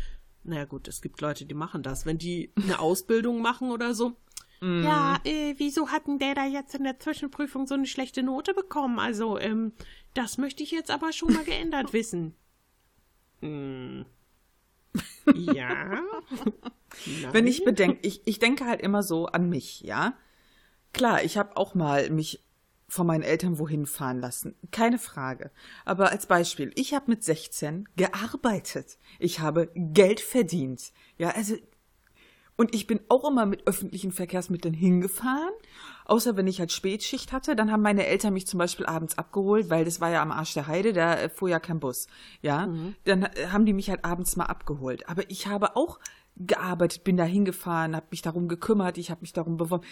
Naja, 0.45 0.65
gut, 0.65 0.89
es 0.89 1.01
gibt 1.01 1.21
Leute, 1.21 1.47
die 1.47 1.55
machen 1.55 1.83
das. 1.83 2.05
Wenn 2.05 2.19
die 2.19 2.53
eine 2.57 2.79
Ausbildung 2.81 3.41
machen 3.41 3.71
oder 3.71 3.95
so. 3.95 4.17
Ja, 4.61 5.21
äh, 5.25 5.55
wieso 5.57 5.91
hatten 5.91 6.19
der 6.19 6.35
da 6.35 6.45
jetzt 6.45 6.75
in 6.75 6.83
der 6.83 6.99
Zwischenprüfung 6.99 7.69
so 7.69 7.75
eine 7.75 7.87
schlechte 7.87 8.25
Note 8.25 8.55
bekommen? 8.55 8.99
Also, 8.99 9.39
ähm, 9.39 9.73
das 10.15 10.37
möchte 10.37 10.65
ich 10.65 10.73
jetzt 10.73 10.91
aber 10.91 11.13
schon 11.13 11.33
mal 11.33 11.45
geändert 11.45 11.93
wissen. 11.93 12.35
Hm. 13.41 14.05
Ja. 15.35 16.03
Wenn 17.33 17.47
ich 17.47 17.65
bedenke, 17.65 17.99
ich, 18.03 18.23
ich 18.27 18.39
denke 18.39 18.65
halt 18.65 18.81
immer 18.81 19.03
so 19.03 19.27
an 19.27 19.49
mich, 19.49 19.83
ja. 19.83 20.15
Klar, 20.93 21.23
ich 21.23 21.37
habe 21.37 21.57
auch 21.57 21.75
mal 21.75 22.11
mich 22.11 22.45
von 22.89 23.07
meinen 23.07 23.23
Eltern 23.23 23.59
wohin 23.59 23.85
fahren 23.85 24.19
lassen, 24.19 24.57
keine 24.71 24.99
Frage. 24.99 25.51
Aber 25.85 26.11
als 26.11 26.25
Beispiel, 26.27 26.73
ich 26.75 26.95
habe 26.95 27.11
mit 27.11 27.23
16 27.23 27.87
gearbeitet. 27.97 28.97
Ich 29.19 29.41
habe 29.41 29.71
Geld 29.75 30.21
verdient. 30.21 30.93
Ja, 31.19 31.31
also 31.31 31.57
und 32.59 32.75
ich 32.75 32.89
bin 32.89 32.99
auch 33.09 33.27
immer 33.27 33.47
mit 33.47 33.69
öffentlichen 33.69 34.11
Verkehrsmitteln 34.11 34.75
hingefahren, 34.75 35.55
außer 36.07 36.37
wenn 36.37 36.49
ich 36.49 36.59
halt 36.59 36.73
Spätschicht 36.73 37.33
hatte. 37.33 37.55
Dann 37.55 37.71
haben 37.71 37.83
meine 37.83 38.05
Eltern 38.05 38.35
mich 38.35 38.49
zum 38.49 38.59
Beispiel 38.59 38.85
abends 38.85 39.17
abgeholt, 39.17 39.71
weil 39.71 39.85
das 39.85 40.01
war 40.01 40.11
ja 40.11 40.21
am 40.21 40.33
Arsch 40.33 40.55
der 40.55 40.67
Heide, 40.67 40.93
da 40.93 41.29
fuhr 41.29 41.49
ja 41.49 41.61
kein 41.61 41.79
Bus. 41.79 42.09
Ja, 42.43 42.69
dann 43.05 43.23
äh, 43.23 43.47
haben 43.53 43.65
die 43.65 43.73
mich 43.73 43.91
halt 43.91 44.05
abends 44.05 44.35
mal 44.35 44.47
abgeholt. 44.47 45.09
Aber 45.09 45.31
ich 45.31 45.47
habe 45.47 45.77
auch 45.77 46.01
gearbeitet, 46.35 47.05
bin 47.05 47.17
da 47.17 47.25
hingefahren, 47.25 47.95
habe 47.95 48.07
mich 48.11 48.23
darum 48.23 48.49
gekümmert, 48.49 48.99
ich 48.99 49.13
habe 49.13 49.21
mich 49.21 49.33
darum 49.33 49.57
beworben. 49.57 49.85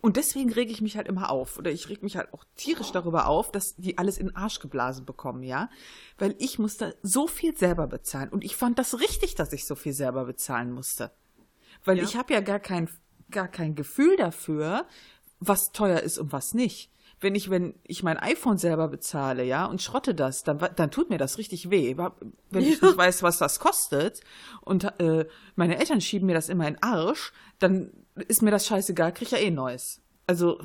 Und 0.00 0.16
deswegen 0.16 0.52
rege 0.52 0.70
ich 0.70 0.80
mich 0.80 0.96
halt 0.96 1.08
immer 1.08 1.28
auf. 1.28 1.58
Oder 1.58 1.72
ich 1.72 1.88
reg 1.88 2.04
mich 2.04 2.16
halt 2.16 2.32
auch 2.32 2.44
tierisch 2.54 2.92
darüber 2.92 3.26
auf, 3.26 3.50
dass 3.50 3.74
die 3.76 3.98
alles 3.98 4.16
in 4.16 4.28
den 4.28 4.36
Arsch 4.36 4.60
geblasen 4.60 5.06
bekommen, 5.06 5.42
ja. 5.42 5.70
Weil 6.18 6.36
ich 6.38 6.60
musste 6.60 6.96
so 7.02 7.26
viel 7.26 7.56
selber 7.56 7.88
bezahlen. 7.88 8.28
Und 8.28 8.44
ich 8.44 8.54
fand 8.54 8.78
das 8.78 9.00
richtig, 9.00 9.34
dass 9.34 9.52
ich 9.52 9.64
so 9.64 9.74
viel 9.74 9.92
selber 9.92 10.24
bezahlen 10.24 10.70
musste. 10.72 11.10
Weil 11.84 11.98
Ja. 11.98 12.04
ich 12.04 12.16
habe 12.16 12.32
ja 12.34 12.40
gar 12.40 12.60
kein, 12.60 12.88
gar 13.30 13.48
kein 13.48 13.74
Gefühl 13.74 14.16
dafür, 14.16 14.86
was 15.38 15.72
teuer 15.72 16.00
ist 16.00 16.18
und 16.18 16.32
was 16.32 16.54
nicht. 16.54 16.90
Wenn 17.22 17.34
ich, 17.34 17.50
wenn 17.50 17.74
ich 17.84 18.02
mein 18.02 18.16
iPhone 18.16 18.56
selber 18.56 18.88
bezahle, 18.88 19.44
ja, 19.44 19.66
und 19.66 19.82
schrotte 19.82 20.14
das, 20.14 20.42
dann, 20.42 20.58
dann 20.76 20.90
tut 20.90 21.10
mir 21.10 21.18
das 21.18 21.36
richtig 21.36 21.68
weh. 21.70 21.94
Wenn 22.50 22.62
ich 22.64 22.80
nicht 22.80 22.96
weiß, 22.96 23.22
was 23.22 23.36
das 23.38 23.60
kostet 23.60 24.20
und 24.62 24.84
äh, 25.00 25.26
meine 25.54 25.78
Eltern 25.78 26.00
schieben 26.00 26.26
mir 26.26 26.34
das 26.34 26.48
immer 26.48 26.66
in 26.66 26.74
den 26.74 26.82
Arsch, 26.82 27.32
dann 27.58 27.92
ist 28.28 28.40
mir 28.40 28.50
das 28.50 28.66
scheißegal, 28.66 29.12
krieg 29.12 29.26
ich 29.28 29.32
ja 29.32 29.38
eh 29.38 29.50
Neues. 29.50 30.00
Also, 30.26 30.60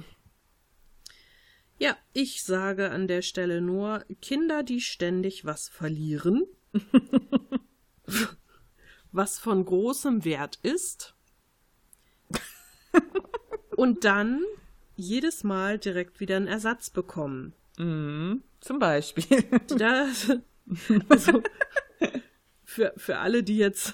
Ja, 1.78 1.98
ich 2.14 2.44
sage 2.44 2.90
an 2.92 3.08
der 3.10 3.22
Stelle 3.22 3.60
nur, 3.60 4.06
Kinder, 4.22 4.64
die 4.64 4.80
ständig 4.80 5.44
was 5.44 5.68
verlieren, 5.68 6.46
was 9.16 9.40
von 9.40 9.66
großem 9.66 10.26
Wert 10.26 10.60
ist, 10.62 11.16
und 13.76 14.04
dann 14.06 14.42
jedes 14.96 15.44
Mal 15.44 15.78
direkt 15.78 16.20
wieder 16.20 16.38
einen 16.38 16.48
Ersatz 16.48 16.90
bekommen. 16.90 17.54
Mhm, 17.78 18.44
zum 18.60 18.80
Beispiel. 18.80 19.44
Da, 19.78 20.08
also, 21.10 21.44
für, 22.64 22.94
für 22.98 23.18
alle, 23.18 23.44
die 23.44 23.58
jetzt 23.58 23.94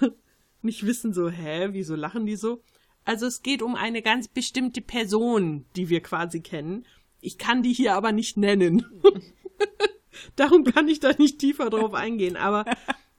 nicht 0.61 0.85
wissen, 0.85 1.13
so, 1.13 1.29
hä, 1.29 1.69
wieso 1.71 1.95
lachen 1.95 2.25
die 2.25 2.35
so? 2.35 2.63
Also 3.03 3.25
es 3.25 3.41
geht 3.41 3.61
um 3.61 3.75
eine 3.75 4.01
ganz 4.01 4.27
bestimmte 4.27 4.81
Person, 4.81 5.65
die 5.75 5.89
wir 5.89 6.01
quasi 6.01 6.41
kennen. 6.41 6.85
Ich 7.19 7.37
kann 7.37 7.63
die 7.63 7.73
hier 7.73 7.95
aber 7.95 8.11
nicht 8.11 8.37
nennen. 8.37 8.85
Darum 10.35 10.63
kann 10.63 10.87
ich 10.87 10.99
da 10.99 11.11
nicht 11.17 11.39
tiefer 11.39 11.69
drauf 11.69 11.93
eingehen. 11.93 12.35
Aber 12.37 12.65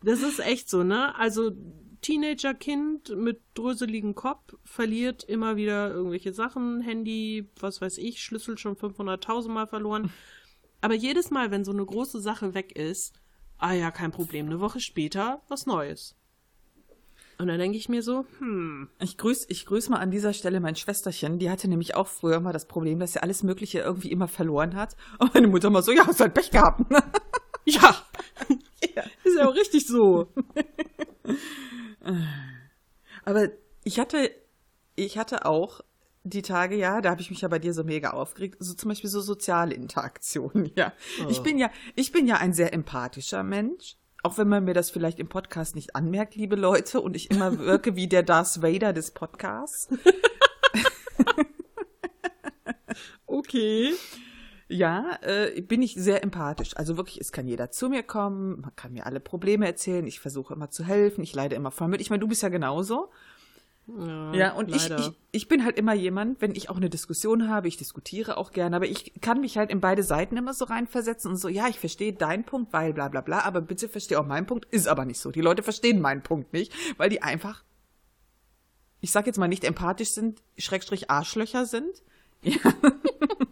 das 0.02 0.22
ist 0.22 0.38
echt 0.38 0.70
so, 0.70 0.84
ne? 0.84 1.14
Also 1.16 1.52
Teenagerkind 2.02 3.16
mit 3.16 3.40
dröseligem 3.54 4.14
Kopf 4.14 4.54
verliert 4.64 5.24
immer 5.24 5.56
wieder 5.56 5.90
irgendwelche 5.90 6.32
Sachen, 6.32 6.80
Handy, 6.80 7.48
was 7.58 7.80
weiß 7.80 7.98
ich, 7.98 8.22
Schlüssel 8.22 8.58
schon 8.58 8.76
500.000 8.76 9.48
Mal 9.48 9.66
verloren. 9.66 10.12
Aber 10.80 10.94
jedes 10.94 11.30
Mal, 11.30 11.50
wenn 11.50 11.64
so 11.64 11.72
eine 11.72 11.86
große 11.86 12.20
Sache 12.20 12.54
weg 12.54 12.72
ist, 12.76 13.14
ah 13.58 13.72
ja, 13.72 13.90
kein 13.90 14.10
Problem, 14.10 14.46
eine 14.46 14.60
Woche 14.60 14.80
später 14.80 15.42
was 15.48 15.66
Neues. 15.66 16.16
Und 17.38 17.48
dann 17.48 17.58
denke 17.58 17.78
ich 17.78 17.88
mir 17.88 18.02
so, 18.02 18.26
hm. 18.38 18.88
Ich 19.00 19.16
grüße 19.16 19.46
ich 19.48 19.66
grüß 19.66 19.88
mal 19.88 19.98
an 19.98 20.10
dieser 20.10 20.32
Stelle 20.32 20.60
mein 20.60 20.76
Schwesterchen. 20.76 21.38
Die 21.38 21.50
hatte 21.50 21.66
nämlich 21.66 21.94
auch 21.94 22.06
früher 22.06 22.40
mal 22.40 22.52
das 22.52 22.68
Problem, 22.68 23.00
dass 23.00 23.14
sie 23.14 23.22
alles 23.22 23.42
Mögliche 23.42 23.80
irgendwie 23.80 24.10
immer 24.10 24.28
verloren 24.28 24.76
hat. 24.76 24.96
Und 25.18 25.34
meine 25.34 25.48
Mutter 25.48 25.70
mal 25.70 25.82
so, 25.82 25.92
ja, 25.92 26.06
hast 26.06 26.20
halt 26.20 26.34
Pech 26.34 26.50
gehabt. 26.50 26.82
Ja. 27.64 27.94
ja. 28.96 29.04
Ist 29.22 29.36
ja 29.38 29.48
auch 29.48 29.54
richtig 29.54 29.86
so. 29.86 30.26
Aber 33.24 33.48
ich 33.84 33.98
hatte, 33.98 34.30
ich 34.94 35.18
hatte 35.18 35.46
auch 35.46 35.80
die 36.24 36.42
Tage, 36.42 36.76
ja, 36.76 37.00
da 37.00 37.10
habe 37.10 37.20
ich 37.20 37.30
mich 37.30 37.40
ja 37.40 37.48
bei 37.48 37.58
dir 37.58 37.74
so 37.74 37.84
mega 37.84 38.10
aufgeregt, 38.10 38.56
so 38.60 38.74
zum 38.74 38.90
Beispiel 38.90 39.10
so 39.10 39.20
soziale 39.20 39.74
Interaktionen, 39.74 40.70
ja. 40.76 40.92
Oh. 41.24 41.30
Ich 41.30 41.40
bin 41.40 41.58
ja, 41.58 41.70
ich 41.96 42.12
bin 42.12 42.26
ja 42.26 42.36
ein 42.36 42.52
sehr 42.52 42.72
empathischer 42.72 43.42
Mensch, 43.42 43.96
auch 44.22 44.38
wenn 44.38 44.48
man 44.48 44.64
mir 44.64 44.74
das 44.74 44.90
vielleicht 44.90 45.18
im 45.18 45.28
Podcast 45.28 45.74
nicht 45.74 45.96
anmerkt, 45.96 46.36
liebe 46.36 46.54
Leute, 46.54 47.00
und 47.00 47.16
ich 47.16 47.30
immer 47.30 47.58
wirke 47.58 47.96
wie 47.96 48.06
der 48.06 48.22
Darth 48.22 48.62
Vader 48.62 48.92
des 48.92 49.10
Podcasts. 49.10 49.88
okay. 53.26 53.94
Ja, 54.72 55.18
äh, 55.20 55.60
bin 55.60 55.82
ich 55.82 55.94
sehr 55.94 56.22
empathisch. 56.22 56.74
Also 56.76 56.96
wirklich, 56.96 57.20
es 57.20 57.30
kann 57.30 57.46
jeder 57.46 57.70
zu 57.70 57.90
mir 57.90 58.02
kommen, 58.02 58.62
man 58.62 58.74
kann 58.74 58.94
mir 58.94 59.04
alle 59.04 59.20
Probleme 59.20 59.66
erzählen, 59.66 60.06
ich 60.06 60.18
versuche 60.18 60.54
immer 60.54 60.70
zu 60.70 60.82
helfen, 60.82 61.22
ich 61.22 61.34
leide 61.34 61.54
immer 61.56 61.70
voll 61.70 61.88
mit. 61.88 62.00
Ich 62.00 62.08
meine, 62.08 62.20
du 62.20 62.28
bist 62.28 62.42
ja 62.42 62.48
genauso. 62.48 63.10
Ja, 63.86 64.32
ja 64.32 64.52
und 64.54 64.74
ich, 64.74 64.90
ich, 64.90 65.12
ich 65.30 65.48
bin 65.48 65.66
halt 65.66 65.76
immer 65.76 65.92
jemand, 65.92 66.40
wenn 66.40 66.54
ich 66.54 66.70
auch 66.70 66.78
eine 66.78 66.88
Diskussion 66.88 67.50
habe, 67.50 67.68
ich 67.68 67.76
diskutiere 67.76 68.38
auch 68.38 68.50
gerne, 68.50 68.76
aber 68.76 68.86
ich 68.86 69.12
kann 69.20 69.42
mich 69.42 69.58
halt 69.58 69.70
in 69.70 69.80
beide 69.80 70.02
Seiten 70.02 70.38
immer 70.38 70.54
so 70.54 70.64
reinversetzen 70.64 71.32
und 71.32 71.36
so, 71.36 71.48
ja, 71.48 71.68
ich 71.68 71.78
verstehe 71.78 72.14
deinen 72.14 72.44
Punkt, 72.44 72.72
weil 72.72 72.94
bla 72.94 73.08
bla 73.08 73.20
bla, 73.20 73.40
aber 73.40 73.60
bitte 73.60 73.90
verstehe 73.90 74.18
auch 74.18 74.26
meinen 74.26 74.46
Punkt, 74.46 74.64
ist 74.70 74.88
aber 74.88 75.04
nicht 75.04 75.20
so. 75.20 75.30
Die 75.30 75.42
Leute 75.42 75.62
verstehen 75.62 76.00
meinen 76.00 76.22
Punkt 76.22 76.54
nicht, 76.54 76.72
weil 76.96 77.10
die 77.10 77.22
einfach, 77.22 77.62
ich 79.00 79.12
sag 79.12 79.26
jetzt 79.26 79.38
mal 79.38 79.48
nicht 79.48 79.64
empathisch 79.64 80.12
sind, 80.12 80.42
Schrägstrich 80.56 81.10
Arschlöcher 81.10 81.66
sind. 81.66 82.02
Ja. 82.42 82.56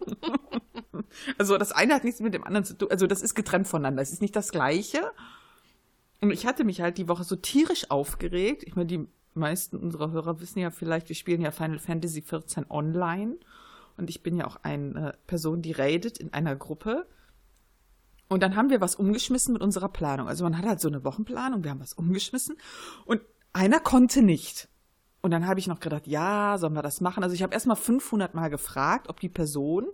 also 1.37 1.57
das 1.57 1.71
eine 1.71 1.95
hat 1.95 2.03
nichts 2.03 2.19
mit 2.19 2.33
dem 2.33 2.43
anderen 2.43 2.65
zu 2.65 2.77
tun, 2.77 2.89
also 2.91 3.07
das 3.07 3.21
ist 3.21 3.35
getrennt 3.35 3.67
voneinander, 3.67 4.01
es 4.01 4.11
ist 4.11 4.21
nicht 4.21 4.35
das 4.35 4.51
gleiche. 4.51 5.11
Und 6.21 6.31
ich 6.31 6.45
hatte 6.45 6.63
mich 6.63 6.81
halt 6.81 6.97
die 6.97 7.07
Woche 7.07 7.23
so 7.23 7.35
tierisch 7.35 7.89
aufgeregt. 7.89 8.63
Ich 8.63 8.75
meine, 8.75 8.87
die 8.87 9.07
meisten 9.33 9.77
unserer 9.77 10.11
Hörer 10.11 10.39
wissen 10.39 10.59
ja 10.59 10.69
vielleicht, 10.69 11.09
wir 11.09 11.15
spielen 11.15 11.41
ja 11.41 11.51
Final 11.51 11.79
Fantasy 11.79 12.21
XIV 12.21 12.69
online. 12.69 13.37
Und 13.97 14.09
ich 14.09 14.23
bin 14.23 14.37
ja 14.37 14.45
auch 14.45 14.57
eine 14.63 15.17
Person, 15.27 15.61
die 15.61 15.71
raidet 15.71 16.19
in 16.19 16.31
einer 16.33 16.55
Gruppe. 16.55 17.07
Und 18.27 18.43
dann 18.43 18.55
haben 18.55 18.69
wir 18.69 18.81
was 18.81 18.95
umgeschmissen 18.95 19.53
mit 19.53 19.61
unserer 19.61 19.89
Planung. 19.89 20.27
Also 20.27 20.43
man 20.43 20.57
hat 20.57 20.65
halt 20.65 20.79
so 20.79 20.87
eine 20.87 21.03
Wochenplanung, 21.03 21.63
wir 21.63 21.71
haben 21.71 21.81
was 21.81 21.93
umgeschmissen. 21.93 22.55
Und 23.05 23.21
einer 23.51 23.79
konnte 23.79 24.21
nicht. 24.21 24.69
Und 25.21 25.31
dann 25.31 25.47
habe 25.47 25.59
ich 25.59 25.67
noch 25.67 25.79
gedacht, 25.79 26.07
ja, 26.07 26.57
sollen 26.57 26.73
wir 26.73 26.81
das 26.81 27.01
machen? 27.01 27.23
Also 27.23 27.35
ich 27.35 27.43
habe 27.43 27.53
erstmal 27.53 27.75
500 27.75 28.33
Mal 28.33 28.49
gefragt, 28.49 29.09
ob 29.09 29.19
die 29.19 29.29
Person 29.29 29.87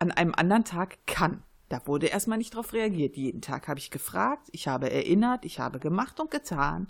an 0.00 0.10
einem 0.10 0.34
anderen 0.34 0.64
Tag 0.64 1.06
kann. 1.06 1.42
Da 1.68 1.86
wurde 1.86 2.08
erstmal 2.08 2.38
nicht 2.38 2.54
drauf 2.54 2.72
reagiert. 2.72 3.16
Jeden 3.16 3.42
Tag 3.42 3.68
habe 3.68 3.78
ich 3.78 3.90
gefragt, 3.90 4.48
ich 4.50 4.66
habe 4.66 4.90
erinnert, 4.90 5.44
ich 5.44 5.60
habe 5.60 5.78
gemacht 5.78 6.18
und 6.18 6.30
getan. 6.30 6.88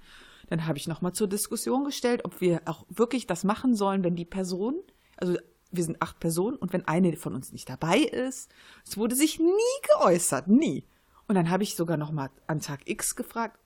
Dann 0.49 0.67
habe 0.67 0.79
ich 0.79 0.89
nochmal 0.89 1.13
zur 1.13 1.29
Diskussion 1.29 1.85
gestellt, 1.85 2.25
ob 2.25 2.41
wir 2.41 2.63
auch 2.65 2.87
wirklich 2.89 3.27
das 3.27 3.45
machen 3.45 3.75
sollen, 3.75 4.03
wenn 4.03 4.17
die 4.17 4.25
Person, 4.25 4.75
also 5.17 5.37
wir 5.71 5.85
sind 5.85 6.01
acht 6.01 6.19
Personen 6.19 6.57
und 6.57 6.73
wenn 6.73 6.89
eine 6.89 7.15
von 7.17 7.35
uns 7.35 7.53
nicht 7.53 7.69
dabei 7.69 7.99
ist, 7.99 8.51
es 8.87 8.97
wurde 8.97 9.15
sich 9.15 9.39
nie 9.39 9.53
geäußert, 9.99 10.49
nie. 10.49 10.85
Und 11.29 11.35
dann 11.35 11.51
habe 11.51 11.63
ich 11.63 11.77
sogar 11.77 11.97
nochmal 11.97 12.31
an 12.47 12.61
Tag 12.61 12.89
X 12.89 13.15
gefragt, 13.15 13.59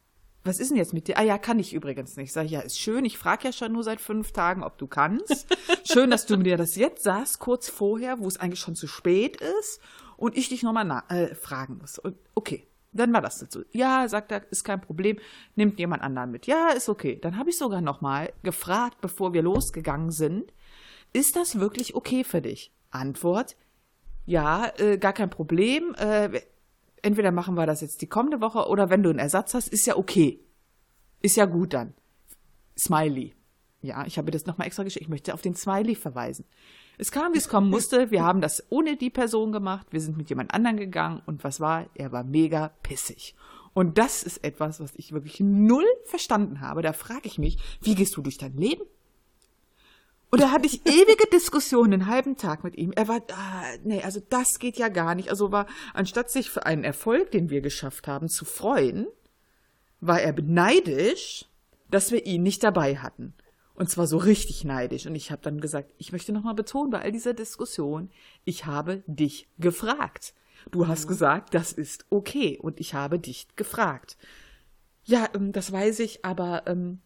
was 0.44 0.61
ist 0.61 0.70
denn 0.70 0.76
jetzt 0.76 0.92
mit 0.92 1.09
dir? 1.09 1.18
Ah 1.18 1.22
ja, 1.22 1.38
kann 1.38 1.59
ich 1.59 1.72
übrigens 1.72 2.16
nicht. 2.16 2.33
Sag 2.33 2.44
ich, 2.44 2.52
ja, 2.52 2.61
ist 2.61 2.78
schön. 2.78 3.04
Ich 3.04 3.16
frage 3.16 3.44
ja 3.44 3.52
schon 3.52 3.72
nur 3.72 3.83
seit 3.83 4.00
fünf 4.00 4.33
Tagen, 4.33 4.62
ob 4.62 4.76
du 4.76 4.87
kannst. 4.87 5.46
schön, 5.90 6.11
dass 6.11 6.26
du 6.26 6.37
mir 6.37 6.57
das 6.57 6.76
jetzt 6.76 7.02
sagst, 7.02 7.38
kurz 7.38 7.68
vorher, 7.68 8.18
wo 8.20 8.28
es 8.28 8.38
eigentlich 8.38 8.61
schon 8.61 8.76
zu 8.76 8.87
spät 8.87 9.40
ist 9.40 9.80
und 10.16 10.37
ich 10.37 10.50
dich 10.50 10.62
nochmal 10.62 11.02
äh, 11.09 11.35
fragen 11.35 11.78
muss. 11.78 11.98
Und 11.98 12.16
okay, 12.35 12.66
dann 12.92 13.12
war 13.12 13.22
das 13.22 13.38
dazu. 13.38 13.64
Ja, 13.72 14.07
sagt 14.07 14.33
er, 14.33 14.50
ist 14.50 14.64
kein 14.64 14.80
Problem, 14.80 15.18
nimmt 15.57 15.78
jemand 15.78 16.02
anderen 16.02 16.30
mit. 16.30 16.46
Ja, 16.46 16.68
ist 16.68 16.88
okay. 16.88 17.18
Dann 17.20 17.38
habe 17.38 17.50
ich 17.50 17.59
sogar 17.59 17.80
nochmal 17.80 18.33
gefragt, 18.42 18.98
bevor 19.00 19.33
wir 19.33 19.42
losgegangen 19.42 20.11
sind, 20.11 20.52
ist 21.12 21.37
das 21.37 21.59
wirklich 21.59 21.94
okay 21.94 22.22
für 22.22 22.42
dich? 22.42 22.72
Antwort, 22.90 23.57
ja, 24.26 24.72
äh, 24.78 24.98
gar 24.98 25.12
kein 25.12 25.30
Problem. 25.30 25.94
Äh, 25.96 26.40
entweder 27.05 27.33
machen 27.33 27.55
wir 27.55 27.67
das 27.67 27.81
jetzt 27.81 28.03
die 28.03 28.07
kommende 28.07 28.40
Woche 28.40 28.69
oder 28.69 28.90
wenn 28.90 29.03
du 29.03 29.11
einen 29.11 29.19
Ersatz 29.19 29.55
hast, 29.55 29.69
ist 29.69 29.87
ja 29.87 29.97
okay. 29.97 30.40
Ist 31.21 31.37
ja 31.37 31.47
gut 31.47 31.73
dann. 31.73 31.95
Smiley. 32.79 33.35
Ja, 33.83 34.07
ich 34.07 34.19
habe 34.19 34.31
das 34.31 34.47
nochmal 34.47 34.67
extra 34.67 34.83
geschickt. 34.83 35.05
Ich 35.05 35.11
möchte 35.11 35.35
auf 35.35 35.43
den 35.43 35.55
Smiley 35.55 35.95
verweisen. 35.95 36.47
Es 36.97 37.11
kam, 37.11 37.35
wie 37.35 37.38
es 37.38 37.49
kommen 37.49 37.71
musste. 37.71 38.11
Wir 38.11 38.25
haben 38.25 38.40
das 38.40 38.64
ohne 38.71 38.97
die 38.97 39.11
Person 39.11 39.53
gemacht. 39.53 39.88
Wir 39.90 40.01
sind 40.01 40.17
mit 40.17 40.31
jemand 40.31 40.55
anderen 40.55 40.77
gegangen. 40.77 41.23
Und 41.27 41.45
was 41.45 41.61
war? 41.61 41.87
Er 41.95 42.12
war 42.12 42.25
mega 42.25 42.69
pissig. 42.83 43.35
Und 43.75 43.99
das 43.99 44.23
ist 44.23 44.45
etwas, 44.45 44.81
was 44.81 44.95
ich 44.95 45.12
wirklich 45.12 45.40
null 45.40 45.85
verstanden 46.05 46.61
habe. 46.61 46.83
Da 46.83 46.93
frage 46.93 47.27
ich 47.27 47.38
mich, 47.38 47.59
wie 47.83 47.95
gehst 47.95 48.17
du 48.17 48.23
durch 48.23 48.38
dein 48.38 48.57
Leben? 48.57 48.85
Und 50.35 50.40
da 50.40 50.51
hatte 50.51 50.66
ich 50.66 50.85
ewige 50.85 51.31
Diskussionen, 51.33 51.92
einen 51.92 52.07
halben 52.09 52.35
Tag 52.35 52.64
mit 52.64 52.77
ihm. 52.77 52.90
Er 52.90 53.07
war, 53.07 53.20
ah, 53.31 53.62
nee, 53.85 54.03
also 54.03 54.18
das 54.18 54.59
geht 54.59 54.77
ja 54.77 54.88
gar 54.88 55.14
nicht. 55.14 55.31
Also 55.31 55.53
war, 55.53 55.68
anstatt 55.92 56.29
sich 56.29 56.51
für 56.51 56.66
einen 56.66 56.83
Erfolg, 56.83 57.31
den 57.31 57.51
wir 57.51 57.61
geschafft 57.61 58.09
haben, 58.09 58.29
zu 58.29 58.44
freuen, 58.44 59.07
war 60.01 60.20
er 60.20 60.33
beneidisch, 60.33 61.47
dass 61.88 62.11
wir 62.11 62.27
ihn 62.27 62.42
nicht 62.42 62.64
dabei 62.64 62.97
hatten. 62.97 63.35
Und 63.75 63.90
zwar 63.90 64.09
so 64.09 64.16
richtig 64.16 64.64
neidisch. 64.64 65.07
Und 65.07 65.14
ich 65.14 65.31
habe 65.31 65.40
dann 65.40 65.61
gesagt, 65.61 65.92
ich 65.99 66.11
möchte 66.11 66.33
nochmal 66.33 66.55
betonen 66.55 66.90
bei 66.90 67.01
all 67.01 67.12
dieser 67.12 67.35
Diskussion, 67.35 68.11
ich 68.44 68.66
habe 68.66 69.05
dich 69.07 69.49
gefragt. 69.59 70.35
Du 70.73 70.88
hast 70.88 71.05
mhm. 71.05 71.11
gesagt, 71.11 71.55
das 71.55 71.70
ist 71.73 72.07
okay. 72.11 72.59
Und 72.61 72.81
ich 72.81 72.94
habe 72.94 73.20
dich 73.20 73.47
gefragt. 73.55 74.16
Ja, 75.05 75.29
ähm, 75.33 75.53
das 75.53 75.70
weiß 75.70 76.01
ich, 76.01 76.25
aber 76.25 76.64
ähm, 76.66 77.03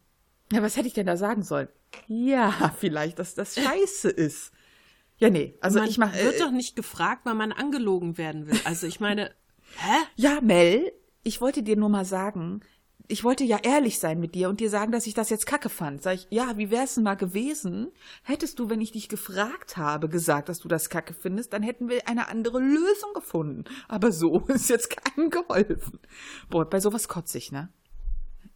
ja, 0.51 0.63
was 0.63 0.77
hätte 0.77 0.87
ich 0.87 0.95
denn 0.95 1.05
da 1.05 1.15
sagen 1.15 1.43
sollen? 1.43 1.67
Ja, 2.07 2.73
vielleicht, 2.79 3.19
dass 3.19 3.35
das 3.35 3.55
scheiße 3.55 4.09
ist. 4.09 4.51
Ja, 5.17 5.29
nee, 5.29 5.57
also 5.59 5.79
man 5.79 5.89
ich 5.89 5.97
mach. 5.97 6.13
Man 6.13 6.23
wird 6.23 6.35
äh, 6.35 6.39
doch 6.39 6.51
nicht 6.51 6.75
gefragt, 6.75 7.25
weil 7.25 7.35
man 7.35 7.51
angelogen 7.51 8.17
werden 8.17 8.47
will. 8.47 8.59
Also 8.63 8.87
ich 8.87 8.99
meine, 8.99 9.31
hä? 9.77 9.97
Ja, 10.15 10.39
Mel, 10.41 10.91
ich 11.23 11.41
wollte 11.41 11.61
dir 11.61 11.75
nur 11.75 11.89
mal 11.89 12.05
sagen, 12.05 12.61
ich 13.11 13.23
wollte 13.23 13.43
ja 13.43 13.57
ehrlich 13.63 13.97
sein 13.99 14.19
mit 14.19 14.35
dir 14.35 14.49
und 14.49 14.59
dir 14.59 14.69
sagen, 14.69 14.91
dass 14.91 15.07
ich 15.07 15.15
das 15.15 15.31
jetzt 15.31 15.47
kacke 15.47 15.69
fand. 15.69 16.03
Sag 16.03 16.13
ich, 16.13 16.27
ja, 16.29 16.57
wie 16.57 16.69
wär's 16.69 16.95
denn 16.95 17.03
mal 17.03 17.15
gewesen? 17.15 17.91
Hättest 18.23 18.59
du, 18.59 18.69
wenn 18.69 18.81
ich 18.81 18.91
dich 18.91 19.09
gefragt 19.09 19.77
habe, 19.77 20.09
gesagt, 20.09 20.47
dass 20.47 20.59
du 20.59 20.67
das 20.67 20.89
kacke 20.89 21.15
findest, 21.15 21.51
dann 21.51 21.63
hätten 21.63 21.89
wir 21.89 22.07
eine 22.07 22.27
andere 22.29 22.59
Lösung 22.59 23.13
gefunden. 23.15 23.65
Aber 23.87 24.11
so 24.11 24.39
ist 24.47 24.69
jetzt 24.69 24.95
keinem 24.95 25.31
geholfen. 25.31 25.99
Boah, 26.49 26.69
bei 26.69 26.79
sowas 26.79 27.07
kotze 27.07 27.39
ich, 27.39 27.51
ne? 27.51 27.69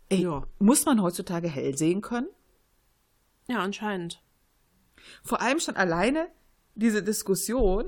Ey, 0.09 0.21
ja. 0.21 0.43
muss 0.59 0.85
man 0.85 1.01
heutzutage 1.01 1.47
hell 1.47 1.75
sehen 1.75 2.01
können? 2.01 2.27
Ja, 3.47 3.59
anscheinend. 3.59 4.21
Vor 5.23 5.41
allem 5.41 5.59
schon 5.59 5.75
alleine 5.75 6.27
diese 6.75 7.03
Diskussion, 7.03 7.85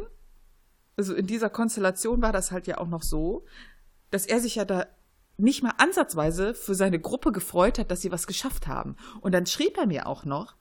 also 0.98 1.14
in 1.14 1.28
dieser 1.28 1.50
Konstellation 1.50 2.22
war 2.22 2.32
das 2.32 2.52
halt 2.52 2.68
ja 2.68 2.78
auch 2.78 2.88
noch 2.88 3.04
so, 3.04 3.46
dass 4.12 4.26
er 4.26 4.40
sich 4.40 4.56
ja 4.56 4.66
da 4.66 4.86
nicht 5.38 5.64
mal 5.64 5.74
ansatzweise 5.78 6.54
für 6.54 6.76
seine 6.76 7.00
Gruppe 7.00 7.32
gefreut 7.32 7.80
hat, 7.80 7.92
dass 7.92 8.02
sie 8.02 8.12
was 8.12 8.28
geschafft 8.28 8.68
haben. 8.68 8.96
Und 9.22 9.34
dann 9.34 9.46
schrieb 9.46 9.78
er 9.78 9.86
mir 9.86 10.08
auch 10.08 10.24
noch, 10.24 10.56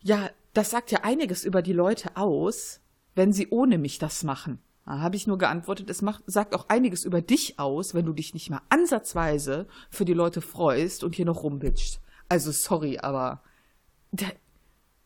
ja, 0.00 0.30
das 0.52 0.70
sagt 0.70 0.92
ja 0.92 1.00
einiges 1.02 1.44
über 1.44 1.62
die 1.62 1.72
Leute 1.72 2.16
aus, 2.16 2.80
wenn 3.14 3.32
sie 3.32 3.48
ohne 3.50 3.78
mich 3.78 3.98
das 3.98 4.22
machen. 4.22 4.60
Da 4.86 5.00
habe 5.00 5.16
ich 5.16 5.26
nur 5.26 5.38
geantwortet, 5.38 5.90
es 5.90 6.00
macht, 6.00 6.22
sagt 6.26 6.54
auch 6.54 6.68
einiges 6.68 7.04
über 7.04 7.20
dich 7.20 7.58
aus, 7.58 7.92
wenn 7.92 8.06
du 8.06 8.12
dich 8.12 8.32
nicht 8.32 8.48
mal 8.48 8.62
ansatzweise 8.68 9.66
für 9.90 10.04
die 10.04 10.14
Leute 10.14 10.40
freust 10.40 11.04
und 11.04 11.14
hier 11.14 11.26
noch 11.26 11.42
rumbitcht. 11.42 12.00
Also 12.28 12.52
sorry, 12.52 12.98
aber. 12.98 13.42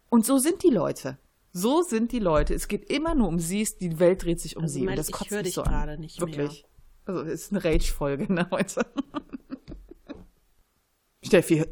Und 0.08 0.26
so 0.26 0.38
sind 0.38 0.62
die 0.62 0.70
Leute. 0.70 1.18
So 1.52 1.82
sind 1.82 2.12
die 2.12 2.18
Leute. 2.18 2.54
Es 2.54 2.68
geht 2.68 2.90
immer 2.90 3.14
nur 3.14 3.28
um 3.28 3.38
sie, 3.38 3.66
die 3.80 3.98
Welt 3.98 4.24
dreht 4.24 4.40
sich 4.40 4.56
um 4.56 4.64
Also 4.64 4.74
sie. 4.74 4.80
mein, 4.82 4.90
und 4.90 4.96
das 4.98 5.08
ich 5.08 5.14
kotzt 5.14 5.30
hör 5.30 5.38
mich 5.38 5.46
dich 5.48 5.54
so 5.54 5.62
gerade 5.62 5.92
an. 5.92 6.00
nicht 6.00 6.20
Wirklich. 6.20 6.64
Also 7.04 7.22
es 7.22 7.42
ist 7.44 7.52
eine 7.52 7.64
Rage-Folge, 7.64 8.32
ne, 8.32 8.48
heute. 8.50 8.86
Steffi, 11.24 11.64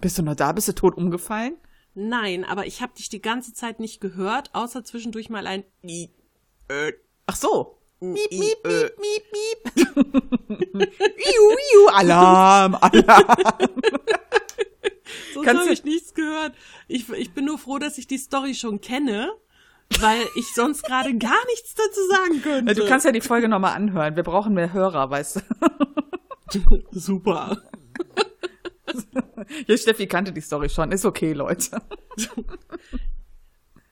bist 0.00 0.18
du 0.18 0.22
noch 0.22 0.34
da? 0.36 0.52
Bist 0.52 0.68
du 0.68 0.72
tot 0.74 0.96
umgefallen? 0.96 1.56
Nein, 1.94 2.44
aber 2.44 2.66
ich 2.66 2.82
habe 2.82 2.94
dich 2.94 3.08
die 3.08 3.20
ganze 3.20 3.52
Zeit 3.52 3.80
nicht 3.80 4.00
gehört, 4.00 4.54
außer 4.54 4.84
zwischendurch 4.84 5.28
mal 5.28 5.46
ein 5.46 5.64
Ach 7.26 7.36
so. 7.36 7.76
Miep, 8.00 8.30
miep, 8.30 8.66
äh. 8.66 8.90
miep, 8.98 9.24
miep. 9.32 9.76
Iu, 10.48 11.50
iu, 11.74 11.88
Alarm, 11.92 12.74
Alarm. 12.76 13.60
Sonst 15.34 15.48
habe 15.48 15.72
ich 15.72 15.84
nichts 15.84 16.14
gehört. 16.14 16.54
Ich, 16.88 17.08
ich 17.10 17.32
bin 17.32 17.44
nur 17.44 17.58
froh, 17.58 17.78
dass 17.78 17.98
ich 17.98 18.06
die 18.06 18.18
Story 18.18 18.54
schon 18.54 18.80
kenne, 18.80 19.32
weil 20.00 20.22
ich 20.36 20.52
sonst 20.54 20.82
gerade 20.82 21.16
gar 21.16 21.44
nichts 21.46 21.74
dazu 21.74 22.00
sagen 22.08 22.42
könnte. 22.42 22.74
Du 22.74 22.86
kannst 22.86 23.06
ja 23.06 23.12
die 23.12 23.20
Folge 23.20 23.48
nochmal 23.48 23.74
anhören. 23.74 24.16
Wir 24.16 24.22
brauchen 24.22 24.54
mehr 24.54 24.72
Hörer, 24.72 25.10
weißt 25.10 25.42
du. 26.52 26.82
Super. 26.90 27.62
Ja, 29.66 29.76
Steffi 29.76 30.06
kannte 30.06 30.32
die 30.32 30.40
Story 30.40 30.68
schon. 30.68 30.92
Ist 30.92 31.04
okay, 31.04 31.32
Leute. 31.32 31.80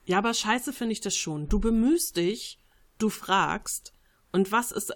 Ja, 0.05 0.19
aber 0.19 0.35
scheiße 0.35 0.73
finde 0.73 0.93
ich 0.93 1.01
das 1.01 1.17
schon. 1.17 1.49
Du 1.49 1.61
bemühst 1.61 2.17
dich, 2.17 2.59
du 2.99 3.11
fragst, 3.11 3.93
und 4.33 4.53
was 4.53 4.73
ist, 4.73 4.93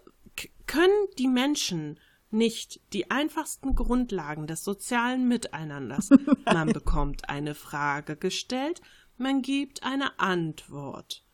können 0.66 1.06
die 1.18 1.28
Menschen 1.28 1.98
nicht 2.32 2.80
die 2.92 3.10
einfachsten 3.10 3.74
Grundlagen 3.74 4.46
des 4.46 4.64
sozialen 4.64 5.28
Miteinanders? 5.28 6.10
Man 6.44 6.72
bekommt 6.72 7.28
eine 7.28 7.54
Frage 7.54 8.16
gestellt, 8.16 8.80
man 9.18 9.42
gibt 9.42 9.84
eine 9.84 10.18
Antwort. 10.18 11.24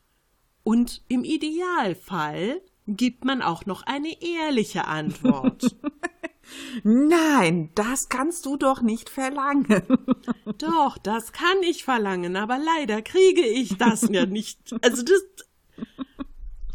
Und 0.62 1.02
im 1.08 1.24
Idealfall 1.24 2.60
gibt 2.86 3.24
man 3.24 3.40
auch 3.40 3.64
noch 3.64 3.82
eine 3.82 4.20
ehrliche 4.20 4.86
Antwort. 4.86 5.76
Nein, 6.82 7.70
das 7.74 8.08
kannst 8.08 8.46
du 8.46 8.56
doch 8.56 8.80
nicht 8.80 9.10
verlangen. 9.10 9.82
Doch, 10.58 10.96
das 10.98 11.32
kann 11.32 11.62
ich 11.62 11.84
verlangen, 11.84 12.36
aber 12.36 12.58
leider 12.58 13.02
kriege 13.02 13.42
ich 13.42 13.76
das 13.76 14.08
ja 14.10 14.24
nicht. 14.24 14.74
Also 14.82 15.02
das. 15.02 15.22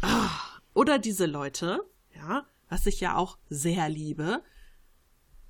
Ah, 0.00 0.30
Oder 0.74 0.98
diese 0.98 1.26
Leute, 1.26 1.84
ja, 2.14 2.46
was 2.74 2.86
ich 2.86 2.98
ja 2.98 3.16
auch 3.16 3.38
sehr 3.48 3.88
liebe. 3.88 4.42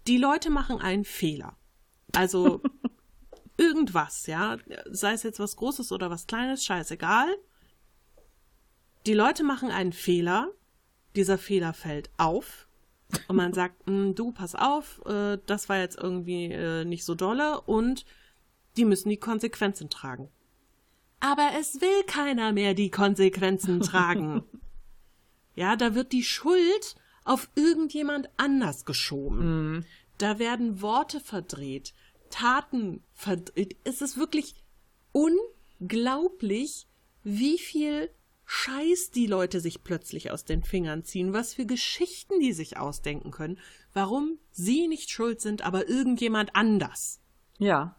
Die 0.07 0.19
Leute 0.19 0.51
machen 0.51 0.83
einen 0.83 1.07
Fehler. 1.07 1.57
Also 2.13 2.61
irgendwas, 3.57 4.27
ja, 4.27 4.59
sei 4.91 5.15
es 5.15 5.23
jetzt 5.23 5.41
was 5.41 5.57
Großes 5.57 5.91
oder 5.91 6.11
was 6.11 6.27
Kleines, 6.27 6.63
scheißegal. 6.67 7.35
Die 9.07 9.15
Leute 9.15 9.43
machen 9.43 9.71
einen 9.71 9.95
Fehler. 9.95 10.51
Dieser 11.17 11.39
Fehler 11.39 11.73
fällt 11.73 12.11
auf. 12.19 12.69
Und 13.29 13.37
man 13.37 13.55
sagt, 13.55 13.89
"Mm, 13.89 14.13
du, 14.13 14.33
pass 14.33 14.55
auf, 14.55 15.01
äh, 15.07 15.39
das 15.47 15.71
war 15.71 15.79
jetzt 15.79 15.97
irgendwie 15.97 16.53
äh, 16.53 16.85
nicht 16.85 17.07
so 17.07 17.15
dolle 17.15 17.63
und 17.63 18.05
die 18.77 18.85
müssen 18.85 19.09
die 19.09 19.17
Konsequenzen 19.17 19.89
tragen. 19.89 20.29
Aber 21.21 21.53
es 21.59 21.81
will 21.81 22.03
keiner 22.07 22.53
mehr 22.53 22.75
die 22.75 22.91
Konsequenzen 22.91 23.81
tragen. 23.81 24.45
ja, 25.55 25.75
da 25.75 25.95
wird 25.95 26.13
die 26.13 26.25
Schuld 26.25 26.97
auf 27.25 27.49
irgendjemand 27.55 28.29
anders 28.37 28.85
geschoben. 28.85 29.85
Da 30.19 30.39
werden 30.39 30.81
Worte 30.81 31.21
verdreht, 31.21 31.95
Taten 32.31 33.03
verdreht. 33.13 33.77
Es 33.85 34.03
ist 34.03 34.17
wirklich 34.17 34.55
unglaublich, 35.13 36.87
wie 37.23 37.59
viel 37.59 38.11
Scheiß 38.47 39.11
die 39.11 39.27
Leute 39.27 39.61
sich 39.61 39.83
plötzlich 39.85 40.31
aus 40.31 40.45
den 40.45 40.63
Fingern 40.63 41.03
ziehen, 41.03 41.33
was 41.33 41.55
für 41.55 41.65
Geschichten 41.65 42.41
die 42.41 42.53
sich 42.53 42.77
ausdenken 42.77 43.31
können, 43.31 43.59
warum 43.93 44.39
sie 44.51 44.87
nicht 44.87 45.11
schuld 45.11 45.41
sind, 45.41 45.63
aber 45.63 45.89
irgendjemand 45.89 46.55
anders. 46.55 47.21
Ja. 47.59 47.97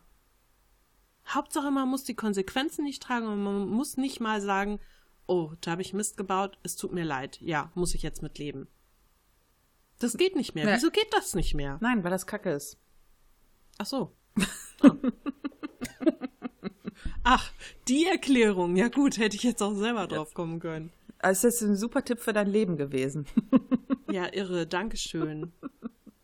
Hauptsache, 1.27 1.71
man 1.71 1.89
muss 1.89 2.03
die 2.03 2.13
Konsequenzen 2.13 2.83
nicht 2.83 3.01
tragen 3.01 3.27
und 3.27 3.43
man 3.43 3.67
muss 3.67 3.97
nicht 3.97 4.19
mal 4.19 4.39
sagen, 4.41 4.79
oh, 5.25 5.53
da 5.61 5.71
habe 5.71 5.81
ich 5.81 5.93
Mist 5.93 6.17
gebaut, 6.17 6.59
es 6.61 6.75
tut 6.75 6.93
mir 6.93 7.03
leid. 7.03 7.39
Ja, 7.41 7.71
muss 7.73 7.95
ich 7.95 8.03
jetzt 8.03 8.21
mit 8.21 8.37
leben. 8.37 8.67
Das 9.99 10.17
geht 10.17 10.35
nicht 10.35 10.55
mehr. 10.55 10.65
Nee. 10.65 10.73
Wieso 10.75 10.91
geht 10.91 11.11
das 11.11 11.35
nicht 11.35 11.53
mehr? 11.53 11.77
Nein, 11.81 12.03
weil 12.03 12.11
das 12.11 12.27
Kacke 12.27 12.51
ist. 12.51 12.77
Ach 13.77 13.85
so. 13.85 14.11
Ah. 14.81 14.91
Ach, 17.23 17.51
die 17.87 18.05
Erklärung. 18.05 18.75
Ja 18.75 18.87
gut, 18.89 19.17
hätte 19.17 19.35
ich 19.35 19.43
jetzt 19.43 19.61
auch 19.63 19.73
selber 19.73 20.07
drauf 20.07 20.33
kommen 20.33 20.59
können. 20.59 20.91
Also 21.19 21.47
das 21.47 21.55
ist 21.55 21.61
ein 21.61 21.75
super 21.75 22.05
Tipp 22.05 22.19
für 22.19 22.33
dein 22.33 22.47
Leben 22.47 22.77
gewesen. 22.77 23.25
Ja, 24.11 24.31
irre. 24.31 24.65
Dankeschön. 24.65 25.51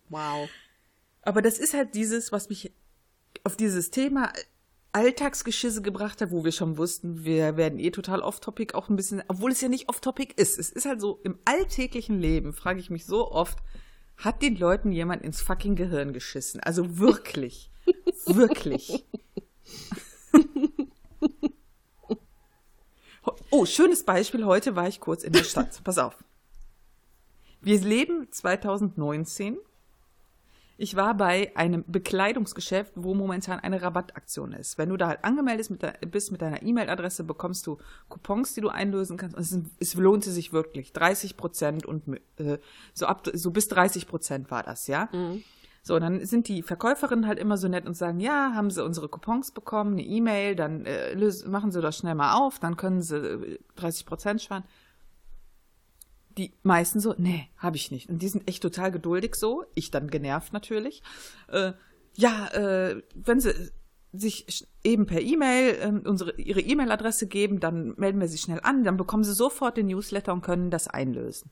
Wow. 0.07 0.49
Aber 1.23 1.41
das 1.41 1.57
ist 1.57 1.73
halt 1.73 1.93
dieses, 1.93 2.31
was 2.31 2.47
mich 2.47 2.71
auf 3.43 3.57
dieses 3.57 3.91
Thema 3.91 4.31
Alltagsgeschisse 4.93 5.81
gebracht 5.81 6.21
hat, 6.21 6.31
wo 6.31 6.43
wir 6.43 6.51
schon 6.51 6.77
wussten, 6.77 7.23
wir 7.23 7.57
werden 7.57 7.79
eh 7.79 7.91
total 7.91 8.21
off-topic 8.21 8.75
auch 8.75 8.89
ein 8.89 8.95
bisschen, 8.95 9.23
obwohl 9.27 9.51
es 9.51 9.61
ja 9.61 9.69
nicht 9.69 9.89
off-topic 9.89 10.33
ist. 10.35 10.59
Es 10.59 10.69
ist 10.69 10.85
halt 10.85 11.01
so, 11.01 11.19
im 11.23 11.39
alltäglichen 11.45 12.19
Leben 12.19 12.53
frage 12.53 12.79
ich 12.79 12.89
mich 12.89 13.05
so 13.05 13.31
oft, 13.31 13.59
hat 14.17 14.41
den 14.41 14.55
Leuten 14.55 14.91
jemand 14.91 15.23
ins 15.23 15.41
fucking 15.41 15.75
Gehirn 15.75 16.13
geschissen? 16.13 16.59
Also 16.59 16.97
wirklich. 16.99 17.71
wirklich. 18.25 19.05
Oh, 23.49 23.65
schönes 23.65 24.03
Beispiel. 24.03 24.45
Heute 24.45 24.75
war 24.75 24.87
ich 24.87 24.99
kurz 24.99 25.23
in 25.23 25.33
der 25.33 25.43
Stadt. 25.43 25.83
Pass 25.83 25.97
auf. 25.97 26.23
Wir 27.61 27.79
leben 27.79 28.27
2019. 28.31 29.57
Ich 30.81 30.95
war 30.95 31.13
bei 31.13 31.55
einem 31.55 31.83
Bekleidungsgeschäft, 31.85 32.93
wo 32.95 33.13
momentan 33.13 33.59
eine 33.59 33.83
Rabattaktion 33.83 34.51
ist. 34.53 34.79
Wenn 34.79 34.89
du 34.89 34.97
da 34.97 35.09
halt 35.09 35.23
angemeldet 35.23 35.69
mit 35.69 35.83
der, 35.83 35.91
bist 36.07 36.31
mit 36.31 36.41
deiner 36.41 36.63
E-Mail-Adresse, 36.63 37.23
bekommst 37.23 37.67
du 37.67 37.77
Coupons, 38.09 38.55
die 38.55 38.61
du 38.61 38.69
einlösen 38.69 39.15
kannst. 39.15 39.35
Und 39.35 39.43
es, 39.43 39.59
es 39.79 39.93
lohnte 39.93 40.31
sich 40.31 40.53
wirklich. 40.53 40.91
30 40.91 41.37
Prozent 41.37 41.85
und 41.85 42.19
äh, 42.37 42.57
so 42.95 43.05
ab 43.05 43.29
so 43.31 43.51
bis 43.51 43.67
30 43.67 44.07
Prozent 44.07 44.49
war 44.49 44.63
das, 44.63 44.87
ja. 44.87 45.07
So, 45.83 45.93
und 45.93 46.01
dann 46.01 46.25
sind 46.25 46.47
die 46.47 46.63
Verkäuferinnen 46.63 47.27
halt 47.27 47.37
immer 47.37 47.57
so 47.57 47.67
nett 47.67 47.85
und 47.85 47.93
sagen, 47.95 48.19
ja, 48.19 48.53
haben 48.55 48.71
sie 48.71 48.83
unsere 48.83 49.07
Coupons 49.07 49.51
bekommen, 49.51 49.93
eine 49.93 50.03
E-Mail, 50.03 50.55
dann 50.55 50.87
äh, 50.87 51.13
lösen, 51.13 51.51
machen 51.51 51.71
sie 51.71 51.81
das 51.81 51.95
schnell 51.95 52.15
mal 52.15 52.39
auf, 52.39 52.57
dann 52.57 52.75
können 52.75 53.03
sie 53.03 53.17
äh, 53.17 53.59
30 53.75 54.07
Prozent 54.07 54.41
sparen. 54.41 54.63
Die 56.37 56.53
meisten 56.63 56.99
so, 56.99 57.13
nee, 57.17 57.49
habe 57.57 57.75
ich 57.77 57.91
nicht. 57.91 58.09
Und 58.09 58.21
die 58.21 58.27
sind 58.27 58.47
echt 58.47 58.61
total 58.61 58.91
geduldig 58.91 59.35
so, 59.35 59.65
ich 59.75 59.91
dann 59.91 60.09
genervt 60.09 60.53
natürlich. 60.53 61.01
Äh, 61.47 61.73
ja, 62.15 62.47
äh, 62.47 63.01
wenn 63.15 63.39
sie 63.39 63.71
sich 64.13 64.67
eben 64.83 65.05
per 65.05 65.21
E-Mail 65.21 65.77
ähm, 65.81 66.01
unsere 66.05 66.35
ihre 66.35 66.61
E-Mail-Adresse 66.61 67.27
geben, 67.27 67.59
dann 67.59 67.93
melden 67.97 68.19
wir 68.19 68.27
sie 68.27 68.37
schnell 68.37 68.59
an, 68.61 68.83
dann 68.83 68.97
bekommen 68.97 69.23
sie 69.23 69.33
sofort 69.33 69.77
den 69.77 69.87
Newsletter 69.87 70.33
und 70.33 70.41
können 70.41 70.69
das 70.69 70.87
einlösen. 70.87 71.49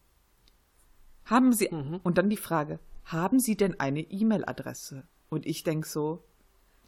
Haben 1.25 1.53
Sie, 1.53 1.69
und 1.69 2.17
dann 2.17 2.30
die 2.30 2.38
Frage, 2.38 2.80
haben 3.03 3.39
Sie 3.39 3.55
denn 3.55 3.80
eine 3.80 4.01
E-Mail-Adresse? 4.01 5.03
Und 5.30 5.45
ich 5.45 5.63
denk 5.63 5.86
so, 5.86 6.23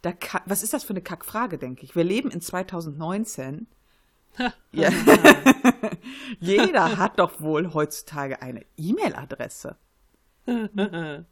da 0.02 0.12
kann, 0.12 0.42
was 0.46 0.64
ist 0.64 0.74
das 0.74 0.82
für 0.82 0.92
eine 0.92 1.00
Kackfrage, 1.00 1.58
denke 1.58 1.84
ich. 1.84 1.94
Wir 1.94 2.04
leben 2.04 2.30
in 2.30 2.40
2019. 2.40 3.68
ja. 4.72 4.90
Jeder 6.40 6.96
hat 6.98 7.18
doch 7.18 7.40
wohl 7.40 7.72
heutzutage 7.74 8.42
eine 8.42 8.64
E-Mail-Adresse. 8.76 9.76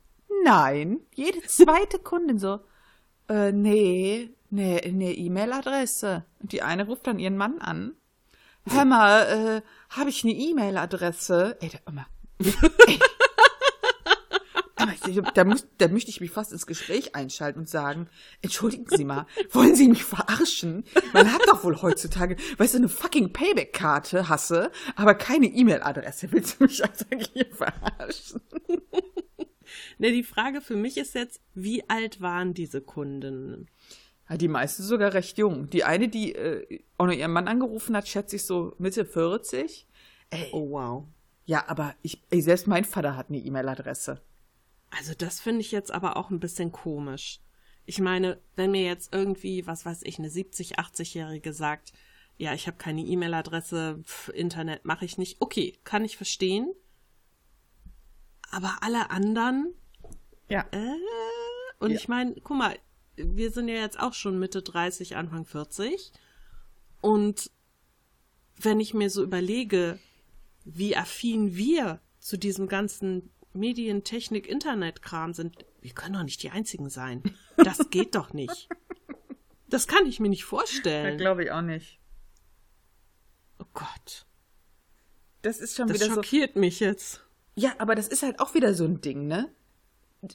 Nein, 0.44 1.00
jede 1.14 1.42
zweite 1.42 1.98
Kundin 1.98 2.38
so, 2.38 2.60
äh, 3.28 3.52
nee, 3.52 4.30
nee, 4.50 4.80
eine 4.80 5.12
E-Mail-Adresse. 5.12 6.24
Und 6.40 6.52
die 6.52 6.62
eine 6.62 6.86
ruft 6.86 7.06
dann 7.06 7.18
ihren 7.18 7.36
Mann 7.36 7.58
an. 7.58 7.94
Hör 8.66 8.84
mal, 8.84 9.62
äh, 9.62 9.96
habe 9.96 10.10
ich 10.10 10.22
eine 10.22 10.32
E-Mail-Adresse? 10.32 11.56
Ey, 11.60 11.70
da, 11.70 11.78
immer. 11.86 12.06
Ey. 12.38 12.98
Da, 15.34 15.44
muss, 15.44 15.66
da 15.78 15.88
möchte 15.88 16.10
ich 16.10 16.20
mich 16.20 16.30
fast 16.30 16.52
ins 16.52 16.66
Gespräch 16.66 17.14
einschalten 17.14 17.60
und 17.60 17.68
sagen, 17.68 18.08
entschuldigen 18.42 18.86
Sie 18.88 19.04
mal, 19.04 19.26
wollen 19.50 19.74
Sie 19.74 19.88
mich 19.88 20.04
verarschen? 20.04 20.84
Man 21.12 21.32
hat 21.32 21.42
doch 21.46 21.64
wohl 21.64 21.80
heutzutage, 21.82 22.36
weißt 22.58 22.74
du, 22.74 22.78
eine 22.78 22.88
fucking 22.88 23.32
Payback-Karte 23.32 24.28
hasse, 24.28 24.70
aber 24.96 25.14
keine 25.14 25.46
E-Mail-Adresse. 25.46 26.32
Willst 26.32 26.58
du 26.60 26.64
mich 26.64 26.82
also 26.84 27.04
hier 27.32 27.46
verarschen? 27.52 28.40
Ne, 29.98 30.12
die 30.12 30.24
Frage 30.24 30.60
für 30.60 30.76
mich 30.76 30.96
ist 30.96 31.14
jetzt, 31.14 31.40
wie 31.54 31.88
alt 31.88 32.20
waren 32.20 32.54
diese 32.54 32.80
Kunden? 32.80 33.68
Ja, 34.28 34.36
die 34.36 34.48
meisten 34.48 34.82
sogar 34.82 35.12
recht 35.14 35.38
jung. 35.38 35.68
Die 35.70 35.84
eine, 35.84 36.08
die 36.08 36.34
äh, 36.34 36.80
auch 36.98 37.06
noch 37.06 37.12
ihren 37.12 37.32
Mann 37.32 37.48
angerufen 37.48 37.96
hat, 37.96 38.08
schätze 38.08 38.36
ich 38.36 38.44
so 38.46 38.74
Mitte 38.78 39.04
40. 39.04 39.86
Ey, 40.30 40.48
Oh 40.52 40.70
wow. 40.70 41.04
ja, 41.44 41.64
aber 41.68 41.94
ich, 42.02 42.22
ey, 42.30 42.40
selbst 42.40 42.66
mein 42.66 42.84
Vater 42.84 43.16
hat 43.16 43.28
eine 43.28 43.38
E-Mail-Adresse. 43.38 44.20
Also 44.90 45.14
das 45.16 45.40
finde 45.40 45.60
ich 45.60 45.70
jetzt 45.72 45.90
aber 45.92 46.16
auch 46.16 46.30
ein 46.30 46.40
bisschen 46.40 46.72
komisch. 46.72 47.40
Ich 47.86 48.00
meine, 48.00 48.40
wenn 48.56 48.70
mir 48.72 48.82
jetzt 48.84 49.12
irgendwie, 49.12 49.66
was 49.66 49.84
weiß 49.86 50.02
ich, 50.02 50.18
eine 50.18 50.30
70, 50.30 50.78
80-Jährige 50.78 51.52
sagt, 51.52 51.92
ja, 52.38 52.54
ich 52.54 52.66
habe 52.66 52.76
keine 52.76 53.02
E-Mail-Adresse, 53.02 54.02
Internet 54.32 54.84
mache 54.84 55.04
ich 55.04 55.18
nicht, 55.18 55.40
okay, 55.40 55.78
kann 55.84 56.04
ich 56.04 56.16
verstehen. 56.16 56.72
Aber 58.50 58.78
alle 58.82 59.10
anderen, 59.10 59.74
Ja. 60.48 60.66
äh, 60.72 60.96
und 61.78 61.90
Ja. 61.92 61.96
ich 61.96 62.08
meine, 62.08 62.34
guck 62.42 62.56
mal, 62.56 62.78
wir 63.16 63.50
sind 63.50 63.68
ja 63.68 63.74
jetzt 63.76 63.98
auch 64.00 64.14
schon 64.14 64.38
Mitte 64.38 64.62
30, 64.62 65.16
Anfang 65.16 65.44
40. 65.44 66.12
Und 67.00 67.50
wenn 68.56 68.80
ich 68.80 68.94
mir 68.94 69.10
so 69.10 69.22
überlege, 69.22 69.98
wie 70.64 70.96
affin 70.96 71.56
wir 71.56 72.00
zu 72.18 72.36
diesem 72.36 72.68
ganzen 72.68 73.30
Medientechnik, 73.52 74.46
Internetkram 74.46 75.32
sind, 75.32 75.64
wir 75.80 75.92
können 75.92 76.14
doch 76.14 76.22
nicht 76.22 76.42
die 76.42 76.50
Einzigen 76.50 76.88
sein. 76.88 77.22
Das 77.56 77.78
geht 77.90 78.14
doch 78.14 78.32
nicht. 78.32 78.68
Das 79.68 79.86
kann 79.86 80.06
ich 80.06 80.20
mir 80.20 80.28
nicht 80.28 80.44
vorstellen. 80.44 81.18
glaube 81.18 81.44
ich 81.44 81.50
auch 81.50 81.62
nicht. 81.62 81.98
Oh 83.58 83.66
Gott. 83.74 84.26
Das 85.42 85.58
ist 85.60 85.76
schon 85.76 85.88
Das 85.88 85.96
wieder 85.96 86.06
so. 86.08 86.14
schockiert 86.16 86.56
mich 86.56 86.80
jetzt. 86.80 87.24
Ja, 87.54 87.72
aber 87.78 87.94
das 87.94 88.08
ist 88.08 88.22
halt 88.22 88.40
auch 88.40 88.54
wieder 88.54 88.74
so 88.74 88.84
ein 88.84 89.00
Ding, 89.00 89.26
ne? 89.26 89.48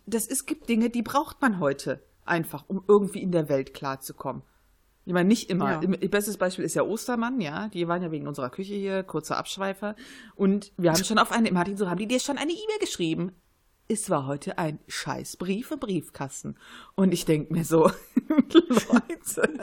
Das 0.05 0.25
ist, 0.25 0.45
gibt 0.45 0.67
Dinge, 0.67 0.89
die 0.89 1.03
braucht 1.03 1.41
man 1.41 1.59
heute 1.59 2.03
einfach, 2.25 2.65
um 2.67 2.83
irgendwie 2.87 3.21
in 3.21 3.31
der 3.31 3.49
Welt 3.49 3.73
klarzukommen. 3.73 4.41
Ich 5.05 5.13
meine, 5.13 5.27
nicht 5.27 5.51
immer. 5.51 5.83
Ja. 5.83 6.07
Bestes 6.09 6.37
Beispiel 6.37 6.65
ist 6.65 6.73
ja 6.73 6.81
Ostermann, 6.81 7.39
ja. 7.39 7.69
Die 7.69 7.87
waren 7.87 8.01
ja 8.01 8.11
wegen 8.11 8.27
unserer 8.27 8.49
Küche 8.49 8.73
hier, 8.73 9.03
kurzer 9.03 9.37
Abschweifer. 9.37 9.95
Und 10.33 10.73
wir 10.77 10.91
haben 10.91 11.03
schon 11.03 11.19
auf 11.19 11.31
eine, 11.31 11.51
Martin, 11.51 11.77
so 11.77 11.89
haben 11.89 11.99
die 11.99 12.07
dir 12.07 12.19
schon 12.19 12.37
eine 12.37 12.51
E-Mail 12.51 12.79
geschrieben. 12.79 13.31
Es 13.87 14.09
war 14.09 14.25
heute 14.25 14.57
ein 14.57 14.79
Scheißbrief 14.87 15.69
im 15.69 15.79
Briefkasten. 15.79 16.55
Und 16.95 17.13
ich 17.13 17.25
denk 17.25 17.51
mir 17.51 17.63
so, 17.63 17.83
Leute, 18.51 19.53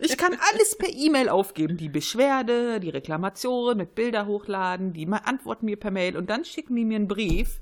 ich 0.00 0.16
kann 0.16 0.32
alles 0.50 0.78
per 0.78 0.88
E-Mail 0.88 1.28
aufgeben. 1.28 1.76
Die 1.76 1.90
Beschwerde, 1.90 2.80
die 2.80 2.88
Reklamation, 2.88 3.76
mit 3.76 3.94
Bilder 3.94 4.26
hochladen, 4.26 4.94
die 4.94 5.06
antworten 5.06 5.66
mir 5.66 5.76
per 5.76 5.90
Mail 5.90 6.16
und 6.16 6.30
dann 6.30 6.46
schicken 6.46 6.74
die 6.74 6.86
mir 6.86 6.96
einen 6.96 7.08
Brief. 7.08 7.60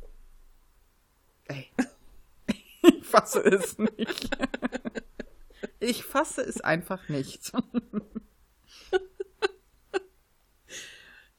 Ey, 1.47 1.67
ich 2.83 3.05
fasse 3.05 3.41
es 3.41 3.77
nicht. 3.77 4.31
Ich 5.89 6.03
fasse 6.05 6.41
es 6.43 6.61
einfach 6.61 7.09
nicht. 7.09 7.53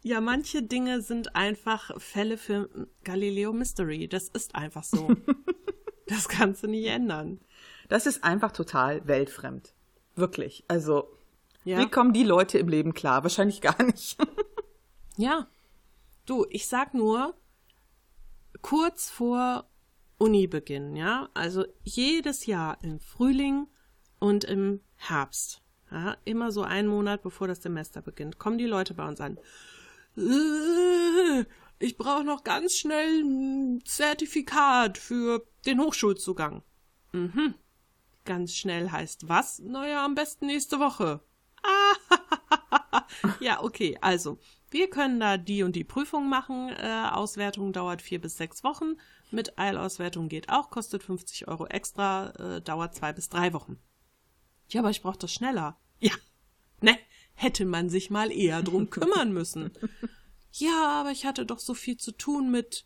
Ja, 0.01 0.21
manche 0.21 0.63
Dinge 0.63 1.01
sind 1.01 1.35
einfach 1.35 1.99
Fälle 1.99 2.37
für 2.37 2.69
Galileo 3.03 3.51
Mystery. 3.51 4.07
Das 4.07 4.29
ist 4.29 4.55
einfach 4.55 4.85
so. 4.85 5.09
das 6.07 6.29
kannst 6.29 6.63
du 6.63 6.67
nicht 6.67 6.85
ändern. 6.87 7.41
Das 7.89 8.05
ist 8.05 8.23
einfach 8.23 8.53
total 8.53 9.05
weltfremd. 9.05 9.73
Wirklich. 10.15 10.63
Also, 10.69 11.09
Ja. 11.65 11.79
wie 11.79 11.89
kommen 11.89 12.13
die 12.13 12.23
Leute 12.23 12.57
im 12.57 12.69
Leben 12.69 12.93
klar? 12.93 13.23
Wahrscheinlich 13.23 13.61
gar 13.61 13.81
nicht. 13.83 14.17
Ja. 15.19 15.49
Du, 16.27 16.45
ich 16.51 16.67
sag 16.67 16.93
nur, 16.93 17.33
kurz 18.61 19.09
vor 19.09 19.67
Unibeginn, 20.19 20.95
ja, 20.95 21.29
also 21.33 21.65
jedes 21.83 22.45
Jahr 22.45 22.77
im 22.83 22.99
Frühling 22.99 23.65
und 24.19 24.43
im 24.43 24.81
Herbst, 24.95 25.61
ja, 25.91 26.17
immer 26.25 26.51
so 26.51 26.63
einen 26.63 26.87
Monat 26.87 27.21
bevor 27.21 27.47
das 27.47 27.61
Semester 27.61 28.01
beginnt, 28.01 28.39
kommen 28.39 28.57
die 28.57 28.65
Leute 28.65 28.93
bei 28.93 29.07
uns 29.07 29.21
an. 29.21 29.37
Äh, 30.17 31.45
Ich 31.79 31.97
brauche 31.97 32.23
noch 32.23 32.43
ganz 32.43 32.75
schnell 32.75 33.21
ein 33.23 33.81
Zertifikat 33.85 34.97
für 34.97 35.45
den 35.65 35.79
Hochschulzugang. 35.79 36.63
Mhm. 37.11 37.53
Ganz 38.25 38.55
schnell 38.55 38.89
heißt 38.91 39.29
was? 39.29 39.59
Naja, 39.59 40.03
am 40.03 40.15
besten 40.15 40.47
nächste 40.47 40.79
Woche. 40.79 41.21
Ja, 43.39 43.63
okay, 43.63 43.97
also 44.01 44.37
wir 44.69 44.89
können 44.89 45.19
da 45.19 45.37
die 45.37 45.63
und 45.63 45.75
die 45.75 45.83
Prüfung 45.83 46.29
machen. 46.29 46.69
Äh, 46.69 47.09
Auswertung 47.11 47.73
dauert 47.73 48.01
vier 48.01 48.19
bis 48.21 48.37
sechs 48.37 48.63
Wochen. 48.63 48.95
Mit 49.31 49.57
Eilauswertung 49.57 50.29
geht 50.29 50.49
auch, 50.49 50.69
kostet 50.69 51.03
50 51.03 51.47
Euro 51.47 51.67
extra, 51.67 52.29
äh, 52.31 52.61
dauert 52.61 52.95
zwei 52.95 53.13
bis 53.13 53.29
drei 53.29 53.53
Wochen. 53.53 53.79
Ja, 54.69 54.81
aber 54.81 54.89
ich 54.89 55.01
brauche 55.01 55.17
das 55.17 55.33
schneller. 55.33 55.77
Ja, 55.99 56.13
ne, 56.81 56.97
hätte 57.33 57.65
man 57.65 57.89
sich 57.89 58.09
mal 58.09 58.31
eher 58.31 58.61
drum 58.61 58.89
kümmern 58.89 59.31
müssen. 59.31 59.71
Ja, 60.51 60.99
aber 60.99 61.11
ich 61.11 61.25
hatte 61.25 61.45
doch 61.45 61.59
so 61.59 61.73
viel 61.73 61.97
zu 61.97 62.11
tun 62.11 62.51
mit 62.51 62.85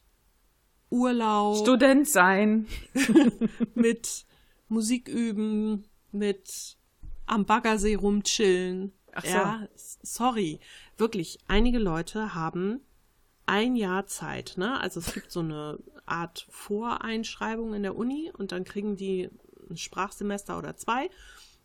Urlaub 0.89 1.57
Student 1.57 2.07
sein. 2.07 2.67
mit 3.75 4.25
Musik 4.67 5.07
üben, 5.07 5.85
mit 6.11 6.77
am 7.25 7.45
Baggersee 7.45 7.95
rumchillen. 7.95 8.91
Ach 9.13 9.23
so. 9.23 9.31
Ja, 9.31 9.67
sorry. 9.75 10.59
Wirklich, 10.97 11.39
einige 11.47 11.79
Leute 11.79 12.33
haben 12.35 12.81
ein 13.45 13.75
Jahr 13.75 14.05
Zeit, 14.05 14.53
ne? 14.57 14.79
Also 14.79 14.99
es 14.99 15.13
gibt 15.13 15.31
so 15.31 15.39
eine 15.39 15.79
Art 16.05 16.47
Voreinschreibung 16.49 17.73
in 17.73 17.83
der 17.83 17.95
Uni 17.95 18.31
und 18.37 18.51
dann 18.51 18.63
kriegen 18.63 18.95
die 18.95 19.29
ein 19.69 19.77
Sprachsemester 19.77 20.57
oder 20.57 20.75
zwei 20.75 21.09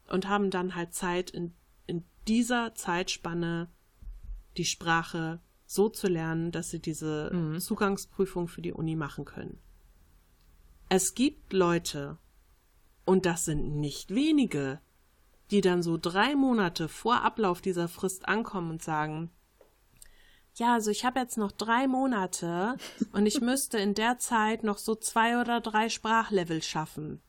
und 0.09 0.29
haben 0.29 0.51
dann 0.51 0.75
halt 0.75 0.95
Zeit, 0.95 1.31
in, 1.31 1.55
in 1.87 2.05
dieser 2.29 2.75
Zeitspanne 2.75 3.69
die 4.57 4.65
Sprache 4.65 5.41
so 5.67 5.89
zu 5.89 6.09
lernen, 6.09 6.53
dass 6.53 6.71
sie 6.71 6.81
diese 6.81 7.59
Zugangsprüfung 7.59 8.47
für 8.49 8.63
die 8.63 8.73
Uni 8.73 8.95
machen 8.95 9.25
können. 9.25 9.59
Es 10.89 11.15
gibt 11.15 11.53
Leute, 11.53 12.19
und 13.05 13.27
das 13.27 13.45
sind 13.45 13.77
nicht 13.77 14.15
wenige, 14.15 14.81
die 15.51 15.61
dann 15.61 15.83
so 15.83 15.99
drei 16.01 16.35
Monate 16.35 16.89
vor 16.89 17.23
Ablauf 17.23 17.61
dieser 17.61 17.89
Frist 17.89 18.29
ankommen 18.29 18.71
und 18.71 18.83
sagen, 18.83 19.31
ja, 20.55 20.75
also 20.75 20.91
ich 20.91 21.05
habe 21.05 21.21
jetzt 21.21 21.37
noch 21.37 21.53
drei 21.53 21.87
Monate 21.87 22.77
und 23.13 23.27
ich 23.27 23.41
müsste 23.41 23.79
in 23.79 23.95
der 23.95 24.19
Zeit 24.19 24.63
noch 24.63 24.79
so 24.79 24.95
zwei 24.95 25.41
oder 25.41 25.61
drei 25.61 25.89
Sprachlevel 25.89 26.63
schaffen. 26.63 27.21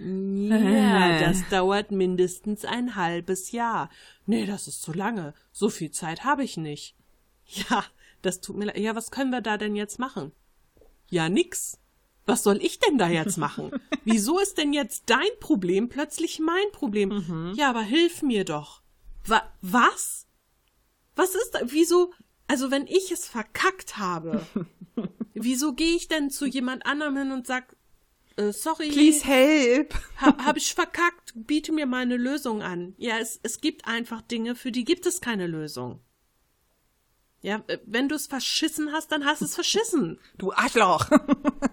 Ja, 0.00 1.20
das 1.20 1.48
dauert 1.50 1.90
mindestens 1.90 2.64
ein 2.64 2.96
halbes 2.96 3.52
Jahr. 3.52 3.90
Nee, 4.26 4.46
das 4.46 4.66
ist 4.66 4.82
zu 4.82 4.92
lange. 4.92 5.34
So 5.52 5.68
viel 5.68 5.90
Zeit 5.90 6.24
habe 6.24 6.42
ich 6.42 6.56
nicht. 6.56 6.96
Ja, 7.46 7.84
das 8.22 8.40
tut 8.40 8.56
mir 8.56 8.66
leid. 8.66 8.78
Ja, 8.78 8.94
was 8.94 9.10
können 9.10 9.30
wir 9.30 9.40
da 9.40 9.58
denn 9.58 9.76
jetzt 9.76 9.98
machen? 9.98 10.32
Ja, 11.08 11.28
nix. 11.28 11.78
Was 12.26 12.42
soll 12.42 12.62
ich 12.62 12.78
denn 12.78 12.96
da 12.96 13.08
jetzt 13.08 13.38
machen? 13.38 13.72
Wieso 14.04 14.38
ist 14.38 14.56
denn 14.58 14.72
jetzt 14.72 15.04
dein 15.06 15.30
Problem 15.40 15.88
plötzlich 15.88 16.38
mein 16.38 16.70
Problem? 16.72 17.52
Ja, 17.56 17.70
aber 17.70 17.82
hilf 17.82 18.22
mir 18.22 18.44
doch. 18.44 18.82
Wa 19.26 19.42
was? 19.60 20.26
Was 21.16 21.34
ist 21.34 21.50
da? 21.52 21.60
Wieso? 21.66 22.12
Also, 22.46 22.70
wenn 22.70 22.86
ich 22.86 23.10
es 23.10 23.26
verkackt 23.26 23.98
habe, 23.98 24.46
wieso 25.34 25.72
gehe 25.72 25.96
ich 25.96 26.08
denn 26.08 26.30
zu 26.30 26.46
jemand 26.46 26.86
anderem 26.86 27.16
hin 27.16 27.32
und 27.32 27.46
sag, 27.46 27.76
äh, 28.40 28.52
sorry, 28.52 28.88
Please 28.90 29.24
help. 29.24 29.94
ha, 30.20 30.36
hab 30.44 30.56
ich 30.56 30.74
verkackt, 30.74 31.32
biete 31.34 31.72
mir 31.72 31.86
mal 31.86 32.02
eine 32.02 32.16
Lösung 32.16 32.62
an. 32.62 32.94
Ja, 32.98 33.18
es, 33.18 33.40
es 33.42 33.60
gibt 33.60 33.86
einfach 33.86 34.22
Dinge, 34.22 34.54
für 34.54 34.72
die 34.72 34.84
gibt 34.84 35.06
es 35.06 35.20
keine 35.20 35.46
Lösung. 35.46 36.00
Ja, 37.42 37.62
äh, 37.68 37.78
wenn 37.86 38.08
du 38.08 38.14
es 38.14 38.26
verschissen 38.26 38.92
hast, 38.92 39.12
dann 39.12 39.24
hast 39.24 39.40
du 39.40 39.46
es 39.46 39.54
verschissen. 39.54 40.18
Du 40.38 40.52
Arschloch. 40.52 41.08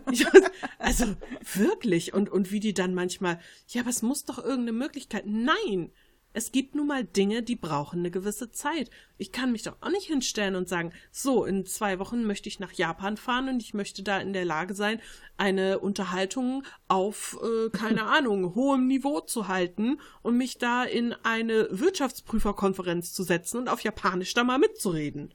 Also 0.80 1.16
wirklich. 1.54 2.14
Und, 2.14 2.30
und 2.30 2.52
wie 2.52 2.60
die 2.60 2.74
dann 2.74 2.94
manchmal, 2.94 3.40
ja, 3.68 3.82
aber 3.82 3.90
es 3.90 4.02
muss 4.02 4.24
doch 4.24 4.38
irgendeine 4.38 4.72
Möglichkeit. 4.72 5.26
Nein, 5.26 5.92
es 6.34 6.52
gibt 6.52 6.76
nun 6.76 6.88
mal 6.88 7.04
Dinge, 7.04 7.42
die 7.42 7.56
brauchen 7.56 8.00
eine 8.00 8.12
gewisse 8.12 8.52
Zeit. 8.52 8.92
Ich 9.18 9.32
kann 9.32 9.52
mich 9.52 9.64
doch 9.64 9.78
auch 9.82 9.90
nicht 9.90 10.06
hinstellen 10.06 10.56
und 10.56 10.70
sagen, 10.70 10.94
so, 11.12 11.46
in 11.46 11.66
zwei 11.66 11.98
Wochen 11.98 12.26
möchte 12.26 12.48
ich 12.48 12.60
nach 12.60 12.74
Japan 12.74 13.18
fahren 13.18 13.50
und 13.50 13.64
ich 13.64 13.74
möchte 13.74 14.04
da 14.04 14.20
in 14.20 14.34
der 14.34 14.46
Lage 14.46 14.76
sein, 14.76 15.02
eine 15.38 15.80
Unterhaltung 15.80 16.64
auf, 16.88 17.40
äh, 17.42 17.70
keine 17.70 18.04
Ahnung, 18.08 18.54
hohem 18.54 18.88
Niveau 18.88 19.22
zu 19.22 19.48
halten 19.48 20.00
und 20.22 20.38
mich 20.38 20.60
da 20.60 20.84
in 20.84 21.14
eine 21.24 21.68
Wirtschaftsprüferkonferenz 21.72 23.14
zu 23.14 23.24
setzen 23.24 23.58
und 23.58 23.70
auf 23.70 23.82
Japanisch 23.82 24.34
da 24.34 24.44
mal 24.44 24.60
mitzureden. 24.60 25.34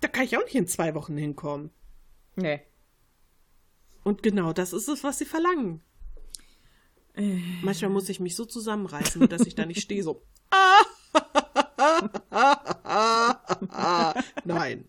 Da 0.00 0.08
kann 0.08 0.24
ich 0.24 0.36
auch 0.36 0.44
nicht 0.44 0.54
in 0.54 0.68
zwei 0.68 0.94
Wochen 0.94 1.16
hinkommen. 1.16 1.70
nee. 2.36 2.60
Und 4.04 4.22
genau 4.22 4.52
das 4.52 4.74
ist 4.74 4.88
es, 4.88 5.02
was 5.02 5.18
sie 5.18 5.24
verlangen. 5.24 5.80
Manchmal 7.62 7.90
muss 7.90 8.08
ich 8.08 8.20
mich 8.20 8.34
so 8.34 8.44
zusammenreißen, 8.44 9.28
dass 9.28 9.42
ich 9.42 9.54
da 9.54 9.66
nicht 9.66 9.82
stehe, 9.82 10.02
so. 10.02 10.22
Nein. 14.44 14.88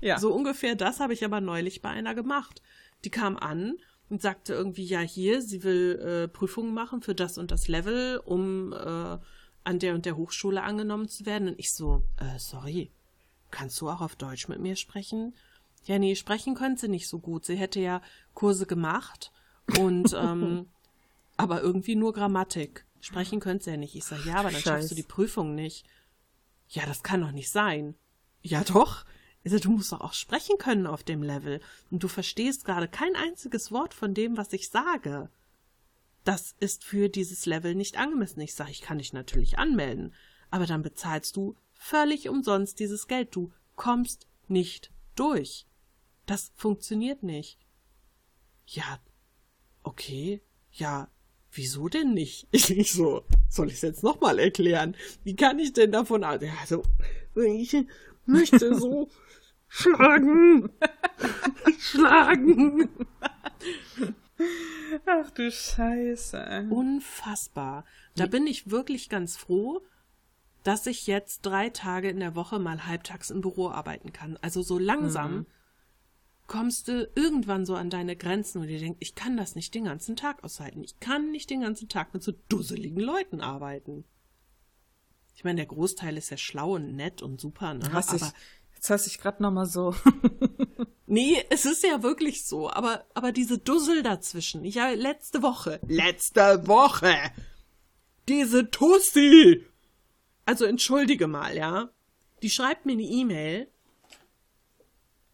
Ja. 0.00 0.18
So 0.18 0.32
ungefähr 0.32 0.76
das 0.76 1.00
habe 1.00 1.12
ich 1.12 1.24
aber 1.24 1.40
neulich 1.40 1.82
bei 1.82 1.90
einer 1.90 2.14
gemacht. 2.14 2.62
Die 3.04 3.10
kam 3.10 3.36
an 3.36 3.74
und 4.08 4.22
sagte 4.22 4.54
irgendwie, 4.54 4.84
ja, 4.84 5.00
hier, 5.00 5.42
sie 5.42 5.62
will 5.62 5.98
äh, 5.98 6.28
Prüfungen 6.28 6.74
machen 6.74 7.02
für 7.02 7.14
das 7.14 7.38
und 7.38 7.50
das 7.50 7.68
Level, 7.68 8.20
um 8.24 8.72
äh, 8.72 9.18
an 9.64 9.78
der 9.78 9.94
und 9.94 10.06
der 10.06 10.16
Hochschule 10.16 10.62
angenommen 10.62 11.08
zu 11.08 11.26
werden. 11.26 11.48
Und 11.48 11.58
ich 11.58 11.72
so, 11.72 12.02
äh, 12.16 12.38
sorry, 12.38 12.90
kannst 13.50 13.80
du 13.80 13.88
auch 13.88 14.00
auf 14.00 14.16
Deutsch 14.16 14.48
mit 14.48 14.60
mir 14.60 14.76
sprechen? 14.76 15.34
Ja, 15.84 15.98
nee, 15.98 16.14
sprechen 16.14 16.54
könnte 16.54 16.82
sie 16.82 16.88
nicht 16.88 17.08
so 17.08 17.18
gut. 17.18 17.44
Sie 17.44 17.56
hätte 17.56 17.80
ja 17.80 18.02
Kurse 18.34 18.66
gemacht 18.66 19.32
und 19.78 20.12
ähm, 20.18 20.68
aber 21.36 21.62
irgendwie 21.62 21.96
nur 21.96 22.12
Grammatik. 22.12 22.84
Sprechen 23.00 23.40
könnte 23.40 23.64
sie 23.64 23.70
ja 23.70 23.76
nicht. 23.76 23.94
Ich 23.94 24.04
sage, 24.04 24.22
ja, 24.26 24.34
aber 24.36 24.50
dann 24.50 24.60
Scheiß. 24.60 24.64
schaffst 24.64 24.90
du 24.90 24.94
die 24.94 25.02
Prüfung 25.02 25.54
nicht. 25.54 25.86
Ja, 26.68 26.84
das 26.86 27.02
kann 27.02 27.22
doch 27.22 27.32
nicht 27.32 27.50
sein. 27.50 27.94
Ja, 28.42 28.62
doch. 28.62 29.04
Sag, 29.42 29.62
du 29.62 29.70
musst 29.70 29.92
doch 29.92 30.02
auch 30.02 30.12
sprechen 30.12 30.58
können 30.58 30.86
auf 30.86 31.02
dem 31.02 31.22
Level. 31.22 31.60
Und 31.90 32.02
du 32.02 32.08
verstehst 32.08 32.64
gerade 32.64 32.88
kein 32.88 33.16
einziges 33.16 33.72
Wort 33.72 33.94
von 33.94 34.12
dem, 34.12 34.36
was 34.36 34.52
ich 34.52 34.68
sage. 34.68 35.30
Das 36.24 36.54
ist 36.60 36.84
für 36.84 37.08
dieses 37.08 37.46
Level 37.46 37.74
nicht 37.74 37.96
angemessen. 37.96 38.40
Ich 38.40 38.54
sage, 38.54 38.70
ich 38.70 38.82
kann 38.82 38.98
dich 38.98 39.14
natürlich 39.14 39.58
anmelden. 39.58 40.14
Aber 40.50 40.66
dann 40.66 40.82
bezahlst 40.82 41.36
du 41.36 41.56
völlig 41.72 42.28
umsonst 42.28 42.78
dieses 42.78 43.08
Geld. 43.08 43.34
Du 43.34 43.50
kommst 43.76 44.26
nicht 44.46 44.92
durch. 45.16 45.66
Das 46.30 46.52
funktioniert 46.54 47.24
nicht. 47.24 47.58
Ja, 48.64 49.00
okay. 49.82 50.40
Ja, 50.70 51.08
wieso 51.50 51.88
denn 51.88 52.14
nicht? 52.14 52.46
Ich, 52.52 52.70
ich 52.70 52.92
so, 52.92 53.24
soll 53.48 53.66
ich 53.66 53.74
es 53.74 53.82
jetzt 53.82 54.04
nochmal 54.04 54.38
erklären? 54.38 54.94
Wie 55.24 55.34
kann 55.34 55.58
ich 55.58 55.72
denn 55.72 55.90
davon 55.90 56.22
aus? 56.22 56.40
Ja, 56.40 56.54
so, 56.66 56.84
ich 57.34 57.76
möchte 58.26 58.76
so 58.76 59.08
schlagen. 59.68 60.70
schlagen. 61.80 62.88
Ach 65.06 65.30
du 65.32 65.50
Scheiße. 65.50 66.68
Unfassbar. 66.70 67.84
Da 68.14 68.26
bin 68.26 68.46
ich 68.46 68.70
wirklich 68.70 69.08
ganz 69.08 69.36
froh, 69.36 69.80
dass 70.62 70.86
ich 70.86 71.08
jetzt 71.08 71.44
drei 71.44 71.70
Tage 71.70 72.08
in 72.08 72.20
der 72.20 72.36
Woche 72.36 72.60
mal 72.60 72.86
halbtags 72.86 73.30
im 73.30 73.40
Büro 73.40 73.68
arbeiten 73.68 74.12
kann. 74.12 74.38
Also 74.42 74.62
so 74.62 74.78
langsam 74.78 75.46
kommst 76.50 76.88
du 76.88 77.08
irgendwann 77.14 77.64
so 77.64 77.76
an 77.76 77.90
deine 77.90 78.16
Grenzen 78.16 78.60
und 78.60 78.66
dir 78.66 78.80
denkst, 78.80 78.98
ich 78.98 79.14
kann 79.14 79.36
das 79.36 79.54
nicht 79.54 79.72
den 79.72 79.84
ganzen 79.84 80.16
Tag 80.16 80.42
aushalten. 80.42 80.82
Ich 80.82 80.98
kann 80.98 81.30
nicht 81.30 81.48
den 81.48 81.60
ganzen 81.60 81.88
Tag 81.88 82.12
mit 82.12 82.24
so 82.24 82.32
dusseligen 82.48 82.98
Leuten 82.98 83.40
arbeiten. 83.40 84.04
Ich 85.36 85.44
meine, 85.44 85.58
der 85.58 85.66
Großteil 85.66 86.16
ist 86.16 86.30
ja 86.30 86.36
schlau 86.36 86.74
und 86.74 86.96
nett 86.96 87.22
und 87.22 87.40
super, 87.40 87.74
ne? 87.74 87.92
Hast 87.92 88.12
aber 88.12 88.32
jetzt 88.74 88.90
hast 88.90 89.06
du 89.06 89.10
dich 89.10 89.20
gerade 89.20 89.42
nochmal 89.42 89.66
so. 89.66 89.94
Nee, 91.12 91.44
es 91.50 91.66
ist 91.66 91.82
ja 91.82 92.04
wirklich 92.04 92.44
so, 92.44 92.70
aber, 92.70 93.04
aber 93.14 93.32
diese 93.32 93.58
Dussel 93.58 94.04
dazwischen. 94.04 94.64
Ich 94.64 94.78
habe 94.78 94.94
letzte 94.94 95.42
Woche, 95.42 95.80
letzte 95.88 96.68
Woche, 96.68 97.12
diese 98.28 98.70
Tussi. 98.70 99.66
Also 100.44 100.66
entschuldige 100.66 101.26
mal, 101.26 101.56
ja. 101.56 101.90
Die 102.42 102.50
schreibt 102.50 102.86
mir 102.86 102.92
eine 102.92 103.02
E-Mail 103.02 103.66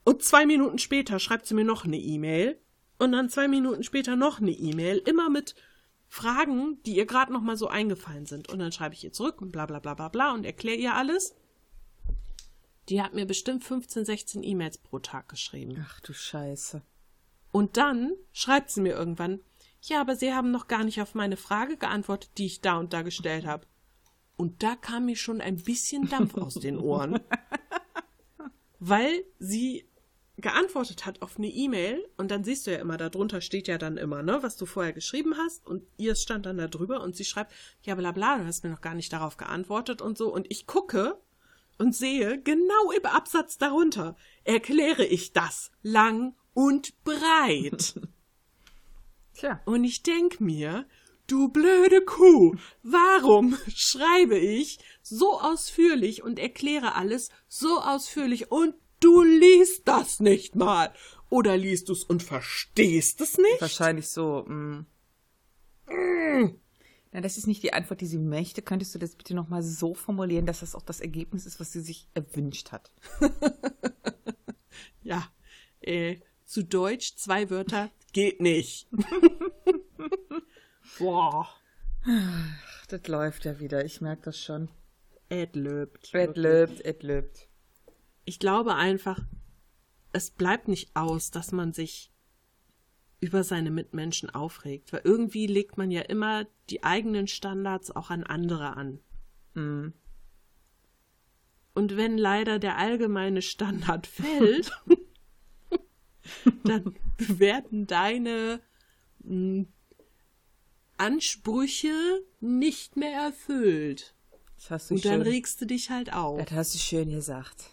und 0.06 0.22
zwei 0.22 0.46
Minuten 0.46 0.78
später 0.78 1.18
schreibt 1.18 1.46
sie 1.46 1.54
mir 1.54 1.64
noch 1.64 1.84
eine 1.84 1.98
E-Mail 1.98 2.60
und 2.96 3.10
dann 3.10 3.28
zwei 3.28 3.48
Minuten 3.48 3.82
später 3.82 4.14
noch 4.14 4.40
eine 4.40 4.52
E-Mail, 4.52 4.98
immer 4.98 5.28
mit 5.28 5.56
Fragen, 6.06 6.80
die 6.84 6.94
ihr 6.94 7.06
gerade 7.06 7.32
noch 7.32 7.40
mal 7.40 7.56
so 7.56 7.66
eingefallen 7.66 8.24
sind. 8.24 8.48
Und 8.48 8.60
dann 8.60 8.70
schreibe 8.70 8.94
ich 8.94 9.02
ihr 9.02 9.12
zurück 9.12 9.42
und 9.42 9.50
bla 9.50 9.66
bla 9.66 9.80
bla 9.80 9.94
bla 9.94 10.08
bla 10.08 10.32
und 10.32 10.46
erkläre 10.46 10.76
ihr 10.76 10.94
alles. 10.94 11.34
Die 12.88 13.02
hat 13.02 13.14
mir 13.14 13.26
bestimmt 13.26 13.64
15, 13.64 14.04
16 14.04 14.42
E-Mails 14.44 14.78
pro 14.78 15.00
Tag 15.00 15.28
geschrieben. 15.28 15.84
Ach 15.84 15.98
du 15.98 16.12
Scheiße. 16.12 16.82
Und 17.50 17.76
dann 17.76 18.12
schreibt 18.32 18.70
sie 18.70 18.82
mir 18.82 18.94
irgendwann, 18.94 19.40
ja, 19.82 20.00
aber 20.00 20.14
Sie 20.14 20.32
haben 20.32 20.52
noch 20.52 20.68
gar 20.68 20.84
nicht 20.84 21.02
auf 21.02 21.16
meine 21.16 21.36
Frage 21.36 21.76
geantwortet, 21.76 22.30
die 22.38 22.46
ich 22.46 22.60
da 22.60 22.78
und 22.78 22.92
da 22.92 23.02
gestellt 23.02 23.44
habe. 23.44 23.66
Und 24.36 24.62
da 24.62 24.76
kam 24.76 25.06
mir 25.06 25.16
schon 25.16 25.40
ein 25.40 25.56
bisschen 25.56 26.08
Dampf 26.08 26.36
aus 26.36 26.54
den 26.54 26.78
Ohren. 26.78 27.18
Weil 28.78 29.24
sie 29.40 29.88
geantwortet 30.38 31.06
hat 31.06 31.22
auf 31.22 31.38
eine 31.38 31.48
E-Mail 31.48 32.06
und 32.16 32.30
dann 32.30 32.44
siehst 32.44 32.66
du 32.66 32.72
ja 32.72 32.78
immer, 32.78 32.96
darunter 32.96 33.40
steht 33.40 33.68
ja 33.68 33.78
dann 33.78 33.96
immer, 33.96 34.22
ne, 34.22 34.42
was 34.42 34.56
du 34.56 34.66
vorher 34.66 34.92
geschrieben 34.92 35.36
hast 35.38 35.66
und 35.66 35.84
ihr 35.96 36.14
stand 36.14 36.44
dann 36.44 36.58
da 36.58 36.68
drüber 36.68 37.02
und 37.02 37.16
sie 37.16 37.24
schreibt, 37.24 37.52
ja, 37.82 37.94
bla 37.94 38.12
bla, 38.12 38.38
du 38.38 38.44
hast 38.44 38.62
mir 38.62 38.70
noch 38.70 38.82
gar 38.82 38.94
nicht 38.94 39.12
darauf 39.12 39.38
geantwortet 39.38 40.02
und 40.02 40.18
so 40.18 40.32
und 40.32 40.46
ich 40.50 40.66
gucke 40.66 41.18
und 41.78 41.94
sehe, 41.94 42.40
genau 42.42 42.90
im 42.94 43.06
Absatz 43.06 43.56
darunter 43.56 44.16
erkläre 44.44 45.04
ich 45.04 45.32
das 45.32 45.70
lang 45.82 46.34
und 46.52 47.02
breit. 47.04 48.00
Tja. 49.34 49.60
Und 49.66 49.84
ich 49.84 50.02
denk 50.02 50.40
mir, 50.40 50.86
du 51.26 51.48
blöde 51.48 52.02
Kuh, 52.02 52.56
warum 52.82 53.56
schreibe 53.74 54.38
ich 54.38 54.78
so 55.02 55.40
ausführlich 55.40 56.22
und 56.22 56.38
erkläre 56.38 56.94
alles 56.94 57.30
so 57.48 57.80
ausführlich 57.80 58.50
und 58.50 58.74
du 59.06 59.22
liest 59.22 59.86
das 59.86 60.20
nicht 60.20 60.56
mal? 60.56 60.92
Oder 61.30 61.56
liest 61.56 61.88
du's 61.88 62.04
und 62.04 62.22
verstehst 62.22 63.20
es 63.20 63.38
nicht? 63.38 63.60
Wahrscheinlich 63.60 64.08
so. 64.08 64.44
Mm. 64.46 64.86
Na, 67.12 67.20
das 67.20 67.38
ist 67.38 67.46
nicht 67.46 67.62
die 67.62 67.72
Antwort, 67.72 68.00
die 68.00 68.06
sie 68.06 68.18
möchte. 68.18 68.62
Könntest 68.62 68.94
du 68.94 68.98
das 68.98 69.14
bitte 69.14 69.34
nochmal 69.34 69.62
so 69.62 69.94
formulieren, 69.94 70.46
dass 70.46 70.60
das 70.60 70.74
auch 70.74 70.82
das 70.82 71.00
Ergebnis 71.00 71.46
ist, 71.46 71.58
was 71.60 71.72
sie 71.72 71.80
sich 71.80 72.08
erwünscht 72.14 72.72
hat? 72.72 72.90
Ja, 75.02 75.22
äh, 75.80 76.16
zu 76.44 76.64
Deutsch 76.64 77.14
zwei 77.14 77.48
Wörter 77.48 77.90
geht 78.12 78.40
nicht. 78.40 78.88
Boah, 80.98 81.48
Ach, 82.04 82.86
das 82.88 83.06
läuft 83.06 83.44
ja 83.44 83.60
wieder. 83.60 83.84
Ich 83.84 84.00
merke 84.00 84.22
das 84.22 84.38
schon. 84.42 84.68
et 85.28 85.54
löbt. 85.54 86.12
Et 86.12 86.36
löbt, 86.36 86.84
et 86.84 87.02
löbt. 87.04 87.48
Ich 88.26 88.38
glaube 88.38 88.74
einfach, 88.74 89.20
es 90.12 90.30
bleibt 90.30 90.68
nicht 90.68 90.94
aus, 90.94 91.30
dass 91.30 91.52
man 91.52 91.72
sich 91.72 92.12
über 93.20 93.44
seine 93.44 93.70
Mitmenschen 93.70 94.28
aufregt, 94.28 94.92
weil 94.92 95.00
irgendwie 95.04 95.46
legt 95.46 95.78
man 95.78 95.90
ja 95.90 96.02
immer 96.02 96.46
die 96.68 96.84
eigenen 96.84 97.28
Standards 97.28 97.90
auch 97.90 98.10
an 98.10 98.24
andere 98.24 98.76
an. 98.76 99.00
Mm. 99.54 99.92
Und 101.74 101.96
wenn 101.96 102.18
leider 102.18 102.58
der 102.58 102.76
allgemeine 102.78 103.42
Standard 103.42 104.06
fällt, 104.06 104.72
dann 106.64 106.94
werden 107.18 107.86
deine 107.86 108.60
mh, 109.20 109.66
Ansprüche 110.98 112.22
nicht 112.40 112.96
mehr 112.96 113.12
erfüllt. 113.12 114.14
Das 114.56 114.70
hast 114.70 114.90
du 114.90 114.94
Und 114.94 115.04
dann 115.04 115.22
schön, 115.22 115.32
regst 115.32 115.60
du 115.60 115.66
dich 115.66 115.90
halt 115.90 116.12
auf. 116.12 116.42
das 116.44 116.52
hast 116.52 116.74
du 116.74 116.78
schön 116.78 117.10
gesagt. 117.10 117.70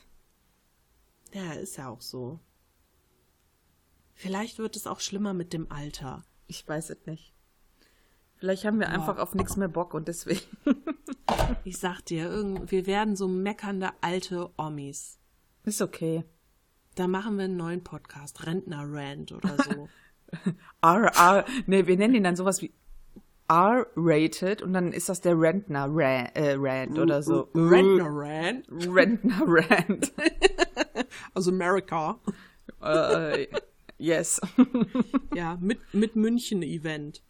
Ja, 1.33 1.53
ist 1.53 1.77
ja 1.77 1.89
auch 1.89 2.01
so. 2.01 2.39
Vielleicht 4.13 4.59
wird 4.59 4.75
es 4.75 4.87
auch 4.87 4.99
schlimmer 4.99 5.33
mit 5.33 5.53
dem 5.53 5.71
Alter. 5.71 6.23
Ich 6.47 6.67
weiß 6.67 6.91
es 6.91 7.05
nicht. 7.05 7.33
Vielleicht 8.35 8.65
haben 8.65 8.79
wir 8.79 8.89
einfach 8.89 9.17
auf 9.17 9.35
nichts 9.35 9.55
mehr 9.57 9.67
Bock 9.67 9.93
und 9.93 10.07
deswegen. 10.07 10.41
Ich 11.65 11.77
sag 11.77 12.01
dir, 12.01 12.61
wir 12.65 12.85
werden 12.85 13.15
so 13.15 13.27
meckernde 13.27 13.91
alte 14.01 14.51
Omis. 14.57 15.19
Ist 15.63 15.81
okay. 15.81 16.23
Da 16.95 17.07
machen 17.07 17.37
wir 17.37 17.45
einen 17.45 17.57
neuen 17.57 17.83
Podcast, 17.83 18.45
Rentner-Rant 18.45 19.31
oder 19.31 19.57
so. 19.63 19.89
R, 20.81 21.11
R, 21.15 21.45
nee, 21.65 21.87
wir 21.87 21.97
nennen 21.97 22.15
ihn 22.15 22.23
dann 22.23 22.35
sowas 22.35 22.61
wie 22.61 22.73
R-rated 23.49 24.61
und 24.61 24.73
dann 24.73 24.93
ist 24.93 25.09
das 25.09 25.21
der 25.21 25.39
Rentner 25.39 25.87
Rant, 25.89 26.31
äh, 26.35 26.55
Rant 26.57 26.97
oder 26.97 27.21
so. 27.21 27.49
Rentner-Rant? 27.53 28.65
Rentner 28.71 29.41
Rant. 29.45 30.13
Also 31.33 31.51
America. 31.51 32.19
äh, 32.81 33.47
yes. 33.97 34.41
Ja, 35.35 35.57
mit, 35.59 35.79
mit 35.93 36.15
München-Event. 36.15 37.21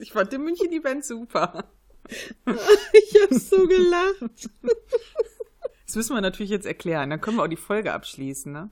Ich 0.00 0.12
fand 0.12 0.32
den 0.32 0.44
München-Event 0.44 1.04
super. 1.04 1.64
Ich 2.92 3.22
hab 3.22 3.32
so 3.34 3.66
gelacht. 3.66 4.50
Das 5.86 5.96
müssen 5.96 6.14
wir 6.14 6.20
natürlich 6.20 6.50
jetzt 6.50 6.66
erklären. 6.66 7.10
Dann 7.10 7.20
können 7.20 7.36
wir 7.38 7.42
auch 7.44 7.48
die 7.48 7.56
Folge 7.56 7.92
abschließen, 7.92 8.52
ne? 8.52 8.70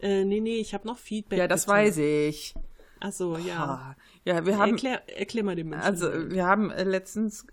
Äh, 0.00 0.24
nee, 0.24 0.40
nee, 0.40 0.56
ich 0.56 0.74
habe 0.74 0.86
noch 0.86 0.98
Feedback. 0.98 1.38
Ja, 1.38 1.48
das 1.48 1.66
bitte. 1.66 1.76
weiß 1.76 1.96
ich. 1.98 2.54
Ach 3.00 3.12
so, 3.12 3.36
ja. 3.36 3.96
Ja, 4.24 4.44
wir 4.44 4.58
haben, 4.58 4.72
Erklär, 4.72 5.18
erklär 5.18 5.44
mal 5.44 5.56
den 5.56 5.68
München. 5.68 5.84
also 5.84 6.08
wir 6.30 6.46
haben 6.46 6.70
äh, 6.70 6.84
letztens 6.84 7.46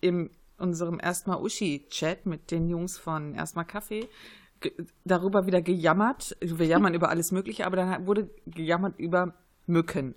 in 0.00 0.30
unserem 0.58 1.00
erstmal 1.02 1.40
Uschi-Chat 1.40 2.26
mit 2.26 2.50
den 2.50 2.68
Jungs 2.68 2.98
von 2.98 3.34
erstmal 3.34 3.64
Kaffee 3.64 4.08
darüber 5.04 5.46
wieder 5.46 5.62
gejammert. 5.62 6.36
Wir 6.40 6.66
jammern 6.66 6.94
über 6.94 7.10
alles 7.10 7.32
Mögliche, 7.32 7.66
aber 7.66 7.76
dann 7.76 8.06
wurde 8.06 8.30
gejammert 8.46 8.98
über 8.98 9.34
Mücken. 9.66 10.14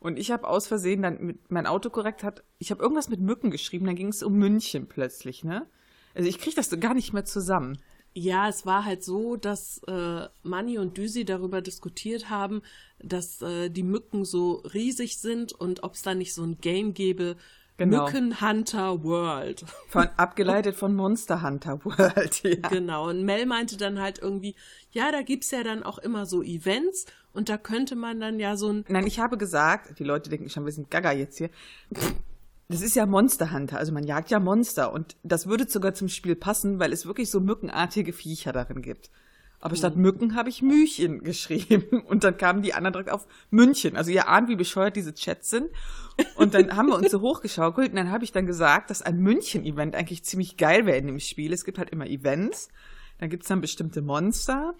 Und 0.00 0.18
ich 0.18 0.30
habe 0.30 0.46
aus 0.46 0.66
Versehen 0.68 1.02
dann 1.02 1.24
mit 1.24 1.50
mein 1.50 1.66
Autokorrekt 1.66 2.22
hat, 2.22 2.44
ich 2.58 2.70
habe 2.70 2.82
irgendwas 2.82 3.08
mit 3.08 3.20
Mücken 3.20 3.50
geschrieben, 3.50 3.86
dann 3.86 3.96
ging 3.96 4.08
es 4.08 4.22
um 4.22 4.34
München 4.34 4.86
plötzlich, 4.86 5.42
ne? 5.42 5.66
Also 6.14 6.28
ich 6.28 6.38
kriege 6.38 6.56
das 6.56 6.70
so 6.70 6.78
gar 6.78 6.94
nicht 6.94 7.12
mehr 7.12 7.24
zusammen. 7.24 7.78
Ja, 8.14 8.48
es 8.48 8.66
war 8.66 8.84
halt 8.84 9.04
so, 9.04 9.36
dass 9.36 9.80
äh, 9.86 10.26
Manni 10.42 10.78
und 10.78 10.96
Düsi 10.96 11.24
darüber 11.24 11.60
diskutiert 11.60 12.30
haben, 12.30 12.62
dass 13.00 13.42
äh, 13.42 13.70
die 13.70 13.82
Mücken 13.82 14.24
so 14.24 14.62
riesig 14.72 15.18
sind 15.18 15.52
und 15.52 15.82
ob 15.82 15.94
es 15.94 16.02
da 16.02 16.14
nicht 16.14 16.34
so 16.34 16.42
ein 16.42 16.58
Game 16.60 16.94
gäbe, 16.94 17.36
Genau. 17.78 18.06
Mücken 18.06 18.40
Hunter 18.40 19.04
World. 19.04 19.64
Von, 19.86 20.08
abgeleitet 20.16 20.74
von 20.74 20.96
Monster 20.96 21.42
Hunter 21.42 21.84
World, 21.84 22.42
ja. 22.42 22.68
Genau. 22.68 23.08
Und 23.08 23.24
Mel 23.24 23.46
meinte 23.46 23.76
dann 23.76 24.00
halt 24.00 24.18
irgendwie, 24.18 24.56
ja, 24.90 25.12
da 25.12 25.22
gibt's 25.22 25.52
ja 25.52 25.62
dann 25.62 25.84
auch 25.84 25.98
immer 25.98 26.26
so 26.26 26.42
Events 26.42 27.06
und 27.32 27.48
da 27.48 27.56
könnte 27.56 27.94
man 27.94 28.18
dann 28.18 28.40
ja 28.40 28.56
so 28.56 28.70
ein. 28.70 28.84
Nein, 28.88 29.06
ich 29.06 29.20
habe 29.20 29.38
gesagt, 29.38 29.96
die 30.00 30.04
Leute 30.04 30.28
denken 30.28 30.50
schon, 30.50 30.64
wir 30.64 30.72
sind 30.72 30.90
gaga 30.90 31.12
jetzt 31.12 31.38
hier. 31.38 31.50
Das 32.68 32.82
ist 32.82 32.94
ja 32.94 33.06
Monster 33.06 33.50
Hunter, 33.50 33.78
also 33.78 33.92
man 33.92 34.04
jagt 34.04 34.30
ja 34.30 34.38
Monster 34.38 34.92
und 34.92 35.16
das 35.22 35.46
würde 35.46 35.68
sogar 35.68 35.94
zum 35.94 36.08
Spiel 36.08 36.36
passen, 36.36 36.78
weil 36.78 36.92
es 36.92 37.06
wirklich 37.06 37.30
so 37.30 37.40
mückenartige 37.40 38.12
Viecher 38.12 38.52
darin 38.52 38.82
gibt. 38.82 39.10
Aber 39.60 39.74
statt 39.74 39.96
Mücken 39.96 40.36
habe 40.36 40.50
ich 40.50 40.62
Müchen 40.62 41.22
geschrieben 41.24 42.02
und 42.02 42.24
dann 42.24 42.36
kamen 42.36 42.62
die 42.62 42.74
anderen 42.74 42.92
direkt 42.92 43.10
auf 43.10 43.26
München. 43.50 43.96
Also 43.96 44.10
ihr 44.10 44.28
ahnt, 44.28 44.48
wie 44.48 44.56
bescheuert 44.56 44.96
diese 44.96 45.14
Chats 45.14 45.50
sind. 45.50 45.68
Und 46.36 46.54
dann 46.54 46.76
haben 46.76 46.88
wir 46.88 46.96
uns 46.96 47.10
so 47.10 47.20
hochgeschaukelt 47.22 47.90
und 47.90 47.96
dann 47.96 48.10
habe 48.10 48.24
ich 48.24 48.32
dann 48.32 48.46
gesagt, 48.46 48.90
dass 48.90 49.02
ein 49.02 49.18
München-Event 49.18 49.94
eigentlich 49.96 50.24
ziemlich 50.24 50.56
geil 50.56 50.86
wäre 50.86 50.98
in 50.98 51.06
dem 51.06 51.20
Spiel. 51.20 51.52
Es 51.52 51.64
gibt 51.64 51.78
halt 51.78 51.90
immer 51.90 52.06
Events, 52.06 52.68
dann 53.18 53.30
gibt's 53.30 53.48
dann 53.48 53.60
bestimmte 53.60 54.02
Monster 54.02 54.74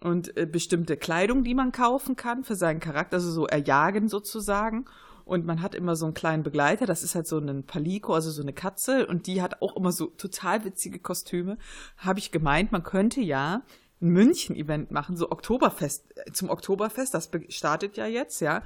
und 0.00 0.36
äh, 0.36 0.46
bestimmte 0.46 0.96
Kleidung, 0.96 1.44
die 1.44 1.54
man 1.54 1.72
kaufen 1.72 2.16
kann 2.16 2.44
für 2.44 2.56
seinen 2.56 2.80
Charakter, 2.80 3.16
also 3.16 3.30
so 3.30 3.46
erjagen 3.46 4.08
sozusagen. 4.08 4.86
Und 5.24 5.46
man 5.46 5.62
hat 5.62 5.74
immer 5.74 5.96
so 5.96 6.04
einen 6.04 6.14
kleinen 6.14 6.42
Begleiter, 6.42 6.86
das 6.86 7.02
ist 7.02 7.14
halt 7.14 7.26
so 7.26 7.38
ein 7.38 7.64
Palico, 7.64 8.14
also 8.14 8.30
so 8.30 8.42
eine 8.42 8.52
Katze, 8.52 9.06
und 9.06 9.26
die 9.26 9.42
hat 9.42 9.62
auch 9.62 9.76
immer 9.76 9.92
so 9.92 10.06
total 10.06 10.64
witzige 10.64 10.98
Kostüme. 10.98 11.58
Habe 11.96 12.18
ich 12.18 12.30
gemeint, 12.30 12.72
man 12.72 12.82
könnte 12.82 13.20
ja 13.20 13.62
ein 14.00 14.08
München-Event 14.08 14.90
machen, 14.90 15.16
so 15.16 15.30
Oktoberfest, 15.30 16.16
äh, 16.16 16.32
zum 16.32 16.50
Oktoberfest, 16.50 17.14
das 17.14 17.30
startet 17.48 17.96
ja 17.96 18.06
jetzt, 18.06 18.40
ja. 18.40 18.62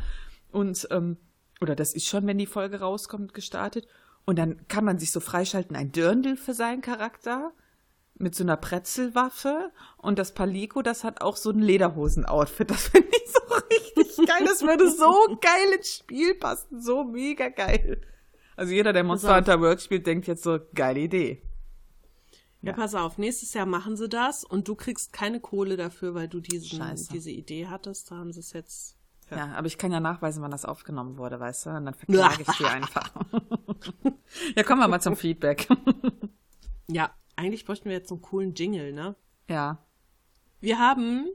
Und, 0.50 0.88
ähm, 0.90 1.18
oder 1.60 1.76
das 1.76 1.94
ist 1.94 2.06
schon, 2.06 2.26
wenn 2.26 2.38
die 2.38 2.46
Folge 2.46 2.80
rauskommt, 2.80 3.34
gestartet. 3.34 3.86
Und 4.24 4.38
dann 4.38 4.66
kann 4.68 4.84
man 4.84 4.98
sich 4.98 5.12
so 5.12 5.20
freischalten, 5.20 5.76
ein 5.76 5.92
Dirndl 5.92 6.36
für 6.36 6.54
seinen 6.54 6.80
Charakter 6.80 7.52
mit 8.18 8.34
so 8.34 8.44
einer 8.44 8.56
Pretzelwaffe 8.56 9.72
und 9.98 10.18
das 10.18 10.32
Palico, 10.32 10.82
das 10.82 11.04
hat 11.04 11.20
auch 11.20 11.36
so 11.36 11.50
ein 11.50 11.58
Lederhosen-Outfit. 11.58 12.70
Das 12.70 12.88
finde 12.88 13.08
ich 13.10 13.32
so 13.32 13.54
richtig 13.70 14.26
geil. 14.26 14.44
Das 14.44 14.62
würde 14.62 14.90
so 14.90 15.38
geil 15.40 15.76
ins 15.76 15.96
Spiel 15.96 16.34
passen. 16.34 16.80
So 16.80 17.04
mega 17.04 17.48
geil. 17.48 18.00
Also 18.56 18.72
jeder, 18.72 18.92
der 18.92 19.04
Monster 19.04 19.30
auf. 19.30 19.36
Hunter 19.36 19.60
World 19.60 19.82
spielt, 19.82 20.06
denkt 20.06 20.26
jetzt 20.26 20.42
so, 20.42 20.58
geile 20.74 21.00
Idee. 21.00 21.42
Ja, 22.62 22.72
pass 22.72 22.94
auf, 22.94 23.18
nächstes 23.18 23.54
Jahr 23.54 23.66
machen 23.66 23.96
sie 23.96 24.08
das 24.08 24.42
und 24.42 24.66
du 24.66 24.74
kriegst 24.74 25.12
keine 25.12 25.38
Kohle 25.38 25.76
dafür, 25.76 26.14
weil 26.14 26.26
du 26.26 26.40
diesen, 26.40 26.78
Scheiße. 26.78 27.12
diese 27.12 27.30
Idee 27.30 27.68
hattest. 27.68 28.10
Da 28.10 28.16
haben 28.16 28.32
sie 28.32 28.40
es 28.40 28.52
jetzt. 28.52 28.96
Ja. 29.30 29.52
aber 29.56 29.66
ich 29.66 29.76
kann 29.76 29.90
ja 29.90 29.98
nachweisen, 29.98 30.40
wann 30.42 30.52
das 30.52 30.64
aufgenommen 30.64 31.18
wurde, 31.18 31.40
weißt 31.40 31.66
du? 31.66 31.70
Und 31.70 31.84
dann 31.84 31.94
verklage 31.94 32.42
ich 32.42 32.56
die 32.56 32.64
einfach. 32.66 33.12
ja, 34.56 34.62
kommen 34.62 34.80
wir 34.80 34.88
mal 34.88 35.00
zum 35.00 35.16
Feedback. 35.16 35.68
Ja, 36.88 37.10
eigentlich 37.36 37.64
bräuchten 37.64 37.86
wir 37.86 37.96
jetzt 37.96 38.08
so 38.08 38.16
einen 38.16 38.22
coolen 38.22 38.54
Jingle, 38.54 38.92
ne? 38.92 39.14
ja. 39.48 39.82
Wir 40.58 40.78
haben 40.78 41.28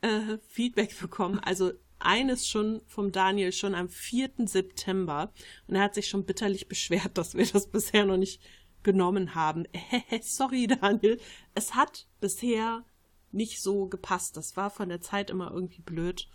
äh, 0.00 0.38
Feedback 0.48 0.98
bekommen, 0.98 1.38
also 1.38 1.72
eines 1.98 2.48
schon 2.48 2.80
vom 2.86 3.12
Daniel 3.12 3.52
schon 3.52 3.74
am 3.74 3.88
4. 3.88 4.30
September 4.46 5.32
und 5.66 5.74
er 5.74 5.82
hat 5.82 5.94
sich 5.94 6.08
schon 6.08 6.24
bitterlich 6.24 6.66
beschwert, 6.66 7.18
dass 7.18 7.34
wir 7.34 7.46
das 7.46 7.68
bisher 7.70 8.06
noch 8.06 8.16
nicht 8.16 8.40
genommen 8.82 9.34
haben. 9.34 9.64
Sorry, 10.22 10.66
Daniel. 10.66 11.20
Es 11.54 11.74
hat 11.74 12.06
bisher 12.20 12.84
nicht 13.32 13.60
so 13.60 13.86
gepasst. 13.86 14.36
Das 14.36 14.56
war 14.56 14.70
von 14.70 14.88
der 14.88 15.00
Zeit 15.00 15.30
immer 15.30 15.50
irgendwie 15.50 15.82
blöd. 15.82 16.28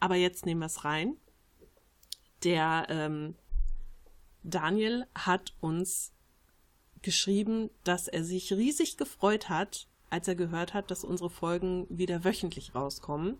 Aber 0.00 0.16
jetzt 0.16 0.46
nehmen 0.46 0.60
wir 0.60 0.66
es 0.66 0.84
rein. 0.84 1.16
Der 2.44 2.86
ähm, 2.88 3.34
Daniel 4.42 5.06
hat 5.14 5.54
uns 5.60 6.12
geschrieben, 7.02 7.70
dass 7.84 8.08
er 8.08 8.24
sich 8.24 8.52
riesig 8.52 8.96
gefreut 8.96 9.48
hat, 9.48 9.86
als 10.10 10.28
er 10.28 10.34
gehört 10.34 10.74
hat, 10.74 10.90
dass 10.90 11.04
unsere 11.04 11.30
Folgen 11.30 11.86
wieder 11.88 12.24
wöchentlich 12.24 12.74
rauskommen. 12.74 13.38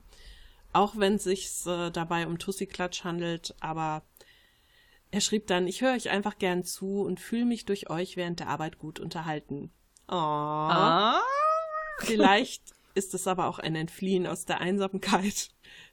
Auch 0.72 0.96
wenn 0.96 1.16
es 1.16 1.24
sich 1.24 1.50
äh, 1.66 1.90
dabei 1.90 2.26
um 2.26 2.38
Tussi-Klatsch 2.38 3.04
handelt, 3.04 3.54
aber 3.60 4.02
er 5.10 5.20
schrieb 5.20 5.46
dann, 5.46 5.66
ich 5.66 5.82
höre 5.82 5.92
euch 5.92 6.08
einfach 6.08 6.38
gern 6.38 6.64
zu 6.64 7.02
und 7.02 7.20
fühle 7.20 7.44
mich 7.44 7.66
durch 7.66 7.90
euch 7.90 8.16
während 8.16 8.40
der 8.40 8.48
Arbeit 8.48 8.78
gut 8.78 8.98
unterhalten. 8.98 9.70
Oh. 10.08 10.14
Ah. 10.14 11.20
Vielleicht 11.98 12.62
ist 12.94 13.14
es 13.14 13.26
aber 13.26 13.46
auch 13.46 13.58
ein 13.58 13.76
Entfliehen 13.76 14.26
aus 14.26 14.46
der 14.46 14.60
Einsamkeit, 14.60 15.50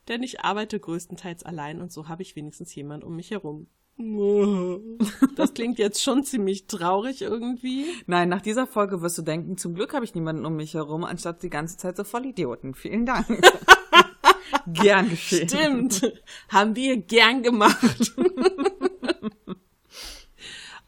denn 0.07 0.24
ich 0.24 0.41
arbeite 0.41 0.80
größtenteils 0.80 1.43
allein 1.43 1.82
und 1.82 1.91
so 1.91 2.07
habe 2.07 2.22
ich 2.22 2.36
wenigstens 2.36 2.74
jemand 2.74 3.03
um 3.03 3.15
mich 3.15 3.32
herum. 3.32 3.67
Das 5.36 5.54
klingt 5.54 5.78
jetzt 5.78 6.02
schon 6.02 6.24
ziemlich 6.24 6.68
traurig 6.68 7.22
irgendwie. 7.22 7.86
Nein, 8.08 8.30
nach 8.30 8.41
dieser 8.41 8.66
Folge 8.66 9.02
wirst 9.02 9.18
du 9.18 9.22
denken, 9.22 9.58
zum 9.58 9.76
Glück 9.76 9.93
habe 9.93 10.06
ich 10.06 10.16
niemanden 10.16 10.45
um 10.45 10.56
mich 10.56 10.74
herum, 10.74 11.04
anstatt 11.04 11.43
die 11.43 11.50
ganze 11.50 11.78
Zeit 11.78 11.97
so 11.97 12.04
Vollidioten. 12.04 12.74
Vielen 12.74 13.06
Dank. 13.06 13.28
Gern 14.68 15.10
geschehen. 15.10 15.50
Stimmt. 15.50 16.14
Haben 16.50 16.76
wir 16.76 16.97
gern 16.97 17.43
gemacht. 17.43 18.14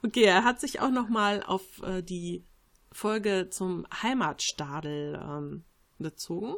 okay, 0.04 0.24
er 0.24 0.44
hat 0.44 0.60
sich 0.60 0.80
auch 0.82 0.92
noch 0.92 1.10
mal 1.10 1.44
auf 1.44 1.82
äh, 1.84 2.02
die 2.02 2.46
Folge 2.92 3.48
zum 3.50 3.86
Heimatstadel 4.02 5.22
ähm, 5.24 5.64
bezogen. 5.98 6.56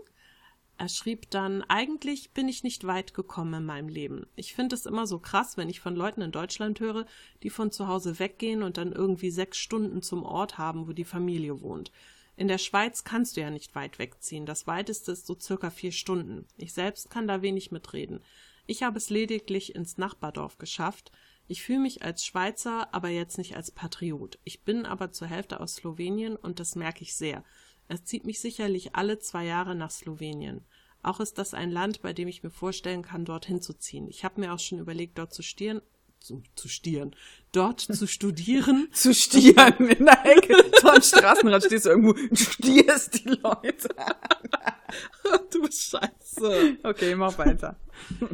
Er 0.84 0.89
schrieb 0.89 1.29
dann, 1.29 1.61
eigentlich 1.69 2.31
bin 2.31 2.49
ich 2.49 2.61
nicht 2.61 2.86
weit 2.86 3.13
gekommen 3.13 3.53
in 3.53 3.65
meinem 3.65 3.88
Leben. 3.88 4.25
Ich 4.36 4.53
finde 4.53 4.75
es 4.75 4.86
immer 4.86 5.07
so 5.07 5.17
krass, 5.17 5.55
wenn 5.55 5.69
ich 5.69 5.79
von 5.79 5.95
Leuten 5.95 6.21
in 6.21 6.34
Deutschland 6.34 6.81
höre, 6.81 7.05
die 7.41 7.49
von 7.49 7.71
zu 7.71 7.88
Hause 7.88 8.19
weggehen 8.19 8.63
und 8.63 8.75
dann 8.75 8.91
irgendwie 8.91 9.31
sechs 9.31 9.59
Stunden 9.59 10.01
zum 10.01 10.23
Ort 10.23 10.57
haben, 10.57 10.86
wo 10.86 10.91
die 10.91 11.05
Familie 11.05 11.61
wohnt. 11.61 11.93
In 12.36 12.49
der 12.49 12.57
Schweiz 12.57 13.05
kannst 13.05 13.38
du 13.38 13.41
ja 13.41 13.49
nicht 13.49 13.75
weit 13.75 13.97
wegziehen. 13.97 14.45
Das 14.45 14.67
weiteste 14.67 15.13
ist 15.13 15.25
so 15.25 15.39
circa 15.39 15.69
vier 15.69 15.93
Stunden. 15.93 16.47
Ich 16.57 16.73
selbst 16.73 17.09
kann 17.09 17.29
da 17.29 17.41
wenig 17.41 17.71
mitreden. 17.71 18.19
Ich 18.65 18.84
habe 18.84 18.97
es 18.97 19.09
lediglich 19.09 19.75
ins 19.75 19.97
Nachbardorf 19.97 20.57
geschafft. 20.57 21.13
Ich 21.47 21.63
fühle 21.63 21.79
mich 21.79 22.03
als 22.03 22.25
Schweizer, 22.25 22.93
aber 22.93 23.07
jetzt 23.07 23.38
nicht 23.38 23.55
als 23.55 23.71
Patriot. 23.71 24.38
Ich 24.43 24.63
bin 24.63 24.86
aber 24.86 25.13
zur 25.13 25.29
Hälfte 25.29 25.61
aus 25.61 25.75
Slowenien 25.75 26.36
und 26.36 26.59
das 26.59 26.75
merke 26.75 27.03
ich 27.03 27.15
sehr. 27.15 27.45
Es 27.94 28.06
zieht 28.06 28.26
mich 28.26 28.39
sicherlich 28.39 28.96
alle 28.96 29.20
zwei 29.20 29.46
Jahre 29.46 29.76
nach 29.76 29.91
Slowenien. 29.91 30.66
Auch 31.04 31.20
ist 31.20 31.38
das 31.38 31.54
ein 31.54 31.70
Land, 31.70 32.02
bei 32.02 32.12
dem 32.12 32.28
ich 32.28 32.41
mir 32.41 32.50
vorstellen 32.50 33.04
kann, 33.04 33.24
dorthin 33.24 33.62
zu 33.62 33.74
ziehen. 33.74 34.08
Ich 34.08 34.26
habe 34.26 34.41
mir 34.41 34.52
auch 34.52 34.60
schon 34.60 34.80
überlegt, 34.80 35.20
dort 35.20 35.32
zu 35.32 35.44
stieren, 35.44 35.80
zu, 36.20 36.41
zu 36.56 36.70
stieren, 36.70 37.16
dort 37.52 37.82
zu 37.82 38.08
studieren. 38.08 38.88
Zu 38.94 39.14
stieren 39.14 39.89
in 39.89 40.06
der 40.06 40.26
Ecke. 40.26 40.56
So 40.82 40.89
am 40.89 41.02
Straßenrand 41.04 41.66
stehst 41.66 41.86
du 41.86 41.89
irgendwo 41.89 42.12
und 42.14 42.39
stierst 42.39 43.14
die 43.14 43.30
Leute. 43.30 43.89
du 45.52 45.64
Scheiße. 45.66 46.78
Okay, 46.82 47.16
mach 47.16 47.38
weiter. 47.38 47.78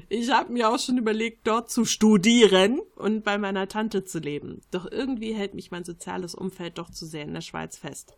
Ich 0.08 0.32
habe 0.32 0.54
mir 0.54 0.70
auch 0.70 0.80
schon 0.80 0.98
überlegt, 0.98 1.46
dort 1.48 1.70
zu 1.70 1.84
studieren 1.84 2.80
und 2.96 3.26
bei 3.26 3.38
meiner 3.38 3.68
Tante 3.68 4.06
zu 4.06 4.20
leben. 4.20 4.62
Doch 4.72 4.90
irgendwie 4.90 5.34
hält 5.34 5.54
mich 5.54 5.70
mein 5.70 5.84
soziales 5.84 6.34
Umfeld 6.34 6.78
doch 6.78 6.90
zu 6.90 7.06
sehr 7.06 7.24
in 7.24 7.34
der 7.34 7.42
Schweiz 7.42 7.78
fest. 7.78 8.16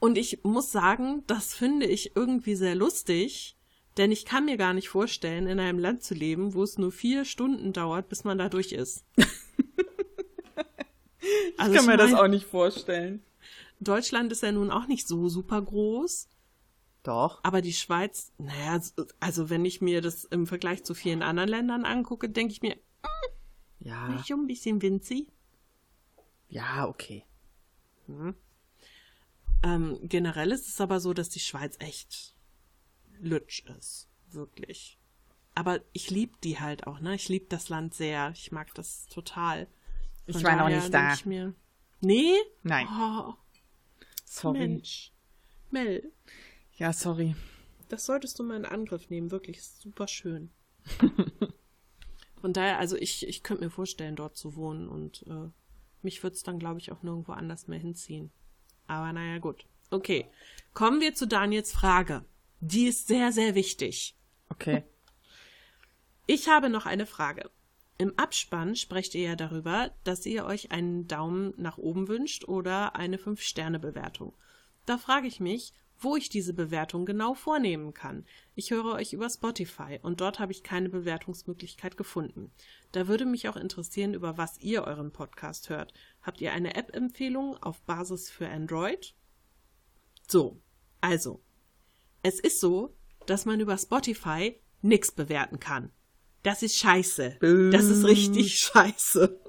Und 0.00 0.16
ich 0.16 0.44
muss 0.44 0.70
sagen, 0.70 1.24
das 1.26 1.54
finde 1.54 1.86
ich 1.86 2.14
irgendwie 2.14 2.54
sehr 2.54 2.74
lustig, 2.74 3.56
denn 3.96 4.12
ich 4.12 4.24
kann 4.24 4.44
mir 4.44 4.56
gar 4.56 4.74
nicht 4.74 4.88
vorstellen, 4.88 5.46
in 5.48 5.58
einem 5.58 5.78
Land 5.78 6.04
zu 6.04 6.14
leben, 6.14 6.54
wo 6.54 6.62
es 6.62 6.78
nur 6.78 6.92
vier 6.92 7.24
Stunden 7.24 7.72
dauert, 7.72 8.08
bis 8.08 8.24
man 8.24 8.38
da 8.38 8.48
durch 8.48 8.72
ist. 8.72 9.04
Ich 11.60 11.74
kann 11.74 11.86
mir 11.86 11.96
das 11.96 12.14
auch 12.14 12.28
nicht 12.28 12.46
vorstellen. 12.46 13.22
Deutschland 13.80 14.32
ist 14.32 14.42
ja 14.42 14.52
nun 14.52 14.70
auch 14.70 14.86
nicht 14.86 15.06
so 15.06 15.28
super 15.28 15.60
groß, 15.60 16.28
Doch. 17.02 17.40
aber 17.42 17.60
die 17.60 17.72
Schweiz, 17.72 18.32
naja, 18.38 18.80
also 19.20 19.50
wenn 19.50 19.64
ich 19.64 19.80
mir 19.80 20.00
das 20.00 20.24
im 20.24 20.46
Vergleich 20.46 20.84
zu 20.84 20.94
vielen 20.94 21.22
anderen 21.22 21.48
Ländern 21.48 21.84
angucke, 21.84 22.28
denke 22.30 22.52
ich 22.52 22.62
mir, 22.62 22.76
Ja. 23.80 24.08
nicht 24.08 24.28
schon 24.28 24.40
ein 24.42 24.46
bisschen 24.46 24.80
winzig. 24.82 25.32
Ja, 26.48 26.88
okay. 26.88 27.24
Ähm, 29.62 29.98
generell 30.02 30.52
ist 30.52 30.68
es 30.68 30.80
aber 30.80 31.00
so, 31.00 31.12
dass 31.14 31.28
die 31.28 31.40
Schweiz 31.40 31.76
echt 31.80 32.34
lütsch 33.18 33.64
ist. 33.78 34.08
Wirklich. 34.30 34.98
Aber 35.54 35.80
ich 35.92 36.10
lieb 36.10 36.40
die 36.42 36.60
halt 36.60 36.86
auch, 36.86 37.00
ne? 37.00 37.14
Ich 37.14 37.28
lieb 37.28 37.50
das 37.50 37.68
Land 37.68 37.94
sehr. 37.94 38.30
Ich 38.34 38.52
mag 38.52 38.72
das 38.74 39.06
total. 39.06 39.66
Ich 40.26 40.36
Von 40.36 40.44
war 40.44 40.56
noch 40.56 40.68
nicht 40.68 40.92
da. 40.94 41.14
Ich 41.14 41.26
mir, 41.26 41.54
nee? 42.00 42.34
Nein. 42.62 42.86
Oh, 42.90 43.34
Sorry. 44.24 44.58
Mensch. 44.58 45.12
Mel, 45.70 46.12
Ja, 46.76 46.92
sorry. 46.92 47.34
das 47.88 48.06
solltest 48.06 48.38
du 48.38 48.44
mal 48.44 48.56
in 48.56 48.64
Angriff 48.64 49.10
nehmen. 49.10 49.30
Wirklich, 49.30 49.58
ist 49.58 49.80
super 49.80 50.06
schön. 50.06 50.50
Von 52.40 52.52
daher, 52.52 52.78
also 52.78 52.96
ich, 52.96 53.26
ich 53.26 53.42
könnte 53.42 53.64
mir 53.64 53.70
vorstellen, 53.70 54.14
dort 54.16 54.36
zu 54.36 54.54
wohnen 54.54 54.88
und 54.88 55.26
äh, 55.26 55.50
mich 56.02 56.22
würde 56.22 56.34
es 56.36 56.42
dann, 56.44 56.58
glaube 56.60 56.78
ich, 56.78 56.92
auch 56.92 57.02
nirgendwo 57.02 57.32
anders 57.32 57.66
mehr 57.66 57.80
hinziehen. 57.80 58.30
Aber 58.88 59.12
naja, 59.12 59.38
gut. 59.38 59.64
Okay. 59.90 60.26
Kommen 60.74 61.00
wir 61.00 61.14
zu 61.14 61.26
Daniels 61.26 61.72
Frage. 61.72 62.24
Die 62.60 62.88
ist 62.88 63.06
sehr, 63.06 63.30
sehr 63.30 63.54
wichtig. 63.54 64.16
Okay. 64.48 64.82
Ich 66.26 66.48
habe 66.48 66.68
noch 66.68 66.86
eine 66.86 67.06
Frage. 67.06 67.50
Im 67.96 68.18
Abspann 68.18 68.76
sprecht 68.76 69.14
ihr 69.14 69.22
ja 69.22 69.36
darüber, 69.36 69.92
dass 70.04 70.26
ihr 70.26 70.44
euch 70.44 70.72
einen 70.72 71.08
Daumen 71.08 71.54
nach 71.56 71.78
oben 71.78 72.08
wünscht 72.08 72.44
oder 72.46 72.96
eine 72.96 73.16
5-Sterne-Bewertung. 73.16 74.34
Da 74.86 74.98
frage 74.98 75.26
ich 75.26 75.40
mich, 75.40 75.72
wo 75.98 76.16
ich 76.16 76.28
diese 76.28 76.54
Bewertung 76.54 77.06
genau 77.06 77.34
vornehmen 77.34 77.92
kann. 77.92 78.24
Ich 78.54 78.70
höre 78.70 78.94
euch 78.94 79.12
über 79.12 79.28
Spotify 79.28 79.98
und 80.02 80.20
dort 80.20 80.38
habe 80.38 80.52
ich 80.52 80.62
keine 80.62 80.88
Bewertungsmöglichkeit 80.88 81.96
gefunden. 81.96 82.52
Da 82.92 83.08
würde 83.08 83.26
mich 83.26 83.48
auch 83.48 83.56
interessieren, 83.56 84.14
über 84.14 84.38
was 84.38 84.58
ihr 84.60 84.84
euren 84.84 85.12
Podcast 85.12 85.68
hört. 85.70 85.92
Habt 86.22 86.40
ihr 86.40 86.52
eine 86.52 86.76
App-Empfehlung 86.76 87.56
auf 87.62 87.80
Basis 87.82 88.30
für 88.30 88.48
Android? 88.48 89.14
So, 90.28 90.60
also, 91.00 91.42
es 92.22 92.38
ist 92.40 92.60
so, 92.60 92.94
dass 93.26 93.44
man 93.44 93.60
über 93.60 93.76
Spotify 93.76 94.60
nichts 94.82 95.12
bewerten 95.12 95.58
kann. 95.58 95.90
Das 96.42 96.62
ist 96.62 96.76
scheiße. 96.76 97.38
Das 97.72 97.84
ist 97.84 98.04
richtig 98.04 98.58
scheiße. 98.58 99.40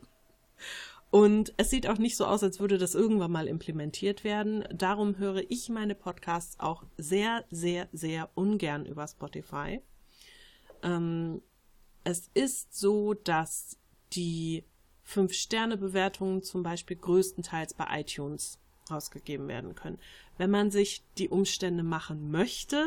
Und 1.12 1.54
es 1.58 1.72
sieht 1.72 1.88
auch 1.88 1.98
nicht 1.98 2.18
so 2.18 2.26
aus, 2.26 2.44
als 2.44 2.60
würde 2.60 2.78
das 2.78 2.94
irgendwann 2.94 3.32
mal 3.32 3.48
implementiert 3.48 4.24
werden. 4.24 4.64
Darum 4.72 5.18
höre 5.18 5.44
ich 5.50 5.70
meine 5.70 5.96
Podcasts 5.96 6.60
auch 6.60 6.84
sehr, 6.98 7.46
sehr, 7.50 7.88
sehr 7.92 8.30
ungern 8.36 8.86
über 8.86 9.08
Spotify. 9.08 9.82
Ähm, 10.84 11.42
es 12.04 12.30
ist 12.34 12.78
so, 12.80 13.16
dass 13.16 13.78
die 14.14 14.64
Fünf-Sterne-Bewertungen 15.04 16.44
zum 16.44 16.62
Beispiel 16.62 16.98
größtenteils 16.98 17.74
bei 17.74 18.02
iTunes 18.02 18.60
rausgegeben 18.92 19.48
werden 19.48 19.74
können. 19.74 20.00
Wenn 20.38 20.52
man 20.52 20.70
sich 20.70 21.04
die 21.18 21.30
Umstände 21.30 21.84
machen 21.84 22.30
möchte, 22.30 22.86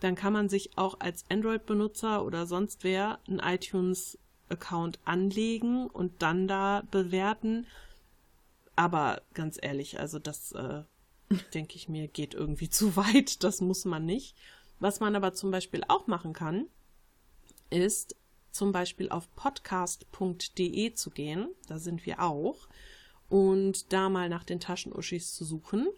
dann 0.00 0.14
kann 0.14 0.32
man 0.32 0.48
sich 0.48 0.76
auch 0.76 1.00
als 1.00 1.24
Android-Benutzer 1.30 2.24
oder 2.24 2.46
sonst 2.46 2.82
wer 2.82 3.20
einen 3.28 3.40
iTunes-Account 4.52 5.00
anlegen 5.04 5.86
und 5.88 6.22
dann 6.22 6.48
da 6.48 6.82
bewerten. 6.90 7.66
Aber 8.76 9.22
ganz 9.34 9.58
ehrlich, 9.60 10.00
also 10.00 10.18
das 10.18 10.52
äh, 10.52 10.82
denke 11.54 11.76
ich 11.76 11.88
mir, 11.88 12.08
geht 12.08 12.34
irgendwie 12.34 12.68
zu 12.68 12.96
weit. 12.96 13.42
Das 13.44 13.60
muss 13.60 13.84
man 13.84 14.04
nicht. 14.04 14.36
Was 14.80 15.00
man 15.00 15.14
aber 15.14 15.32
zum 15.32 15.50
Beispiel 15.50 15.84
auch 15.88 16.06
machen 16.06 16.32
kann, 16.32 16.66
ist 17.70 18.16
zum 18.50 18.72
Beispiel 18.72 19.08
auf 19.08 19.34
podcast.de 19.34 20.94
zu 20.94 21.10
gehen. 21.10 21.48
Da 21.68 21.78
sind 21.78 22.04
wir 22.04 22.20
auch. 22.20 22.68
Und 23.28 23.92
da 23.92 24.10
mal 24.10 24.28
nach 24.28 24.44
den 24.44 24.60
Taschenuschis 24.60 25.34
zu 25.34 25.44
suchen 25.44 25.88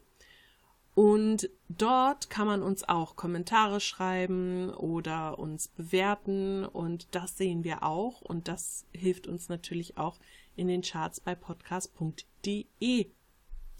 und 0.95 1.51
dort 1.69 2.31
kann 2.31 2.47
man 2.47 2.63
uns 2.63 2.89
auch 2.89 3.17
Kommentare 3.17 3.81
schreiben 3.81 4.71
oder 4.71 5.39
uns 5.39 5.69
bewerten 5.69 6.65
und 6.65 7.09
das 7.15 7.37
sehen 7.37 7.65
wir 7.65 7.83
auch 7.83 8.21
und 8.21 8.47
das 8.47 8.87
hilft 8.93 9.27
uns 9.27 9.49
natürlich 9.49 9.99
auch 9.99 10.19
in 10.55 10.69
den 10.69 10.83
Charts 10.83 11.21
bei 11.21 11.35
podcast.de 11.35 13.11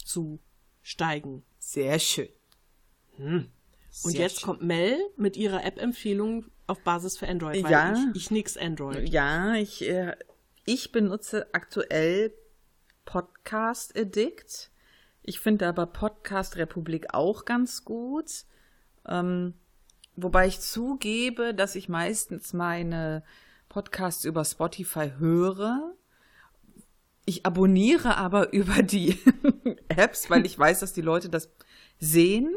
zu 0.03 0.39
steigen. 0.81 1.43
Sehr 1.57 1.99
schön. 1.99 2.29
Hm. 3.15 3.49
Und 4.03 4.11
Sehr 4.11 4.21
jetzt 4.21 4.41
schön. 4.41 4.45
kommt 4.47 4.61
Mel 4.61 4.99
mit 5.15 5.37
ihrer 5.37 5.63
App-Empfehlung 5.63 6.45
auf 6.67 6.81
Basis 6.81 7.17
für 7.17 7.29
Android. 7.29 7.63
Weil 7.63 7.71
ja. 7.71 7.93
Ich, 7.93 8.23
ich 8.23 8.31
nix 8.31 8.57
Android. 8.57 9.07
Ja, 9.07 9.55
ich, 9.55 9.87
äh, 9.87 10.17
ich 10.65 10.91
benutze 10.91 11.47
aktuell 11.53 12.33
Podcast 13.05 13.97
Addict. 13.97 14.69
Ich 15.27 15.39
finde 15.39 15.67
aber 15.67 15.87
Podcast 15.87 16.55
Republik 16.55 17.15
auch 17.15 17.45
ganz 17.45 17.83
gut. 17.83 18.45
Ähm, 19.07 19.55
wobei 20.15 20.45
ich 20.45 20.59
zugebe, 20.59 21.55
dass 21.55 21.75
ich 21.75 21.89
meistens 21.89 22.53
meine 22.53 23.23
Podcasts 23.67 24.23
über 24.23 24.45
Spotify 24.45 25.13
höre. 25.17 25.95
Ich 27.25 27.43
abonniere 27.43 28.17
aber 28.17 28.53
über 28.53 28.83
die 28.83 29.17
Apps, 29.87 30.29
weil 30.29 30.45
ich 30.45 30.59
weiß, 30.59 30.81
dass 30.81 30.93
die 30.93 31.01
Leute 31.01 31.29
das 31.29 31.49
sehen 31.97 32.55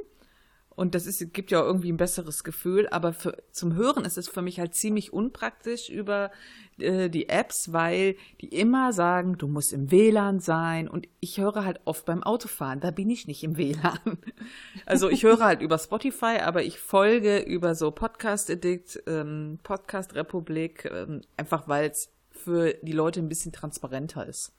und 0.79 0.95
das 0.95 1.07
ist, 1.07 1.35
gibt 1.35 1.51
ja 1.51 1.61
irgendwie 1.61 1.91
ein 1.91 1.97
besseres 1.97 2.45
Gefühl, 2.45 2.89
aber 2.91 3.13
für, 3.13 3.37
zum 3.51 3.75
Hören 3.75 4.05
ist 4.05 4.17
es 4.17 4.29
für 4.29 4.43
mich 4.43 4.61
halt 4.61 4.77
ziemlich 4.77 5.13
unpraktisch 5.13 5.91
über 5.91 6.31
äh, 6.79 7.11
die 7.11 7.29
Apps, 7.29 7.73
weil 7.73 8.15
die 8.41 8.47
immer 8.47 8.93
sagen, 8.93 9.37
du 9.37 9.49
musst 9.49 9.73
im 9.73 9.91
WLAN 9.91 10.39
sein 10.39 10.87
und 10.87 11.09
ich 11.19 11.41
höre 11.41 11.65
halt 11.65 11.81
oft 11.85 12.07
beim 12.07 12.23
Autofahren, 12.23 12.79
da 12.79 12.93
bin 12.93 13.11
ich 13.11 13.27
nicht 13.27 13.43
im 13.43 13.57
WLAN. 13.57 13.99
Also 14.87 15.11
ich 15.11 15.25
höre 15.25 15.41
halt 15.41 15.63
über 15.63 15.79
Spotify, 15.79 16.39
aber 16.45 16.63
ich 16.63 16.79
folge 16.79 17.41
über 17.41 17.75
so 17.75 17.91
Podcast 17.91 18.49
Addict, 18.49 19.03
ähm, 19.09 19.59
Podcast 19.65 20.15
Republik, 20.15 20.85
ähm, 20.85 21.23
einfach 21.37 21.67
weil 21.67 21.91
es 21.91 22.13
für 22.31 22.75
die 22.83 22.93
Leute 22.93 23.19
ein 23.19 23.29
bisschen 23.29 23.53
transparenter 23.53 24.25
ist. 24.27 24.55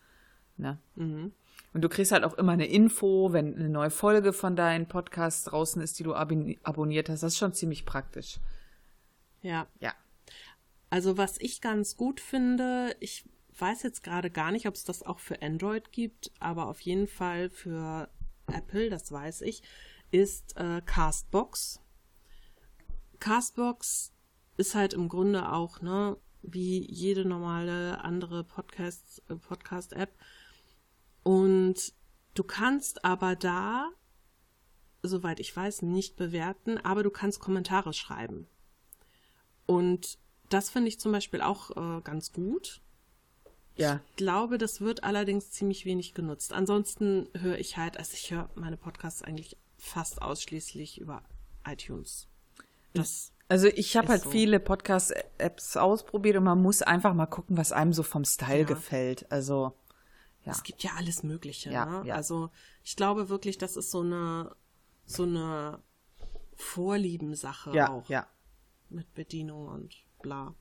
Ne? 0.57 0.80
Mhm. 0.95 1.32
Und 1.74 1.82
du 1.82 1.89
kriegst 1.89 2.11
halt 2.11 2.24
auch 2.24 2.34
immer 2.34 2.53
eine 2.53 2.65
Info, 2.65 3.32
wenn 3.32 3.55
eine 3.55 3.70
neue 3.70 3.91
Folge 3.91 4.34
von 4.34 4.55
deinem 4.55 4.88
Podcast 4.88 5.51
draußen 5.51 5.82
ist, 5.82 5.99
die 5.99 6.03
du 6.03 6.13
ab 6.13 6.32
abonniert 6.63 7.09
hast. 7.09 7.22
Das 7.22 7.34
ist 7.34 7.39
schon 7.39 7.53
ziemlich 7.53 7.86
praktisch. 7.86 8.39
Ja. 9.41 9.67
Ja. 9.80 9.93
Also 10.89 11.17
was 11.17 11.39
ich 11.39 11.61
ganz 11.61 11.95
gut 11.95 12.20
finde, 12.20 12.95
ich 12.99 13.26
weiß 13.59 13.84
jetzt 13.84 14.03
gerade 14.03 14.32
gar 14.32 14.51
nicht, 14.51 14.67
ob 14.67 14.76
es 14.76 14.84
das 14.84 15.03
auch 15.03 15.20
für 15.20 15.41
Android 15.41 15.91
gibt, 15.91 16.32
aber 16.39 16.67
auf 16.67 16.82
jeden 16.82 17.07
Fall 17.07 17.49
für 17.49 18.09
Apple, 18.47 18.89
das 18.89 19.11
weiß 19.11 19.41
ich, 19.41 19.61
ist 20.11 20.57
äh, 20.57 20.82
Castbox. 20.86 21.80
Castbox 23.20 24.13
ist 24.57 24.76
halt 24.76 24.93
im 24.93 25.09
Grunde 25.09 25.51
auch, 25.51 25.82
ne, 25.82 26.17
wie 26.41 26.89
jede 26.89 27.26
normale 27.26 28.03
andere 28.03 28.43
Podcast, 28.43 29.22
äh, 29.30 29.36
Podcast-App 29.36 30.11
und 31.30 31.93
du 32.34 32.43
kannst 32.43 33.05
aber 33.05 33.36
da, 33.36 33.91
soweit 35.03 35.39
ich 35.39 35.55
weiß, 35.55 35.84
nicht 35.84 36.15
bewerten, 36.15 36.80
aber 36.80 37.03
du 37.03 37.11
kannst 37.11 37.39
Kommentare 37.39 37.93
schreiben. 37.93 38.47
Und 39.67 40.17
das 40.49 40.71
finde 40.71 40.88
ich 40.88 40.99
zum 40.99 41.11
Beispiel 41.11 41.41
auch 41.41 41.69
äh, 41.77 42.01
ganz 42.01 42.34
gut. 42.34 42.82
Ja. 43.75 44.01
Ich 44.09 44.15
glaube, 44.15 44.57
das 44.57 44.82
wird 44.82 45.03
allerdings 45.03 45.51
ziemlich 45.51 45.86
wenig 45.86 46.15
genutzt. 46.15 46.51
Ansonsten 46.51 47.30
höre 47.38 47.59
ich 47.59 47.77
halt, 47.77 47.97
also 47.97 48.13
ich 48.15 48.32
höre 48.32 48.49
meine 48.55 48.77
Podcasts 48.77 49.21
eigentlich 49.21 49.55
fast 49.77 50.23
ausschließlich 50.23 50.99
über 50.99 51.21
iTunes. 51.63 52.27
Das 52.93 53.34
also 53.49 53.67
ich 53.67 53.95
habe 53.95 54.07
halt 54.07 54.23
so. 54.23 54.32
viele 54.32 54.59
Podcast-Apps 54.59 55.77
ausprobiert 55.77 56.38
und 56.38 56.45
man 56.45 56.59
muss 56.59 56.82
einfach 56.82 57.13
mal 57.13 57.27
gucken, 57.27 57.55
was 57.55 57.71
einem 57.71 57.93
so 57.93 58.01
vom 58.01 58.25
Style 58.25 58.61
ja. 58.61 58.65
gefällt. 58.65 59.32
Also 59.32 59.75
ja. 60.45 60.51
Es 60.51 60.63
gibt 60.63 60.83
ja 60.83 60.91
alles 60.97 61.23
Mögliche. 61.23 61.71
Ja, 61.71 61.85
ne? 61.85 62.07
ja. 62.07 62.15
Also 62.15 62.49
ich 62.83 62.95
glaube 62.95 63.29
wirklich, 63.29 63.57
das 63.57 63.77
ist 63.77 63.91
so 63.91 64.01
eine 64.01 64.55
so 65.05 65.23
eine 65.23 65.81
Vorliebensache 66.55 67.71
ja, 67.73 67.89
auch. 67.89 68.07
Ja. 68.09 68.27
Mit 68.89 69.13
Bedienung 69.13 69.67
und 69.67 69.95
bla. 70.21 70.55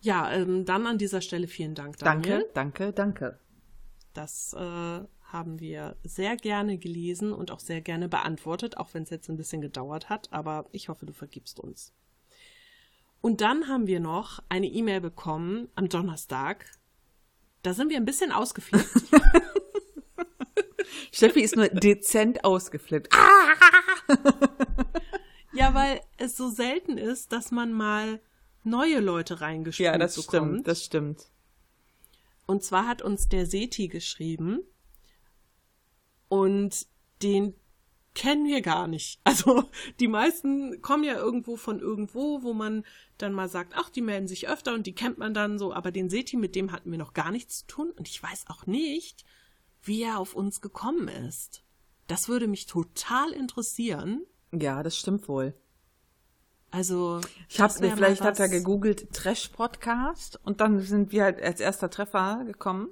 Ja, 0.00 0.30
ähm, 0.32 0.64
dann 0.64 0.86
an 0.86 0.98
dieser 0.98 1.20
Stelle 1.20 1.48
vielen 1.48 1.74
Dank, 1.74 1.98
Daniel. 1.98 2.46
Danke, 2.54 2.92
danke, 2.92 2.92
danke. 2.92 3.40
Das 4.14 4.52
äh, 4.54 5.00
haben 5.32 5.60
wir 5.60 5.96
sehr 6.04 6.36
gerne 6.36 6.78
gelesen 6.78 7.32
und 7.32 7.50
auch 7.50 7.60
sehr 7.60 7.80
gerne 7.80 8.08
beantwortet, 8.08 8.76
auch 8.76 8.94
wenn 8.94 9.02
es 9.02 9.10
jetzt 9.10 9.28
ein 9.28 9.36
bisschen 9.36 9.60
gedauert 9.60 10.08
hat, 10.08 10.32
aber 10.32 10.66
ich 10.72 10.88
hoffe, 10.88 11.06
du 11.06 11.12
vergibst 11.12 11.60
uns. 11.60 11.92
Und 13.20 13.40
dann 13.40 13.68
haben 13.68 13.86
wir 13.86 14.00
noch 14.00 14.40
eine 14.48 14.68
E-Mail 14.68 15.00
bekommen 15.00 15.68
am 15.74 15.88
Donnerstag 15.88 16.66
da 17.62 17.74
sind 17.74 17.90
wir 17.90 17.96
ein 17.96 18.04
bisschen 18.04 18.32
ausgeflippt. 18.32 18.88
Steffi 21.12 21.40
ist 21.40 21.56
nur 21.56 21.68
dezent 21.68 22.44
ausgeflippt. 22.44 23.14
ja, 25.52 25.74
weil 25.74 26.00
es 26.18 26.36
so 26.36 26.48
selten 26.50 26.98
ist, 26.98 27.32
dass 27.32 27.50
man 27.50 27.72
mal 27.72 28.20
neue 28.64 29.00
Leute 29.00 29.40
reingespielt 29.40 29.86
Ja, 29.86 29.98
das 29.98 30.16
bekommt. 30.16 30.50
stimmt, 30.52 30.68
das 30.68 30.84
stimmt. 30.84 31.26
Und 32.46 32.62
zwar 32.62 32.86
hat 32.86 33.02
uns 33.02 33.28
der 33.28 33.46
Seti 33.46 33.88
geschrieben 33.88 34.60
und 36.28 36.86
den 37.22 37.54
kennen 38.18 38.46
wir 38.46 38.62
gar 38.62 38.88
nicht. 38.88 39.20
Also 39.28 39.70
die 40.00 40.08
meisten 40.08 40.82
kommen 40.82 41.04
ja 41.04 41.14
irgendwo 41.14 41.56
von 41.56 41.78
irgendwo, 41.78 42.42
wo 42.42 42.52
man 42.52 42.84
dann 43.16 43.32
mal 43.32 43.48
sagt, 43.48 43.74
ach, 43.76 43.90
die 43.90 44.00
melden 44.00 44.26
sich 44.26 44.48
öfter 44.48 44.74
und 44.74 44.86
die 44.86 44.94
kennt 44.94 45.18
man 45.18 45.32
dann 45.32 45.58
so, 45.58 45.72
aber 45.72 45.92
den 45.92 46.10
Seti, 46.10 46.36
mit 46.36 46.56
dem 46.56 46.72
hatten 46.72 46.90
wir 46.90 46.98
noch 46.98 47.14
gar 47.14 47.30
nichts 47.30 47.60
zu 47.60 47.66
tun 47.66 47.90
und 47.92 48.08
ich 48.08 48.20
weiß 48.20 48.46
auch 48.48 48.66
nicht, 48.66 49.24
wie 49.82 50.02
er 50.02 50.18
auf 50.18 50.34
uns 50.34 50.60
gekommen 50.60 51.06
ist. 51.06 51.62
Das 52.08 52.28
würde 52.28 52.48
mich 52.48 52.66
total 52.66 53.30
interessieren. 53.30 54.24
Ja, 54.52 54.82
das 54.82 54.96
stimmt 54.96 55.28
wohl. 55.28 55.54
Also, 56.70 57.20
ich 57.48 57.60
habe 57.60 57.72
vielleicht 57.72 58.22
hat 58.22 58.40
er 58.40 58.48
gegoogelt 58.48 59.12
Trash 59.12 59.48
Podcast 59.48 60.40
und 60.44 60.60
dann 60.60 60.80
sind 60.80 61.12
wir 61.12 61.24
halt 61.24 61.40
als 61.40 61.60
erster 61.60 61.90
Treffer 61.90 62.42
gekommen. 62.44 62.88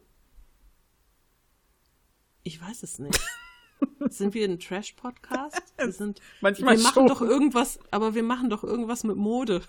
Ich 2.42 2.60
weiß 2.60 2.84
es 2.84 3.00
nicht. 3.00 3.20
Sind 4.10 4.34
wir 4.34 4.48
ein 4.48 4.58
Trash-Podcast? 4.58 5.62
Wir 5.78 5.92
sind, 5.92 6.20
Manchmal 6.40 6.76
wir 6.76 6.82
machen 6.82 6.94
schon. 6.94 7.06
doch 7.08 7.20
irgendwas, 7.20 7.78
aber 7.90 8.14
wir 8.14 8.22
machen 8.22 8.50
doch 8.50 8.64
irgendwas 8.64 9.04
mit 9.04 9.16
Mode. 9.16 9.62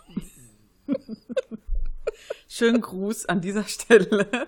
Schönen 2.48 2.82
Gruß 2.82 3.26
an 3.26 3.42
dieser 3.42 3.66
Stelle 3.66 4.48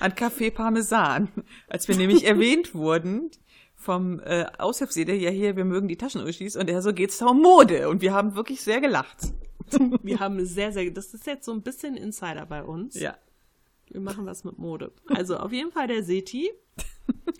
an 0.00 0.12
Café 0.12 0.50
Parmesan. 0.52 1.28
Als 1.68 1.88
wir 1.88 1.96
nämlich 1.96 2.24
erwähnt 2.26 2.74
wurden 2.74 3.30
vom 3.74 4.20
äh, 4.20 4.46
Aushilfsjeder, 4.58 5.14
ja 5.14 5.30
hier, 5.30 5.56
wir 5.56 5.64
mögen 5.64 5.88
die 5.88 5.96
Taschenuschis 5.96 6.56
und 6.56 6.70
er 6.70 6.80
so 6.80 6.92
geht's 6.92 7.18
da 7.18 7.26
um 7.26 7.42
Mode 7.42 7.88
und 7.88 8.00
wir 8.00 8.12
haben 8.12 8.34
wirklich 8.36 8.60
sehr 8.62 8.80
gelacht. 8.80 9.32
Wir 10.02 10.20
haben 10.20 10.44
sehr, 10.46 10.72
sehr, 10.72 10.90
das 10.90 11.12
ist 11.12 11.26
jetzt 11.26 11.44
so 11.44 11.52
ein 11.52 11.62
bisschen 11.62 11.96
Insider 11.96 12.46
bei 12.46 12.62
uns. 12.62 12.94
Ja. 12.98 13.16
Wir 13.88 14.00
machen 14.00 14.26
was 14.26 14.44
mit 14.44 14.58
Mode. 14.58 14.92
Also 15.08 15.36
auf 15.36 15.52
jeden 15.52 15.72
Fall 15.72 15.88
der 15.88 16.02
Seti 16.02 16.50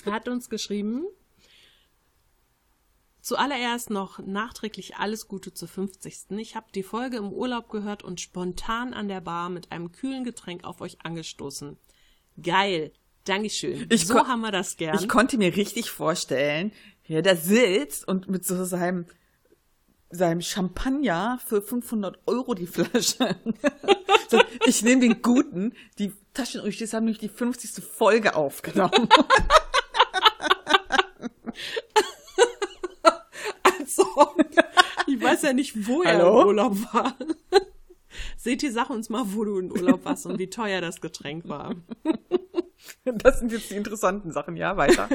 hat 0.07 0.29
uns 0.29 0.51
geschrieben, 0.51 1.05
zuallererst 3.25 3.89
noch 3.89 4.19
nachträglich 4.19 4.97
alles 4.97 5.27
Gute 5.29 5.55
zur 5.55 5.67
50. 5.67 6.27
Ich 6.37 6.55
habe 6.55 6.67
die 6.75 6.83
Folge 6.83 7.17
im 7.17 7.33
Urlaub 7.33 7.71
gehört 7.71 8.05
und 8.05 8.21
spontan 8.21 8.93
an 8.93 9.09
der 9.09 9.23
Bar 9.23 9.49
mit 9.49 9.73
einem 9.73 9.91
kühlen 9.93 10.25
Getränk 10.25 10.65
auf 10.65 10.83
euch 10.83 10.99
angestoßen. 11.03 11.79
Geil. 12.41 12.93
Dankeschön. 13.25 13.87
Ich 13.89 14.07
so 14.07 14.17
haben 14.27 14.43
wir 14.43 14.53
das 14.53 14.77
gern. 14.77 14.99
Ich 14.99 15.09
konnte 15.09 15.39
mir 15.39 15.57
richtig 15.57 15.91
vorstellen, 15.91 16.73
wie 17.05 17.15
er 17.15 17.23
da 17.23 17.35
sitzt 17.35 18.07
und 18.07 18.29
mit 18.29 18.45
so 18.45 18.63
seinem, 18.67 19.07
seinem 20.11 20.43
Champagner 20.43 21.41
für 21.47 21.63
500 21.63 22.19
Euro 22.27 22.53
die 22.53 22.67
Flasche. 22.67 23.37
so, 24.29 24.39
ich 24.67 24.83
nehme 24.83 25.01
den 25.01 25.23
guten. 25.23 25.73
Die 25.99 26.13
Taschenuschis 26.35 26.93
haben 26.93 27.05
nämlich 27.05 27.21
die 27.21 27.31
50. 27.31 27.83
Folge 27.83 28.37
aufgenommen. 28.37 29.09
Ich 35.07 35.21
weiß 35.21 35.43
ja 35.43 35.53
nicht, 35.53 35.87
wo 35.87 36.03
er 36.03 36.15
Hallo? 36.15 36.41
im 36.41 36.47
Urlaub 36.49 36.95
war. 36.95 37.15
Seti, 38.39 38.71
sag 38.71 38.89
uns 38.89 39.11
mal, 39.11 39.23
wo 39.27 39.45
du 39.45 39.59
im 39.59 39.71
Urlaub 39.71 40.05
warst 40.05 40.25
und 40.25 40.39
wie 40.39 40.49
teuer 40.49 40.81
das 40.81 41.03
Getränk 41.03 41.47
war. 41.47 41.75
das 43.05 43.41
sind 43.41 43.53
jetzt 43.53 43.71
die 43.71 43.75
interessanten 43.75 44.33
Sachen. 44.33 44.57
Ja, 44.57 44.79
weiter. 44.79 45.09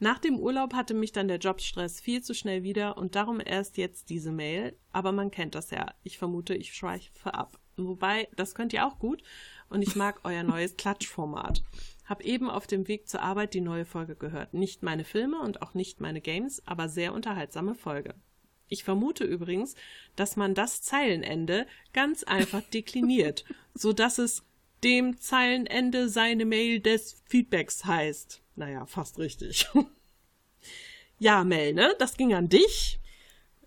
Nach 0.00 0.18
dem 0.18 0.36
Urlaub 0.36 0.74
hatte 0.74 0.94
mich 0.94 1.12
dann 1.12 1.28
der 1.28 1.38
Jobstress 1.38 2.00
viel 2.00 2.22
zu 2.22 2.34
schnell 2.34 2.64
wieder 2.64 2.96
und 2.96 3.14
darum 3.14 3.40
erst 3.44 3.76
jetzt 3.76 4.10
diese 4.10 4.32
Mail. 4.32 4.76
Aber 4.90 5.12
man 5.12 5.30
kennt 5.30 5.54
das 5.54 5.70
ja. 5.70 5.86
Ich 6.02 6.18
vermute, 6.18 6.54
ich 6.54 6.74
schweife 6.74 7.34
ab. 7.34 7.58
Wobei, 7.76 8.28
das 8.34 8.54
könnt 8.54 8.72
ihr 8.72 8.86
auch 8.86 8.98
gut 8.98 9.22
und 9.68 9.82
ich 9.82 9.96
mag 9.96 10.20
euer 10.24 10.42
neues 10.42 10.76
Klatschformat. 10.76 11.62
Hab 12.12 12.20
eben 12.20 12.50
auf 12.50 12.66
dem 12.66 12.88
Weg 12.88 13.08
zur 13.08 13.22
Arbeit 13.22 13.54
die 13.54 13.62
neue 13.62 13.86
Folge 13.86 14.16
gehört. 14.16 14.52
Nicht 14.52 14.82
meine 14.82 15.02
Filme 15.02 15.40
und 15.40 15.62
auch 15.62 15.72
nicht 15.72 16.02
meine 16.02 16.20
Games, 16.20 16.60
aber 16.66 16.90
sehr 16.90 17.14
unterhaltsame 17.14 17.74
Folge. 17.74 18.14
Ich 18.68 18.84
vermute 18.84 19.24
übrigens, 19.24 19.76
dass 20.14 20.36
man 20.36 20.54
das 20.54 20.82
Zeilenende 20.82 21.66
ganz 21.94 22.22
einfach 22.22 22.60
dekliniert, 22.64 23.46
so 23.74 23.94
dass 23.94 24.18
es 24.18 24.42
dem 24.84 25.16
Zeilenende 25.22 26.10
seine 26.10 26.44
Mail 26.44 26.80
des 26.80 27.22
Feedbacks 27.30 27.86
heißt. 27.86 28.42
Naja, 28.56 28.84
fast 28.84 29.18
richtig. 29.18 29.70
ja, 31.18 31.44
Mel, 31.44 31.72
ne? 31.72 31.94
Das 31.98 32.18
ging 32.18 32.34
an 32.34 32.50
dich. 32.50 33.00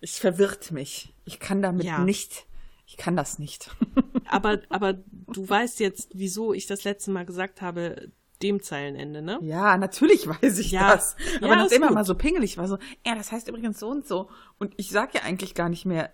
Ich 0.01 0.19
verwirrt 0.19 0.71
mich. 0.71 1.15
Ich 1.25 1.39
kann 1.39 1.63
damit 1.63 1.83
Ja. 1.87 2.03
nicht. 2.03 2.45
Ich 2.85 2.95
kann 2.95 3.15
das 3.15 3.39
nicht. 3.39 3.71
Aber, 4.27 4.61
aber 4.69 4.93
du 4.93 5.49
weißt 5.49 5.79
jetzt, 5.79 6.09
wieso 6.13 6.53
ich 6.53 6.67
das 6.67 6.83
letzte 6.83 7.09
Mal 7.11 7.25
gesagt 7.25 7.61
habe, 7.61 8.11
dem 8.41 8.61
Zeilenende, 8.61 9.21
ne? 9.21 9.39
Ja, 9.41 9.77
natürlich 9.77 10.27
weiß 10.41 10.59
ich 10.59 10.71
Ja. 10.71 10.91
das. 10.93 11.15
Aber 11.37 11.47
Ja, 11.47 11.55
nachdem 11.57 11.83
ist 11.83 11.89
er 11.89 11.93
mal 11.93 12.05
so 12.05 12.15
pingelig 12.15 12.57
war, 12.57 12.67
so, 12.67 12.77
ja, 13.05 13.15
das 13.15 13.31
heißt 13.31 13.47
übrigens 13.47 13.79
so 13.79 13.89
und 13.89 14.07
so. 14.07 14.29
Und 14.59 14.73
ich 14.77 14.89
sag 14.89 15.13
ja 15.13 15.21
eigentlich 15.21 15.55
gar 15.55 15.69
nicht 15.69 15.85
mehr, 15.85 16.11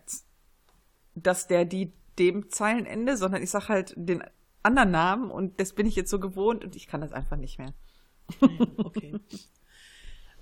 dass 1.16 1.48
der 1.48 1.66
die 1.66 1.94
dem 2.20 2.50
Zeilenende, 2.50 3.18
sondern 3.18 3.42
ich 3.42 3.50
sag 3.50 3.70
halt 3.70 3.94
den 3.96 4.24
anderen 4.64 4.92
Namen 4.92 5.32
und 5.32 5.60
das 5.60 5.74
bin 5.74 5.88
ich 5.88 5.96
jetzt 5.96 6.10
so 6.12 6.20
gewohnt 6.20 6.64
und 6.64 6.76
ich 6.76 6.88
kann 6.88 7.02
das 7.02 7.14
einfach 7.14 7.38
nicht 7.38 7.58
mehr. 7.58 7.74
Okay. 8.78 9.20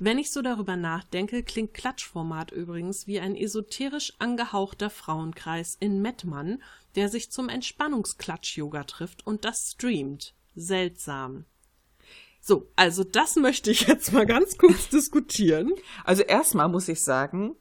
Wenn 0.01 0.17
ich 0.17 0.32
so 0.32 0.41
darüber 0.41 0.77
nachdenke, 0.77 1.43
klingt 1.43 1.73
Klatschformat 1.73 2.51
übrigens 2.51 3.05
wie 3.05 3.19
ein 3.19 3.36
esoterisch 3.36 4.13
angehauchter 4.19 4.89
Frauenkreis 4.89 5.75
in 5.77 6.01
Mettmann, 6.01 6.63
der 6.95 7.09
sich 7.09 7.32
zum 7.32 7.49
Entspannungsklatsch-Yoga 7.49 8.86
trifft 8.86 9.27
und 9.27 9.43
das 9.43 9.71
streamt. 9.71 10.34
Seltsam. 10.55 11.45
So, 12.50 12.66
also 12.76 13.04
das 13.04 13.36
möchte 13.36 13.70
ich 13.70 13.82
jetzt 13.82 14.12
mal 14.12 14.26
ganz 14.26 14.58
kurz 14.58 14.89
diskutieren. 14.89 15.72
Also 16.04 16.24
erstmal 16.24 16.68
muss 16.68 16.88
ich 16.88 17.04
sagen, 17.04 17.56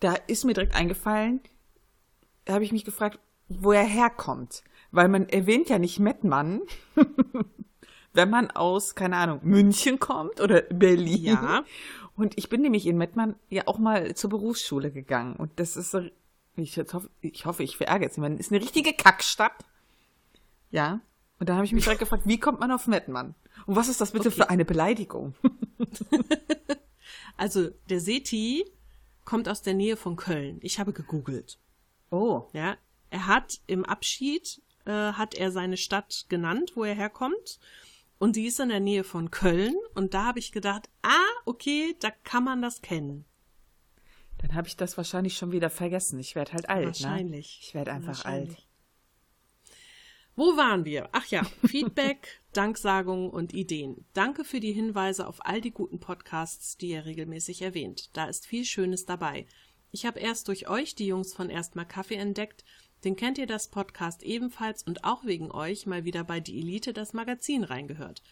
da 0.00 0.14
ist 0.14 0.46
mir 0.46 0.54
direkt 0.54 0.74
eingefallen, 0.74 1.42
da 2.46 2.54
habe 2.54 2.64
ich 2.64 2.72
mich 2.72 2.86
gefragt, 2.86 3.18
wo 3.50 3.72
er 3.72 3.84
herkommt. 3.84 4.62
Weil 4.92 5.08
man 5.08 5.28
erwähnt 5.28 5.68
ja 5.68 5.78
nicht 5.78 5.98
Mettmann, 5.98 6.62
wenn 8.14 8.30
man 8.30 8.50
aus, 8.50 8.94
keine 8.94 9.18
Ahnung, 9.18 9.40
München 9.42 10.00
kommt 10.00 10.40
oder 10.40 10.62
Berlin. 10.62 11.24
Ja. 11.26 11.64
Und 12.16 12.38
ich 12.38 12.48
bin 12.48 12.62
nämlich 12.62 12.86
in 12.86 12.96
Mettmann 12.96 13.36
ja 13.50 13.64
auch 13.66 13.78
mal 13.78 14.14
zur 14.14 14.30
Berufsschule 14.30 14.90
gegangen. 14.90 15.36
Und 15.36 15.50
das 15.60 15.76
ist 15.76 15.94
ich 16.56 16.78
hoffe, 16.78 17.10
ich 17.20 17.44
hoffe, 17.44 17.62
ich 17.62 17.76
verärgere 17.76 18.06
jetzt 18.06 18.16
niemanden, 18.16 18.38
ist 18.38 18.50
eine 18.50 18.62
richtige 18.62 18.94
Kackstadt. 18.94 19.66
Ja. 20.70 21.00
Und 21.40 21.48
da 21.48 21.56
habe 21.56 21.64
ich 21.64 21.72
mich 21.72 21.84
direkt 21.84 22.00
gefragt, 22.00 22.24
wie 22.26 22.38
kommt 22.38 22.60
man 22.60 22.70
auf 22.70 22.86
Mettmann? 22.86 23.34
Und 23.66 23.74
was 23.74 23.88
ist 23.88 24.00
das 24.00 24.12
bitte 24.12 24.28
Okay. 24.28 24.36
für 24.36 24.50
eine 24.50 24.64
Beleidigung? 24.64 25.34
Also, 27.36 27.70
der 27.88 28.00
Seti 28.00 28.64
kommt 29.24 29.48
aus 29.48 29.62
der 29.62 29.72
Nähe 29.72 29.96
von 29.96 30.16
Köln. 30.16 30.58
Ich 30.62 30.78
habe 30.78 30.92
gegoogelt. 30.92 31.58
Oh. 32.10 32.44
Ja, 32.52 32.76
er 33.08 33.26
hat 33.26 33.60
im 33.66 33.84
Abschied 33.84 34.62
äh, 34.84 34.90
hat 35.12 35.34
er 35.34 35.50
seine 35.50 35.78
Stadt 35.78 36.26
genannt, 36.28 36.72
wo 36.74 36.84
er 36.84 36.94
herkommt. 36.94 37.58
Und 38.18 38.36
die 38.36 38.46
ist 38.46 38.60
in 38.60 38.68
der 38.68 38.80
Nähe 38.80 39.04
von 39.04 39.30
Köln. 39.30 39.74
Und 39.94 40.12
da 40.12 40.26
habe 40.26 40.38
ich 40.38 40.52
gedacht, 40.52 40.90
ah, 41.02 41.30
okay, 41.46 41.96
da 42.00 42.10
kann 42.10 42.44
man 42.44 42.60
das 42.60 42.82
kennen. 42.82 43.24
Dann 44.38 44.54
habe 44.54 44.68
ich 44.68 44.76
das 44.76 44.96
wahrscheinlich 44.98 45.36
schon 45.36 45.50
wieder 45.52 45.70
vergessen. 45.70 46.18
Ich 46.18 46.34
werde 46.34 46.52
halt 46.52 46.68
alt. 46.68 46.86
Wahrscheinlich. 46.86 47.58
Ne? 47.60 47.66
Ich 47.66 47.74
werde 47.74 47.92
einfach 47.92 48.24
alt. 48.26 48.66
Wo 50.40 50.56
waren 50.56 50.86
wir? 50.86 51.10
Ach 51.12 51.26
ja, 51.26 51.44
Feedback, 51.66 52.40
Danksagungen 52.54 53.28
und 53.28 53.52
Ideen. 53.52 54.06
Danke 54.14 54.42
für 54.42 54.58
die 54.58 54.72
Hinweise 54.72 55.26
auf 55.26 55.44
all 55.44 55.60
die 55.60 55.70
guten 55.70 56.00
Podcasts, 56.00 56.78
die 56.78 56.92
ihr 56.92 57.04
regelmäßig 57.04 57.60
erwähnt. 57.60 58.08
Da 58.16 58.24
ist 58.24 58.46
viel 58.46 58.64
Schönes 58.64 59.04
dabei. 59.04 59.46
Ich 59.90 60.06
habe 60.06 60.18
erst 60.18 60.48
durch 60.48 60.66
euch 60.66 60.94
die 60.94 61.06
Jungs 61.06 61.34
von 61.34 61.50
Erstmal 61.50 61.84
Kaffee 61.84 62.14
entdeckt. 62.14 62.64
Den 63.04 63.16
kennt 63.16 63.36
ihr 63.36 63.46
das 63.46 63.68
Podcast 63.68 64.22
ebenfalls 64.22 64.82
und 64.82 65.04
auch 65.04 65.26
wegen 65.26 65.50
euch 65.50 65.84
mal 65.84 66.06
wieder 66.06 66.24
bei 66.24 66.40
Die 66.40 66.58
Elite 66.58 66.94
das 66.94 67.12
Magazin 67.12 67.62
reingehört. 67.62 68.22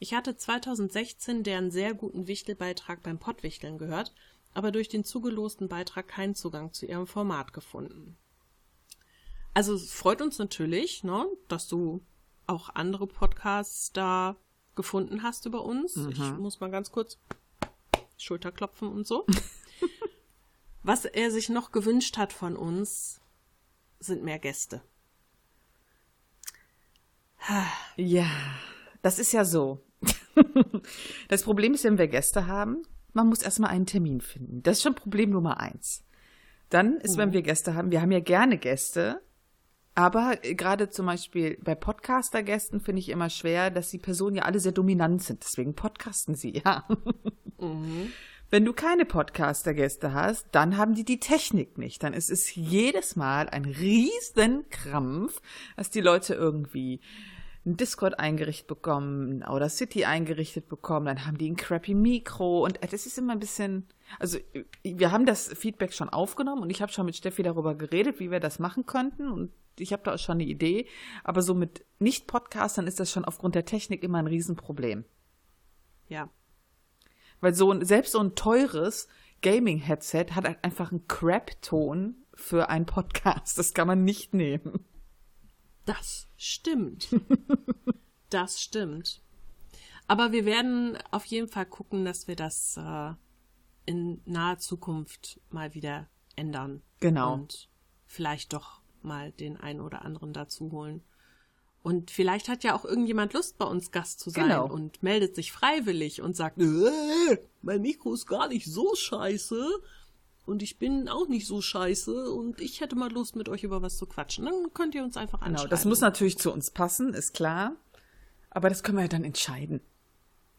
Ich 0.00 0.14
hatte 0.14 0.36
2016 0.36 1.44
deren 1.44 1.70
sehr 1.70 1.94
guten 1.94 2.26
Wichtelbeitrag 2.26 3.04
beim 3.04 3.20
Pottwichteln 3.20 3.78
gehört, 3.78 4.12
aber 4.52 4.72
durch 4.72 4.88
den 4.88 5.04
zugelosten 5.04 5.68
Beitrag 5.68 6.08
keinen 6.08 6.34
Zugang 6.34 6.72
zu 6.72 6.86
ihrem 6.86 7.06
Format 7.06 7.52
gefunden. 7.52 8.16
Also 9.54 9.74
es 9.74 9.92
freut 9.92 10.22
uns 10.22 10.38
natürlich, 10.38 11.04
ne, 11.04 11.26
dass 11.48 11.68
du 11.68 12.04
auch 12.46 12.70
andere 12.70 13.06
Podcasts 13.06 13.92
da 13.92 14.36
gefunden 14.74 15.22
hast 15.22 15.46
über 15.46 15.64
uns. 15.64 15.96
Ich 15.96 16.18
muss 16.38 16.60
mal 16.60 16.70
ganz 16.70 16.90
kurz 16.90 17.18
Schulterklopfen 18.16 18.88
und 18.88 19.06
so. 19.06 19.26
Was 20.82 21.04
er 21.04 21.30
sich 21.30 21.48
noch 21.48 21.70
gewünscht 21.70 22.16
hat 22.16 22.32
von 22.32 22.56
uns, 22.56 23.20
sind 24.00 24.24
mehr 24.24 24.38
Gäste. 24.38 24.82
Ja, 27.96 28.30
das 29.02 29.18
ist 29.18 29.32
ja 29.32 29.44
so. 29.44 29.84
Das 31.28 31.42
Problem 31.44 31.74
ist, 31.74 31.84
wenn 31.84 31.98
wir 31.98 32.08
Gäste 32.08 32.46
haben, 32.46 32.82
man 33.12 33.28
muss 33.28 33.42
erstmal 33.42 33.70
einen 33.70 33.86
Termin 33.86 34.20
finden. 34.20 34.62
Das 34.62 34.78
ist 34.78 34.82
schon 34.82 34.94
Problem 34.94 35.30
Nummer 35.30 35.60
eins. 35.60 36.04
Dann 36.70 36.96
ist, 36.98 37.16
wenn 37.16 37.32
wir 37.32 37.42
Gäste 37.42 37.74
haben, 37.74 37.90
wir 37.90 38.00
haben 38.00 38.10
ja 38.10 38.20
gerne 38.20 38.58
Gäste, 38.58 39.22
aber 39.94 40.36
gerade 40.36 40.88
zum 40.88 41.06
Beispiel 41.06 41.58
bei 41.62 41.74
Podcaster-Gästen 41.74 42.80
finde 42.80 43.00
ich 43.00 43.10
immer 43.10 43.28
schwer, 43.28 43.70
dass 43.70 43.90
die 43.90 43.98
Personen 43.98 44.36
ja 44.36 44.42
alle 44.44 44.58
sehr 44.58 44.72
dominant 44.72 45.22
sind. 45.22 45.44
Deswegen 45.44 45.74
podcasten 45.74 46.34
sie, 46.34 46.62
ja. 46.64 46.86
Wenn 48.50 48.64
du 48.64 48.72
keine 48.72 49.04
Podcaster-Gäste 49.04 50.12
hast, 50.14 50.46
dann 50.52 50.76
haben 50.76 50.94
die 50.94 51.04
die 51.04 51.20
Technik 51.20 51.78
nicht. 51.78 52.02
Dann 52.02 52.14
ist 52.14 52.30
es 52.30 52.54
jedes 52.54 53.16
Mal 53.16 53.48
ein 53.48 53.64
riesen 53.64 54.68
Krampf, 54.70 55.40
dass 55.76 55.90
die 55.90 56.00
Leute 56.00 56.34
irgendwie 56.34 57.00
ein 57.64 57.76
Discord 57.76 58.18
eingerichtet 58.18 58.66
bekommen, 58.66 59.38
ein 59.38 59.42
Audacity 59.44 60.04
eingerichtet 60.04 60.68
bekommen, 60.68 61.06
dann 61.06 61.26
haben 61.26 61.38
die 61.38 61.48
ein 61.48 61.56
crappy 61.56 61.94
Mikro 61.94 62.64
und 62.64 62.82
äh, 62.82 62.88
das 62.88 63.06
ist 63.06 63.18
immer 63.18 63.32
ein 63.32 63.38
bisschen, 63.38 63.86
also 64.18 64.38
wir 64.82 65.12
haben 65.12 65.26
das 65.26 65.48
Feedback 65.48 65.92
schon 65.92 66.08
aufgenommen 66.08 66.62
und 66.62 66.70
ich 66.70 66.82
habe 66.82 66.92
schon 66.92 67.06
mit 67.06 67.16
Steffi 67.16 67.42
darüber 67.42 67.74
geredet, 67.74 68.18
wie 68.18 68.30
wir 68.30 68.40
das 68.40 68.58
machen 68.58 68.86
könnten 68.86 69.30
und 69.30 69.52
ich 69.78 69.92
habe 69.92 70.02
da 70.02 70.14
auch 70.14 70.18
schon 70.18 70.34
eine 70.34 70.44
Idee, 70.44 70.86
aber 71.24 71.40
so 71.40 71.54
mit 71.54 71.84
Nicht-Podcastern 71.98 72.86
ist 72.86 73.00
das 73.00 73.10
schon 73.10 73.24
aufgrund 73.24 73.54
der 73.54 73.64
Technik 73.64 74.02
immer 74.02 74.18
ein 74.18 74.26
Riesenproblem. 74.26 75.04
Ja. 76.08 76.28
Weil 77.40 77.54
so 77.54 77.72
ein, 77.72 77.84
selbst 77.84 78.12
so 78.12 78.20
ein 78.20 78.34
teures 78.34 79.08
Gaming-Headset 79.40 80.26
hat 80.34 80.64
einfach 80.64 80.90
einen 80.90 81.06
Crap-Ton 81.08 82.16
für 82.34 82.68
einen 82.68 82.86
Podcast. 82.86 83.58
Das 83.58 83.72
kann 83.72 83.86
man 83.86 84.04
nicht 84.04 84.34
nehmen. 84.34 84.84
Das 85.84 86.28
stimmt. 86.36 87.08
das 88.30 88.60
stimmt. 88.60 89.20
Aber 90.06 90.32
wir 90.32 90.44
werden 90.44 90.98
auf 91.10 91.24
jeden 91.24 91.48
Fall 91.48 91.66
gucken, 91.66 92.04
dass 92.04 92.28
wir 92.28 92.36
das 92.36 92.76
äh, 92.76 93.12
in 93.86 94.20
naher 94.24 94.58
Zukunft 94.58 95.40
mal 95.50 95.74
wieder 95.74 96.08
ändern. 96.36 96.82
Genau. 97.00 97.34
Und 97.34 97.68
vielleicht 98.06 98.52
doch 98.52 98.80
mal 99.02 99.32
den 99.32 99.56
einen 99.56 99.80
oder 99.80 100.04
anderen 100.04 100.32
dazu 100.32 100.70
holen. 100.70 101.02
Und 101.82 102.12
vielleicht 102.12 102.48
hat 102.48 102.62
ja 102.62 102.76
auch 102.76 102.84
irgendjemand 102.84 103.32
Lust, 103.32 103.58
bei 103.58 103.64
uns 103.64 103.90
Gast 103.90 104.20
zu 104.20 104.30
sein 104.30 104.44
Genau. 104.44 104.68
und 104.72 105.02
meldet 105.02 105.34
sich 105.34 105.50
freiwillig 105.50 106.22
und 106.22 106.36
sagt, 106.36 106.60
äh, 106.60 107.38
mein 107.60 107.82
Mikro 107.82 108.14
ist 108.14 108.26
gar 108.26 108.48
nicht 108.48 108.66
so 108.66 108.94
scheiße 108.94 109.68
und 110.44 110.62
ich 110.62 110.78
bin 110.78 111.08
auch 111.08 111.28
nicht 111.28 111.46
so 111.46 111.60
scheiße 111.60 112.30
und 112.32 112.60
ich 112.60 112.80
hätte 112.80 112.96
mal 112.96 113.12
Lust, 113.12 113.36
mit 113.36 113.48
euch 113.48 113.62
über 113.64 113.82
was 113.82 113.96
zu 113.96 114.06
quatschen. 114.06 114.44
Dann 114.46 114.72
könnt 114.74 114.94
ihr 114.94 115.04
uns 115.04 115.16
einfach 115.16 115.38
Genau, 115.40 115.50
anschreiben. 115.52 115.70
das 115.70 115.84
muss 115.84 116.00
natürlich 116.00 116.38
zu 116.38 116.52
uns 116.52 116.70
passen, 116.70 117.14
ist 117.14 117.34
klar. 117.34 117.76
Aber 118.50 118.68
das 118.68 118.82
können 118.82 118.98
wir 118.98 119.02
ja 119.02 119.08
dann 119.08 119.24
entscheiden. 119.24 119.80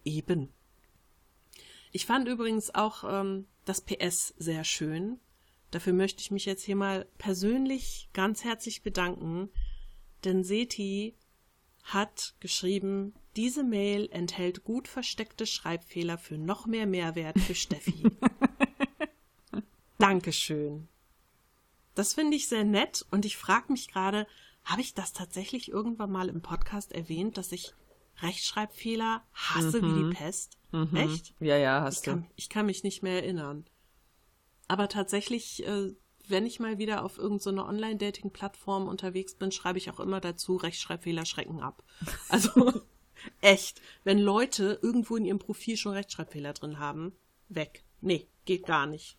Eben. 0.05 0.49
Ich 1.91 2.05
fand 2.05 2.27
übrigens 2.27 2.73
auch 2.73 3.03
ähm, 3.07 3.45
das 3.65 3.81
PS 3.81 4.33
sehr 4.37 4.63
schön. 4.63 5.19
Dafür 5.71 5.93
möchte 5.93 6.21
ich 6.21 6.31
mich 6.31 6.45
jetzt 6.45 6.63
hier 6.63 6.75
mal 6.75 7.05
persönlich 7.17 8.09
ganz 8.13 8.43
herzlich 8.43 8.83
bedanken, 8.83 9.49
denn 10.23 10.43
Seti 10.43 11.15
hat 11.83 12.33
geschrieben, 12.39 13.13
diese 13.35 13.63
Mail 13.63 14.07
enthält 14.11 14.63
gut 14.63 14.87
versteckte 14.87 15.45
Schreibfehler 15.45 16.17
für 16.17 16.37
noch 16.37 16.65
mehr 16.65 16.85
Mehrwert 16.87 17.39
für 17.39 17.55
Steffi. 17.55 18.03
Dankeschön. 20.03 20.87
Das 21.95 22.13
finde 22.13 22.35
ich 22.35 22.47
sehr 22.47 22.63
nett 22.65 23.05
und 23.11 23.23
ich 23.25 23.37
frage 23.37 23.71
mich 23.71 23.87
gerade, 23.87 24.27
habe 24.65 24.81
ich 24.81 24.93
das 24.93 25.13
tatsächlich 25.13 25.69
irgendwann 25.69 26.11
mal 26.11 26.27
im 26.29 26.41
Podcast 26.41 26.91
erwähnt, 26.91 27.37
dass 27.37 27.51
ich 27.51 27.73
Rechtschreibfehler 28.21 29.23
hasse 29.33 29.81
wie 29.81 30.03
die 30.03 30.15
Pest? 30.15 30.57
Echt? 30.93 31.33
Ja, 31.39 31.55
ja, 31.57 31.77
Ich 31.79 31.83
hast 31.83 32.07
du. 32.07 32.11
kann, 32.11 32.27
ich 32.35 32.49
kann 32.49 32.65
mich 32.65 32.83
nicht 32.83 33.01
mehr 33.03 33.23
erinnern. 33.23 33.65
Aber 34.67 34.89
tatsächlich, 34.89 35.65
äh, 35.65 35.93
wenn 36.27 36.45
ich 36.45 36.59
mal 36.59 36.77
wieder 36.77 37.05
auf 37.05 37.17
irgendeiner 37.17 37.65
Online-Dating-Plattform 37.67 38.87
unterwegs 38.87 39.35
bin, 39.35 39.51
schreibe 39.51 39.77
ich 39.77 39.89
auch 39.89 39.99
immer 39.99 40.19
dazu, 40.19 40.55
Rechtschreibfehler 40.57 41.25
schrecken 41.25 41.61
ab. 41.61 41.83
Also 42.29 42.81
echt, 43.39 43.81
wenn 44.03 44.19
Leute 44.19 44.79
irgendwo 44.81 45.15
in 45.15 45.23
ihrem 45.25 45.39
Profil 45.39 45.77
schon 45.77 45.93
Rechtschreibfehler 45.93 46.53
drin 46.53 46.79
haben, 46.79 47.13
weg. 47.47 47.83
Nee, 48.01 48.27
geht 48.45 48.65
gar 48.65 48.85
nicht. 48.85 49.17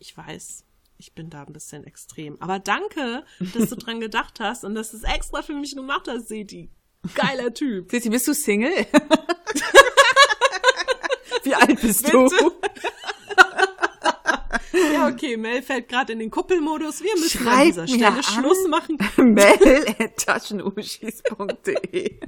Ich 0.00 0.16
weiß, 0.16 0.64
ich 0.96 1.14
bin 1.14 1.28
da 1.30 1.42
ein 1.42 1.52
bisschen 1.52 1.84
extrem. 1.84 2.40
Aber 2.40 2.58
danke, 2.58 3.22
dass 3.54 3.68
du 3.68 3.76
dran 3.76 4.00
gedacht 4.00 4.40
hast 4.40 4.64
und 4.64 4.74
dass 4.74 4.90
du 4.92 4.96
es 4.96 5.02
extra 5.04 5.42
für 5.42 5.52
mich 5.52 5.74
gemacht 5.76 6.08
hast, 6.08 6.26
Seti. 6.28 6.70
Geiler 7.14 7.52
Typ. 7.54 7.88
Sissi, 7.90 8.08
bist 8.10 8.26
du 8.26 8.32
Single? 8.34 8.72
Wie 11.42 11.54
alt 11.54 11.80
bist 11.80 12.12
du? 12.12 12.24
Bitte? 12.28 12.52
Ja, 14.94 15.08
okay, 15.08 15.36
Mel 15.36 15.62
fällt 15.62 15.88
gerade 15.88 16.12
in 16.14 16.18
den 16.18 16.30
Kuppelmodus. 16.30 17.02
Wir 17.02 17.14
müssen 17.18 17.46
an 17.46 17.54
Schreib 17.54 17.66
dieser 17.66 17.82
mir 17.82 17.88
Stelle 17.88 18.06
an. 18.06 18.22
Schluss 18.22 18.66
machen. 18.68 18.96
Mail 19.34 19.94
at 19.98 20.16
taschenuschis.de 20.16 22.20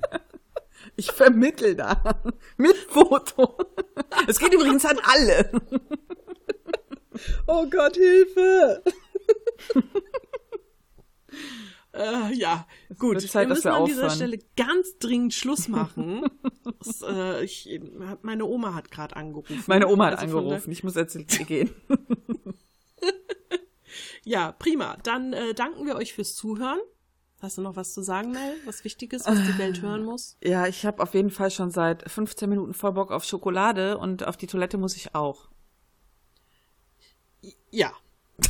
Ich 0.96 1.10
vermittel 1.12 1.74
da. 1.76 2.20
Mit 2.56 2.76
Foto. 2.76 3.56
Es 4.26 4.38
geht 4.38 4.52
übrigens 4.52 4.84
an 4.84 4.98
alle. 5.02 5.50
Oh 7.46 7.66
Gott, 7.68 7.96
Hilfe! 7.96 8.82
äh, 11.92 12.34
ja, 12.34 12.66
gut. 12.98 13.16
wird 13.16 13.30
Zeit, 13.30 13.48
wir 13.48 13.54
müssen 13.54 13.64
wir 13.64 13.74
an 13.74 13.84
dieser. 13.86 14.10
Stelle 14.10 14.38
ganz 14.56 14.98
dringend 14.98 15.34
Schluss 15.34 15.68
machen. 15.68 16.26
das, 16.78 17.02
äh, 17.02 17.44
ich, 17.44 17.80
meine 18.22 18.44
Oma 18.44 18.74
hat 18.74 18.90
gerade 18.90 19.16
angerufen. 19.16 19.62
Meine 19.66 19.88
Oma 19.88 20.06
hat 20.06 20.18
Also 20.18 20.38
angerufen. 20.38 20.70
Ich 20.70 20.84
muss 20.84 20.94
jetzt 20.94 21.16
gehen. 21.46 21.70
Ja, 24.24 24.52
prima. 24.52 24.96
Dann 25.02 25.32
äh, 25.32 25.54
danken 25.54 25.86
wir 25.86 25.96
euch 25.96 26.12
fürs 26.14 26.34
Zuhören. 26.34 26.78
Hast 27.40 27.58
du 27.58 27.62
noch 27.62 27.74
was 27.74 27.92
zu 27.92 28.02
sagen, 28.02 28.30
Mel? 28.30 28.54
Was 28.66 28.84
Wichtiges, 28.84 29.26
was 29.26 29.36
die 29.36 29.58
Welt 29.58 29.82
hören 29.82 30.04
muss? 30.04 30.36
Ja, 30.44 30.68
ich 30.68 30.86
habe 30.86 31.02
auf 31.02 31.12
jeden 31.14 31.30
Fall 31.30 31.50
schon 31.50 31.72
seit 31.72 32.08
15 32.08 32.48
Minuten 32.48 32.72
voll 32.72 32.92
Bock 32.92 33.10
auf 33.10 33.24
Schokolade 33.24 33.98
und 33.98 34.24
auf 34.24 34.36
die 34.36 34.46
Toilette 34.46 34.78
muss 34.78 34.94
ich 34.94 35.16
auch. 35.16 35.48
Ja, 37.72 37.90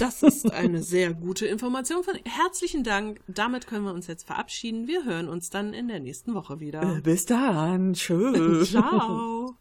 das 0.00 0.22
ist 0.22 0.52
eine 0.52 0.82
sehr 0.82 1.14
gute 1.14 1.46
Information. 1.46 2.02
Von 2.02 2.14
herzlichen 2.24 2.82
Dank. 2.82 3.20
Damit 3.28 3.68
können 3.68 3.84
wir 3.84 3.94
uns 3.94 4.08
jetzt 4.08 4.26
verabschieden. 4.26 4.88
Wir 4.88 5.04
hören 5.04 5.28
uns 5.28 5.48
dann 5.48 5.72
in 5.72 5.86
der 5.86 6.00
nächsten 6.00 6.34
Woche 6.34 6.58
wieder. 6.58 7.00
Bis 7.02 7.24
dann. 7.24 7.92
Tschüss. 7.92 8.70
Ciao. 8.70 9.54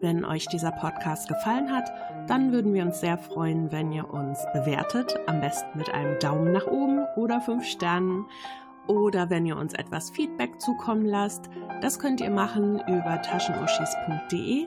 Wenn 0.00 0.24
euch 0.24 0.46
dieser 0.48 0.72
Podcast 0.72 1.28
gefallen 1.28 1.70
hat, 1.70 1.92
dann 2.26 2.52
würden 2.52 2.74
wir 2.74 2.84
uns 2.84 3.00
sehr 3.00 3.18
freuen, 3.18 3.70
wenn 3.70 3.92
ihr 3.92 4.08
uns 4.08 4.40
bewertet, 4.52 5.14
am 5.26 5.40
besten 5.40 5.78
mit 5.78 5.90
einem 5.90 6.18
Daumen 6.18 6.52
nach 6.52 6.66
oben 6.66 7.04
oder 7.16 7.40
fünf 7.40 7.64
Sternen. 7.66 8.24
Oder 8.88 9.30
wenn 9.30 9.46
ihr 9.46 9.56
uns 9.56 9.74
etwas 9.74 10.10
Feedback 10.10 10.60
zukommen 10.60 11.04
lasst, 11.04 11.50
das 11.82 12.00
könnt 12.00 12.20
ihr 12.20 12.30
machen 12.30 12.80
über 12.88 13.22
taschenuschis.de. 13.22 14.66